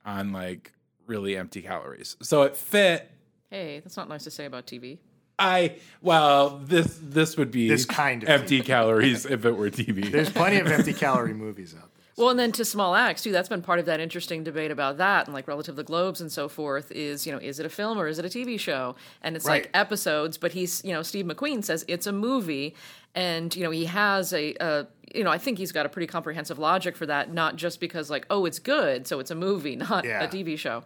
on 0.05 0.31
like 0.31 0.71
really 1.05 1.35
empty 1.35 1.61
calories. 1.61 2.15
So 2.21 2.43
it 2.43 2.55
fit. 2.55 3.11
Hey, 3.49 3.81
that's 3.81 3.97
not 3.97 4.07
nice 4.07 4.23
to 4.23 4.31
say 4.31 4.45
about 4.45 4.65
TV. 4.65 4.99
I 5.39 5.75
well, 6.01 6.59
this 6.63 6.99
this 7.01 7.37
would 7.37 7.51
be 7.51 7.67
This 7.67 7.85
kind 7.85 8.23
of 8.23 8.29
empty 8.29 8.61
calories 8.61 9.25
if 9.25 9.45
it 9.45 9.51
were 9.57 9.69
TV. 9.69 10.11
There's 10.11 10.29
plenty 10.29 10.57
of 10.57 10.67
empty 10.67 10.93
calorie 11.05 11.33
movies 11.33 11.73
out 11.73 11.81
there. 11.81 11.89
Well, 12.15 12.29
and 12.29 12.39
then 12.39 12.51
to 12.53 12.63
Small 12.65 12.93
Axe 12.93 13.23
too. 13.23 13.31
That's 13.31 13.49
been 13.49 13.63
part 13.63 13.79
of 13.79 13.85
that 13.87 13.99
interesting 13.99 14.43
debate 14.43 14.69
about 14.69 14.97
that, 14.97 15.25
and 15.25 15.33
like 15.33 15.47
relative 15.47 15.73
to 15.73 15.77
the 15.77 15.83
globes 15.83 16.21
and 16.21 16.31
so 16.31 16.47
forth. 16.47 16.91
Is 16.91 17.25
you 17.25 17.31
know, 17.31 17.39
is 17.39 17.59
it 17.59 17.65
a 17.65 17.69
film 17.69 17.97
or 17.97 18.07
is 18.07 18.19
it 18.19 18.25
a 18.25 18.29
TV 18.29 18.59
show? 18.59 18.95
And 19.23 19.35
it's 19.35 19.45
Right. 19.45 19.63
like 19.63 19.71
episodes, 19.73 20.37
but 20.37 20.51
he's 20.51 20.83
you 20.85 20.93
know, 20.93 21.01
Steve 21.01 21.25
McQueen 21.25 21.63
says 21.63 21.83
it's 21.87 22.05
a 22.05 22.11
movie, 22.13 22.75
and 23.15 23.55
you 23.55 23.63
know, 23.63 23.71
he 23.71 23.85
has 23.85 24.31
a, 24.33 24.53
a 24.59 24.85
you 25.15 25.23
know, 25.23 25.31
I 25.31 25.39
think 25.39 25.57
he's 25.57 25.71
got 25.71 25.87
a 25.87 25.89
pretty 25.89 26.07
comprehensive 26.07 26.59
logic 26.59 26.95
for 26.95 27.07
that. 27.07 27.33
Not 27.33 27.55
just 27.55 27.79
because 27.79 28.11
like, 28.11 28.27
oh, 28.29 28.45
it's 28.45 28.59
good, 28.59 29.07
so 29.07 29.19
it's 29.19 29.31
a 29.31 29.35
movie, 29.35 29.75
not 29.89 30.05
Yeah. 30.05 30.23
a 30.23 30.27
TV 30.27 30.59
show. 30.59 30.83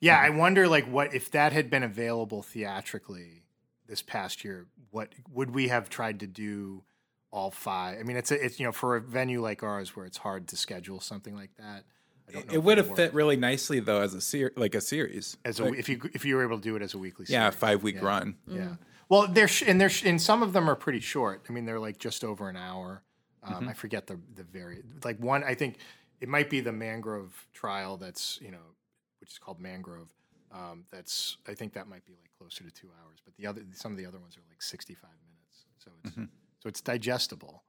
Yeah, 0.00 0.18
I 0.18 0.30
wonder 0.30 0.66
like 0.66 0.86
what 0.86 1.14
if 1.14 1.30
that 1.32 1.52
had 1.52 1.68
been 1.68 1.82
available 1.82 2.42
theatrically 2.42 3.41
this 3.86 4.02
past 4.02 4.44
year, 4.44 4.66
what 4.90 5.12
would 5.32 5.54
we 5.54 5.68
have 5.68 5.88
tried 5.88 6.20
to 6.20 6.26
do 6.26 6.82
all 7.30 7.50
five? 7.50 7.98
I 7.98 8.02
mean, 8.02 8.16
it's 8.16 8.30
a, 8.30 8.44
it's 8.44 8.58
you 8.60 8.66
know, 8.66 8.72
for 8.72 8.96
a 8.96 9.00
venue 9.00 9.40
like 9.42 9.62
ours 9.62 9.94
where 9.96 10.06
it's 10.06 10.18
hard 10.18 10.48
to 10.48 10.56
schedule 10.56 11.00
something 11.00 11.34
like 11.34 11.50
that. 11.58 11.84
I 12.28 12.32
don't 12.32 12.46
know 12.48 12.54
it 12.54 12.62
would 12.62 12.78
have 12.78 12.94
fit 12.94 13.12
really 13.14 13.36
nicely 13.36 13.80
though 13.80 14.00
as 14.00 14.14
a 14.14 14.20
ser- 14.20 14.52
like 14.56 14.74
a 14.74 14.80
series. 14.80 15.36
as 15.44 15.58
a, 15.60 15.66
if 15.74 15.88
you 15.88 16.00
if 16.14 16.24
you 16.24 16.36
were 16.36 16.44
able 16.44 16.56
to 16.58 16.62
do 16.62 16.76
it 16.76 16.82
as 16.82 16.94
a 16.94 16.98
weekly 16.98 17.26
yeah, 17.28 17.50
five 17.50 17.82
week 17.82 18.00
run. 18.00 18.36
Yeah. 18.46 18.76
Well, 19.08 19.26
they're 19.26 19.48
sh- 19.48 19.64
and 19.66 19.80
they're 19.80 19.90
sh- 19.90 20.04
and 20.04 20.22
some 20.22 20.42
of 20.42 20.52
them 20.52 20.70
are 20.70 20.76
pretty 20.76 21.00
short. 21.00 21.44
I 21.48 21.52
mean, 21.52 21.66
they're 21.66 21.80
like 21.80 21.98
just 21.98 22.24
over 22.24 22.48
an 22.48 22.56
hour. 22.56 23.02
Um, 23.42 23.54
Mm-hmm. 23.54 23.68
I 23.70 23.72
forget 23.74 24.06
the 24.06 24.20
the 24.36 24.44
very 24.44 24.82
like 25.04 25.18
one. 25.18 25.42
I 25.42 25.54
think 25.54 25.78
it 26.20 26.28
might 26.28 26.48
be 26.48 26.60
the 26.60 26.70
Mangrove 26.72 27.48
trial. 27.52 27.96
That's 27.96 28.38
you 28.40 28.52
know, 28.52 28.66
which 29.20 29.32
is 29.32 29.38
called 29.38 29.60
Mangrove. 29.60 30.08
Um, 30.52 30.84
that's 30.90 31.38
I 31.48 31.54
think 31.54 31.72
that 31.74 31.88
might 31.88 32.04
be 32.04 32.12
like 32.12 32.30
closer 32.38 32.64
to 32.64 32.70
two 32.70 32.88
hours. 33.02 33.18
But 33.24 33.34
the 33.36 33.46
other 33.46 33.62
some 33.72 33.92
of 33.92 33.98
the 33.98 34.06
other 34.06 34.18
ones 34.18 34.36
are 34.36 34.42
like 34.50 34.62
sixty 34.62 34.94
five 34.94 35.10
minutes. 35.26 35.64
So 35.78 35.90
it's 36.04 36.12
Mm-hmm. 36.12 36.24
so 36.60 36.68
it's 36.68 36.80
digestible 36.80 37.62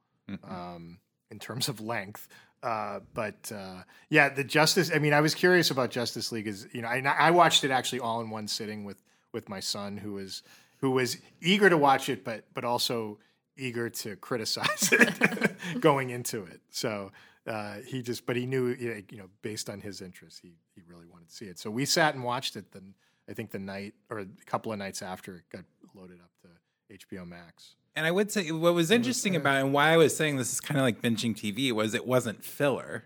um, 0.48 0.98
in 1.30 1.38
terms 1.38 1.68
of 1.68 1.80
length. 1.80 2.28
Uh, 2.62 3.00
but 3.12 3.50
uh, 3.54 3.82
yeah, 4.08 4.28
the 4.28 4.44
Justice. 4.44 4.90
I 4.94 4.98
mean, 4.98 5.12
I 5.12 5.20
was 5.20 5.34
curious 5.34 5.70
about 5.70 5.90
Justice 5.90 6.32
League. 6.32 6.46
Is 6.46 6.66
you 6.72 6.82
know, 6.82 6.88
I, 6.88 7.00
I 7.00 7.30
watched 7.30 7.64
it 7.64 7.70
actually 7.70 8.00
all 8.00 8.20
in 8.20 8.30
one 8.30 8.48
sitting 8.48 8.84
with 8.84 9.02
with 9.32 9.48
my 9.48 9.60
son, 9.60 9.96
who 9.96 10.12
was 10.14 10.42
who 10.78 10.90
was 10.90 11.18
eager 11.40 11.68
to 11.68 11.76
watch 11.76 12.08
it, 12.08 12.24
but 12.24 12.44
but 12.54 12.64
also 12.64 13.18
eager 13.56 13.88
to 13.90 14.16
criticize 14.16 14.88
it 14.92 15.56
going 15.80 16.10
into 16.10 16.44
it. 16.44 16.60
So 16.70 17.12
uh, 17.46 17.76
he 17.86 18.02
just, 18.02 18.26
but 18.26 18.36
he 18.36 18.46
knew, 18.46 18.68
you 18.68 19.18
know, 19.18 19.28
based 19.42 19.68
on 19.68 19.80
his 19.80 20.00
interests, 20.00 20.40
he 20.40 20.54
he 20.74 20.82
really 20.88 21.06
wanted 21.06 21.28
to 21.28 21.34
see 21.34 21.46
it. 21.46 21.58
So 21.58 21.70
we 21.70 21.84
sat 21.84 22.14
and 22.14 22.24
watched 22.24 22.56
it. 22.56 22.72
Then 22.72 22.94
I 23.28 23.32
think 23.32 23.50
the 23.50 23.58
night 23.58 23.94
or 24.10 24.18
a 24.18 24.26
couple 24.46 24.72
of 24.72 24.78
nights 24.78 25.02
after 25.02 25.36
it 25.36 25.42
got 25.50 25.64
loaded 25.94 26.18
up 26.20 26.30
to 26.42 26.96
HBO 26.96 27.26
Max. 27.26 27.76
And 27.96 28.06
I 28.06 28.10
would 28.10 28.32
say 28.32 28.50
what 28.50 28.74
was 28.74 28.90
interesting 28.90 29.36
about 29.36 29.58
it 29.58 29.60
and 29.60 29.72
why 29.72 29.92
I 29.92 29.96
was 29.96 30.16
saying 30.16 30.36
this 30.36 30.52
is 30.52 30.60
kind 30.60 30.78
of 30.78 30.84
like 30.84 31.00
binging 31.00 31.36
TV 31.36 31.70
was 31.70 31.94
it 31.94 32.06
wasn't 32.06 32.44
filler. 32.44 33.04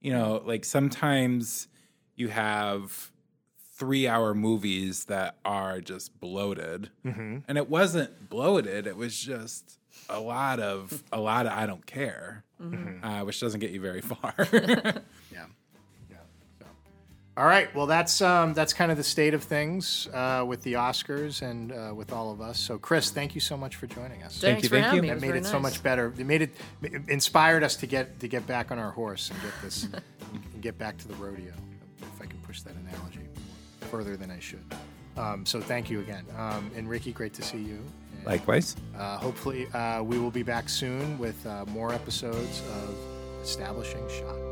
You 0.00 0.12
know, 0.12 0.42
like 0.44 0.64
sometimes 0.64 1.66
you 2.14 2.28
have 2.28 3.10
three 3.74 4.06
hour 4.06 4.34
movies 4.34 5.06
that 5.06 5.36
are 5.44 5.80
just 5.80 6.20
bloated. 6.20 6.90
And 7.48 7.58
it 7.58 7.68
wasn't 7.68 8.28
bloated, 8.28 8.86
it 8.86 8.96
was 8.96 9.18
just 9.18 9.78
a 10.08 10.20
lot 10.20 10.60
of 10.60 11.02
a 11.12 11.20
lot 11.20 11.46
of 11.46 11.52
I 11.52 11.66
don't 11.66 11.84
care. 11.84 12.44
Uh, 13.02 13.22
which 13.22 13.40
doesn't 13.40 13.60
get 13.60 13.70
you 13.70 13.80
very 13.80 14.00
far. 14.00 14.34
Yeah. 15.32 15.46
Yeah. 16.10 16.16
So. 16.58 16.66
All 17.36 17.46
right. 17.46 17.74
Well, 17.74 17.86
that's 17.86 18.20
um, 18.20 18.52
that's 18.52 18.74
kind 18.74 18.90
of 18.90 18.98
the 18.98 19.04
state 19.04 19.32
of 19.32 19.42
things 19.42 20.08
uh, 20.12 20.44
with 20.46 20.62
the 20.62 20.74
Oscars 20.74 21.40
and 21.40 21.72
uh, 21.72 21.94
with 21.94 22.12
all 22.12 22.30
of 22.32 22.40
us. 22.40 22.58
So, 22.58 22.76
Chris, 22.76 23.10
thank 23.10 23.34
you 23.34 23.40
so 23.40 23.56
much 23.56 23.76
for 23.76 23.86
joining 23.86 24.22
us. 24.22 24.38
Thanks 24.38 24.64
you, 24.64 24.68
for 24.68 24.74
thank 24.74 24.86
having 24.86 24.96
you. 24.96 25.02
me. 25.02 25.08
that 25.08 25.14
was 25.14 25.22
made 25.22 25.28
very 25.28 25.38
it 25.40 25.46
so 25.46 25.58
much 25.58 25.82
better. 25.82 26.12
It 26.18 26.26
made 26.26 26.42
it, 26.42 26.54
it 26.82 27.08
inspired 27.08 27.62
us 27.62 27.76
to 27.76 27.86
get 27.86 28.20
to 28.20 28.28
get 28.28 28.46
back 28.46 28.70
on 28.70 28.78
our 28.78 28.90
horse 28.90 29.30
and 29.30 29.40
get 29.40 29.52
this 29.62 29.84
and 29.84 30.62
get 30.62 30.76
back 30.76 30.98
to 30.98 31.08
the 31.08 31.14
rodeo. 31.14 31.54
If 32.02 32.20
I 32.20 32.26
can 32.26 32.38
push 32.40 32.60
that 32.62 32.74
analogy 32.74 33.26
further 33.90 34.16
than 34.16 34.30
I 34.30 34.38
should. 34.38 34.64
Um, 35.16 35.46
so 35.46 35.60
thank 35.60 35.88
you 35.90 36.00
again, 36.00 36.24
um, 36.36 36.70
and 36.76 36.88
Ricky, 36.88 37.12
great 37.12 37.34
to 37.34 37.42
see 37.42 37.58
you. 37.58 37.82
Likewise. 38.24 38.76
uh, 38.96 39.16
hopefully, 39.18 39.66
uh, 39.72 40.02
we 40.02 40.18
will 40.18 40.30
be 40.30 40.42
back 40.42 40.68
soon 40.68 41.18
with 41.18 41.44
uh, 41.46 41.64
more 41.66 41.92
episodes 41.92 42.62
of 42.82 42.94
Establishing 43.42 44.06
Shot. 44.08 44.49